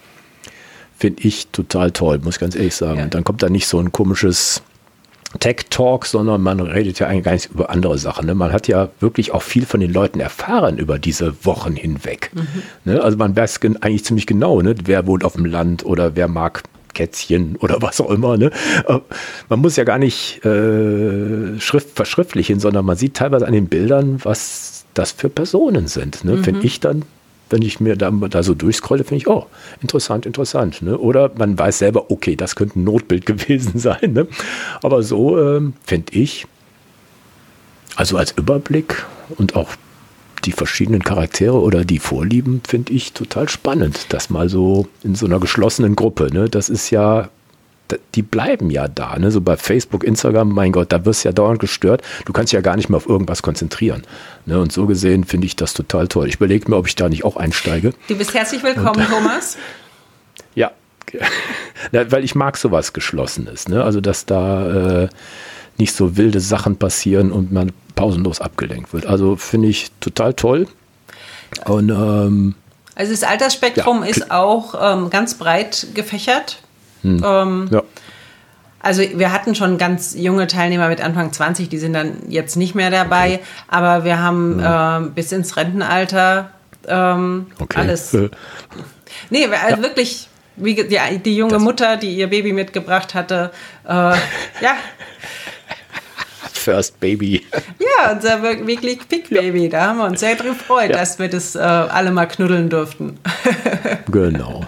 finde 0.99 1.23
ich 1.23 1.47
total 1.49 1.93
toll, 1.93 2.19
muss 2.25 2.35
ich 2.35 2.41
ganz 2.41 2.57
ehrlich 2.57 2.75
sagen. 2.75 2.99
Ja. 2.99 3.05
Und 3.05 3.15
dann 3.15 3.23
kommt 3.23 3.43
da 3.43 3.49
nicht 3.49 3.69
so 3.69 3.79
ein 3.79 3.93
komisches 3.93 4.63
Tech 5.39 5.67
Talk, 5.71 6.07
sondern 6.07 6.41
man 6.43 6.59
redet 6.59 6.99
ja 6.99 7.07
eigentlich 7.07 7.25
gar 7.25 7.33
nicht 7.33 7.51
über 7.53 7.71
andere 7.71 7.99
Sachen. 7.99 8.27
Ne? 8.27 8.35
Man 8.35 8.53
hat 8.53 8.67
ja 8.67 8.89
wirklich 8.99 9.33
auch 9.33 9.43
viel 9.43 9.65
von 9.65 9.79
den 9.79 9.93
Leuten 9.93 10.19
erfahren 10.19 10.79
über 10.79 10.99
diese 10.99 11.45
Wochen 11.45 11.77
hinweg. 11.77 12.31
Mhm. 12.35 12.47
Ne? 12.85 13.03
Also 13.03 13.17
man 13.17 13.37
weiß 13.37 13.61
eigentlich 13.81 14.05
ziemlich 14.05 14.27
genau, 14.27 14.61
ne? 14.61 14.75
wer 14.85 15.07
wohnt 15.07 15.25
auf 15.25 15.35
dem 15.35 15.45
Land 15.45 15.85
oder 15.87 16.17
wer 16.17 16.27
mag 16.27 16.65
Kätzchen 16.95 17.57
oder 17.61 17.81
was 17.81 18.01
auch 18.01 18.11
immer. 18.11 18.37
Ne? 18.37 18.51
Äh, 18.89 18.99
man 19.49 19.61
muss 19.61 19.77
ja 19.77 19.85
gar 19.85 19.99
nicht 19.99 20.45
äh, 20.45 21.61
Schrift 21.61 21.91
verschriftlichen, 21.95 22.59
sondern 22.59 22.85
man 22.85 22.97
sieht 22.97 23.15
teilweise 23.15 23.47
an 23.47 23.53
den 23.53 23.69
Bildern, 23.69 24.19
was 24.25 24.85
das 24.95 25.13
für 25.13 25.29
Personen 25.29 25.87
sind. 25.87 26.25
Ne? 26.25 26.37
Mhm. 26.37 26.45
Finde 26.45 26.67
ich 26.67 26.81
dann 26.81 27.05
wenn 27.51 27.63
ich 27.63 27.81
mir 27.81 27.97
da, 27.97 28.11
da 28.11 28.43
so 28.43 28.55
durchscrolle, 28.55 29.05
finde 29.05 29.17
ich, 29.17 29.29
oh, 29.29 29.47
interessant, 29.83 30.27
interessant. 30.27 30.83
Ne? 30.83 30.97
Oder 30.97 31.31
man 31.37 31.59
weiß 31.59 31.79
selber, 31.79 32.11
okay, 32.11 32.37
das 32.37 32.57
könnte 32.57 32.79
ein 32.79 32.85
Notbild 32.85 33.27
gewesen 33.27 33.79
sein. 33.79 34.13
Ne? 34.13 34.27
Aber 34.83 35.03
so 35.03 35.39
ähm, 35.39 35.75
finde 35.85 36.13
ich, 36.13 36.47
also 37.97 38.17
als 38.17 38.33
Überblick 38.33 39.05
und 39.37 39.57
auch 39.57 39.69
die 40.45 40.53
verschiedenen 40.53 41.03
Charaktere 41.03 41.61
oder 41.61 41.85
die 41.85 41.99
Vorlieben 41.99 42.63
finde 42.67 42.93
ich 42.93 43.13
total 43.13 43.49
spannend. 43.49 44.07
Das 44.09 44.31
mal 44.31 44.49
so 44.49 44.89
in 45.03 45.15
so 45.15 45.27
einer 45.27 45.39
geschlossenen 45.39 45.97
Gruppe. 45.97 46.29
Ne? 46.33 46.49
Das 46.49 46.69
ist 46.71 46.91
ja 46.91 47.29
die 48.15 48.23
bleiben 48.23 48.71
ja 48.71 48.89
da. 48.89 49.19
Ne? 49.19 49.31
So 49.31 49.41
bei 49.41 49.57
Facebook, 49.57 50.05
Instagram, 50.05 50.51
mein 50.51 50.73
Gott, 50.73 50.93
da 50.93 51.05
wirst 51.05 51.25
du 51.25 51.29
ja 51.29 51.33
dauernd 51.33 51.61
gestört. 51.61 52.03
Du 52.25 52.33
kannst 52.33 52.53
dich 52.53 52.57
ja 52.57 52.61
gar 52.61 52.77
nicht 52.77 52.89
mehr 52.89 52.97
auf 52.97 53.09
irgendwas 53.09 53.43
konzentrieren. 53.43 54.03
Ne? 54.47 54.59
Und 54.61 54.73
so 54.73 54.87
gesehen 54.87 55.25
finde 55.25 55.47
ich 55.47 55.57
das 55.57 55.75
total 55.75 56.09
toll. 56.09 56.29
Ich 56.29 56.37
überlege 56.37 56.71
mir, 56.71 56.77
ob 56.77 56.87
ich 56.87 56.95
da 56.95 57.09
nicht 57.09 57.25
auch 57.25 57.37
einsteige. 57.37 57.93
Du 58.09 58.17
bist 58.17 58.35
herzlich 58.35 58.63
willkommen, 58.63 59.01
Und, 59.01 59.09
Thomas. 59.09 59.57
Ja, 60.55 60.73
weil 61.93 62.25
ich 62.25 62.35
mag 62.35 62.57
sowas 62.57 62.93
Geschlossenes. 62.93 63.69
Ne? 63.69 63.85
Also, 63.85 64.01
dass 64.01 64.27
da 64.27 65.03
äh, 65.05 65.09
nicht 65.79 65.95
so 65.95 66.17
wilde 66.17 66.41
Sachen 66.41 66.77
passieren 66.77 67.33
und 67.33 67.53
man 67.53 67.73
pausenlos 67.95 68.41
abgelenkt 68.41 68.93
wird. 68.93 69.07
Also 69.07 69.37
finde 69.37 69.69
ich 69.69 69.91
total 70.01 70.35
toll. 70.35 70.67
Und 71.67 71.91
ähm, 71.91 72.55
also 72.95 73.13
das 73.13 73.23
Altersspektrum 73.23 74.03
ja. 74.03 74.09
ist 74.09 74.31
auch 74.31 74.75
ähm, 74.81 75.11
ganz 75.11 75.35
breit 75.35 75.89
gefächert. 75.95 76.59
Hm. 77.03 77.23
Ähm, 77.25 77.69
ja. 77.71 77.83
Also 78.83 79.03
wir 79.03 79.33
hatten 79.33 79.55
schon 79.55 79.77
ganz 79.77 80.15
junge 80.17 80.47
Teilnehmer 80.47 80.89
mit 80.89 81.03
Anfang 81.03 81.33
20, 81.33 81.69
die 81.69 81.79
sind 81.79 81.93
dann 81.93 82.17
jetzt 82.29 82.57
nicht 82.57 82.75
mehr 82.75 82.91
dabei, 82.91 83.35
okay. 83.35 83.45
aber 83.69 84.05
wir 84.05 84.19
haben 84.19 84.59
ja. 84.59 84.99
äh, 84.99 85.03
bis 85.15 85.33
ins 85.33 85.57
Rentenalter 85.59 86.51
ähm, 86.89 87.47
okay. 87.61 87.79
alles. 87.79 88.17
nee, 89.29 89.45
also 89.45 89.77
ja. 89.77 89.83
wirklich, 89.83 90.29
wie 90.57 90.75
die, 90.75 90.99
die 91.23 91.37
junge 91.37 91.53
das 91.53 91.63
Mutter, 91.63 91.99
die 91.99 92.15
ihr 92.15 92.29
Baby 92.29 92.55
mitgebracht 92.55 93.15
hatte, 93.15 93.51
äh, 93.87 93.91
ja. 93.93 94.17
First 96.61 97.01
Baby. 97.01 97.43
Ja, 98.03 98.13
unser 98.13 98.43
wirklich 98.43 98.99
Pick 99.09 99.29
Baby. 99.29 99.69
Da 99.69 99.89
haben 99.89 99.99
wir 99.99 100.07
uns 100.07 100.21
sehr 100.21 100.35
drüber 100.35 100.55
gefreut, 100.55 100.91
ja. 100.91 100.97
dass 100.97 101.19
wir 101.19 101.29
das 101.29 101.55
äh, 101.55 101.59
alle 101.59 102.11
mal 102.11 102.25
knuddeln 102.27 102.71
durften. 102.71 103.19
genau. 104.11 104.65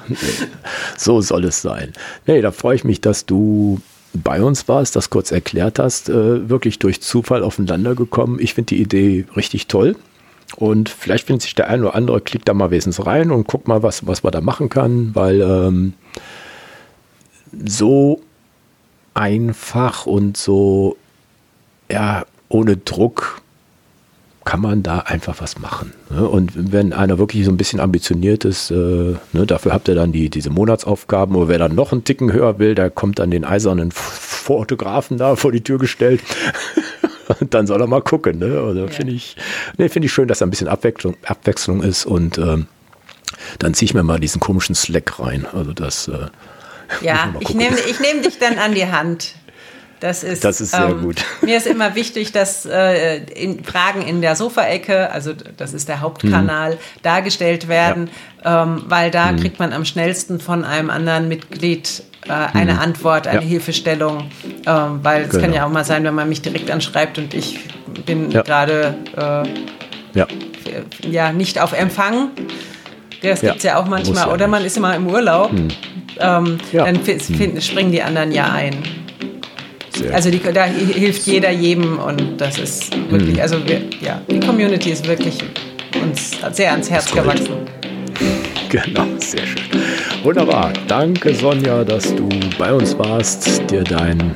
So 0.98 1.22
soll 1.22 1.44
es 1.44 1.62
sein. 1.62 1.92
Nee, 2.26 2.42
da 2.42 2.52
freue 2.52 2.76
ich 2.76 2.84
mich, 2.84 3.00
dass 3.00 3.24
du 3.24 3.80
bei 4.12 4.42
uns 4.42 4.68
warst, 4.68 4.96
das 4.96 5.08
kurz 5.08 5.30
erklärt 5.30 5.78
hast, 5.78 6.10
äh, 6.10 6.48
wirklich 6.48 6.78
durch 6.78 7.00
Zufall 7.00 7.42
aufeinander 7.42 7.94
gekommen. 7.94 8.38
Ich 8.38 8.52
finde 8.54 8.74
die 8.74 8.82
Idee 8.82 9.24
richtig 9.34 9.66
toll. 9.66 9.96
Und 10.56 10.90
vielleicht 10.90 11.26
findet 11.26 11.42
sich 11.42 11.54
der 11.54 11.68
ein 11.68 11.82
oder 11.82 11.94
andere, 11.94 12.20
klickt 12.20 12.48
da 12.48 12.54
mal 12.54 12.70
wesens 12.70 13.06
rein 13.06 13.30
und 13.30 13.46
guckt 13.46 13.68
mal, 13.68 13.82
was, 13.82 14.06
was 14.06 14.22
man 14.22 14.32
da 14.32 14.42
machen 14.42 14.68
kann, 14.68 15.14
weil 15.14 15.40
ähm, 15.40 15.94
so 17.64 18.20
einfach 19.14 20.06
und 20.06 20.36
so 20.36 20.96
ja, 21.92 22.24
ohne 22.48 22.76
Druck 22.76 23.42
kann 24.44 24.60
man 24.60 24.82
da 24.82 24.98
einfach 24.98 25.40
was 25.40 25.58
machen. 25.58 25.92
Ne? 26.10 26.28
Und 26.28 26.72
wenn 26.72 26.92
einer 26.92 27.18
wirklich 27.18 27.44
so 27.44 27.52
ein 27.52 27.56
bisschen 27.56 27.78
ambitioniert 27.78 28.44
ist, 28.44 28.70
äh, 28.70 28.74
ne, 29.32 29.46
dafür 29.46 29.72
habt 29.72 29.88
ihr 29.88 29.94
dann 29.94 30.10
die, 30.10 30.30
diese 30.30 30.50
Monatsaufgaben. 30.50 31.36
Oder 31.36 31.48
wer 31.48 31.58
dann 31.58 31.76
noch 31.76 31.92
einen 31.92 32.02
Ticken 32.02 32.32
höher 32.32 32.58
will, 32.58 32.74
der 32.74 32.90
kommt 32.90 33.20
dann 33.20 33.30
den 33.30 33.44
eisernen 33.44 33.92
Fotografen 33.92 35.18
da 35.18 35.36
vor 35.36 35.52
die 35.52 35.62
Tür 35.62 35.78
gestellt. 35.78 36.22
und 37.40 37.54
dann 37.54 37.68
soll 37.68 37.80
er 37.80 37.86
mal 37.86 38.02
gucken. 38.02 38.40
Ne? 38.40 38.60
Also 38.60 38.80
ja. 38.80 38.88
finde 38.88 39.12
ich, 39.12 39.36
nee, 39.76 39.88
finde 39.88 40.06
ich 40.06 40.12
schön, 40.12 40.26
dass 40.26 40.40
da 40.40 40.46
ein 40.46 40.50
bisschen 40.50 40.68
Abwechslung, 40.68 41.16
Abwechslung 41.24 41.82
ist. 41.82 42.04
Und 42.04 42.38
ähm, 42.38 42.66
dann 43.60 43.74
ziehe 43.74 43.86
ich 43.86 43.94
mir 43.94 44.02
mal 44.02 44.18
diesen 44.18 44.40
komischen 44.40 44.74
Slack 44.74 45.20
rein. 45.20 45.46
Also 45.52 45.72
das. 45.72 46.08
Äh, 46.08 46.26
ja, 47.00 47.32
ich 47.40 47.54
nehme 47.54 47.78
ich 47.78 48.00
nehm 48.00 48.22
dich 48.22 48.38
dann 48.38 48.58
an 48.58 48.74
die 48.74 48.86
Hand. 48.86 49.36
Das 50.02 50.24
ist, 50.24 50.42
das 50.42 50.60
ist 50.60 50.72
sehr 50.72 50.88
ähm, 50.88 51.00
gut. 51.00 51.24
Mir 51.42 51.56
ist 51.56 51.68
immer 51.68 51.94
wichtig, 51.94 52.32
dass 52.32 52.66
äh, 52.66 53.18
in 53.18 53.62
Fragen 53.62 54.02
in 54.02 54.20
der 54.20 54.34
Sofaecke, 54.34 55.08
also 55.12 55.32
das 55.56 55.72
ist 55.74 55.88
der 55.88 56.00
Hauptkanal, 56.00 56.72
mhm. 56.72 56.78
dargestellt 57.04 57.68
werden, 57.68 58.10
ja. 58.44 58.64
ähm, 58.64 58.82
weil 58.88 59.12
da 59.12 59.30
mhm. 59.30 59.36
kriegt 59.36 59.60
man 59.60 59.72
am 59.72 59.84
schnellsten 59.84 60.40
von 60.40 60.64
einem 60.64 60.90
anderen 60.90 61.28
Mitglied 61.28 62.02
äh, 62.26 62.32
eine 62.32 62.72
mhm. 62.72 62.78
Antwort, 62.80 63.28
eine 63.28 63.42
ja. 63.42 63.46
Hilfestellung, 63.46 64.28
ähm, 64.66 64.98
weil 65.04 65.22
es 65.22 65.30
genau. 65.30 65.42
kann 65.42 65.52
ja 65.52 65.66
auch 65.66 65.70
mal 65.70 65.84
sein, 65.84 66.02
wenn 66.02 66.16
man 66.16 66.28
mich 66.28 66.42
direkt 66.42 66.68
anschreibt 66.68 67.18
und 67.18 67.32
ich 67.32 67.60
bin 68.04 68.32
ja. 68.32 68.42
gerade 68.42 68.96
äh, 69.16 70.18
ja. 70.18 70.26
ja 71.08 71.32
nicht 71.32 71.60
auf 71.60 71.72
Empfang. 71.72 72.30
Das 73.22 73.40
gibt 73.40 73.58
es 73.58 73.62
ja 73.62 73.78
auch 73.78 73.86
manchmal. 73.86 74.30
Oder 74.30 74.48
man 74.48 74.64
ist 74.64 74.76
immer 74.76 74.96
im 74.96 75.06
Urlaub. 75.06 75.52
Mhm. 75.52 75.68
Ähm, 76.18 76.58
dann 76.72 76.96
mhm. 76.96 77.60
springen 77.60 77.92
die 77.92 78.02
anderen 78.02 78.32
ja 78.32 78.50
ein. 78.50 78.82
Also 80.10 80.30
die, 80.30 80.40
da 80.40 80.64
hilft 80.64 81.26
jeder 81.26 81.50
jedem 81.50 81.98
und 81.98 82.40
das 82.40 82.58
ist 82.58 82.90
wirklich, 83.10 83.36
mhm. 83.36 83.42
also 83.42 83.56
wir, 83.66 83.82
ja, 84.00 84.20
die 84.30 84.40
Community 84.40 84.90
ist 84.90 85.06
wirklich 85.06 85.38
uns 86.02 86.32
sehr 86.52 86.72
ans 86.72 86.90
Herz 86.90 87.10
gewachsen. 87.12 87.56
Genau, 88.68 89.06
sehr 89.18 89.46
schön. 89.46 89.62
Wunderbar. 90.22 90.72
Danke, 90.88 91.34
Sonja, 91.34 91.84
dass 91.84 92.14
du 92.14 92.28
bei 92.58 92.72
uns 92.72 92.96
warst, 92.98 93.70
dir 93.70 93.84
dein 93.84 94.32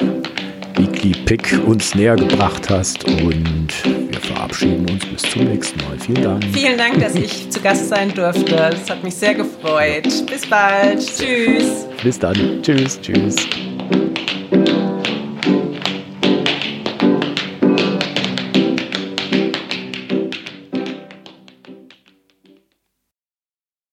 Weekly 0.77 1.13
Pick 1.25 1.59
uns 1.67 1.95
näher 1.95 2.17
gebracht 2.17 2.69
hast 2.69 3.05
und 3.05 3.69
wir 3.85 4.21
verabschieden 4.21 4.87
uns 4.91 5.07
bis 5.07 5.23
zum 5.23 5.45
nächsten 5.45 5.79
Mal. 5.85 5.99
Vielen 5.99 6.23
Dank. 6.23 6.45
Vielen 6.53 6.77
Dank, 6.77 7.01
dass 7.01 7.15
ich 7.15 7.49
zu 7.51 7.61
Gast 7.61 7.89
sein 7.89 8.13
durfte. 8.13 8.71
Es 8.73 8.91
hat 8.91 9.03
mich 9.03 9.15
sehr 9.15 9.35
gefreut. 9.35 10.27
Bis 10.27 10.47
bald. 10.47 10.99
Tschüss. 10.99 11.87
Bis 12.03 12.19
dann. 12.19 12.63
Tschüss. 12.63 13.01
Tschüss. 13.01 13.37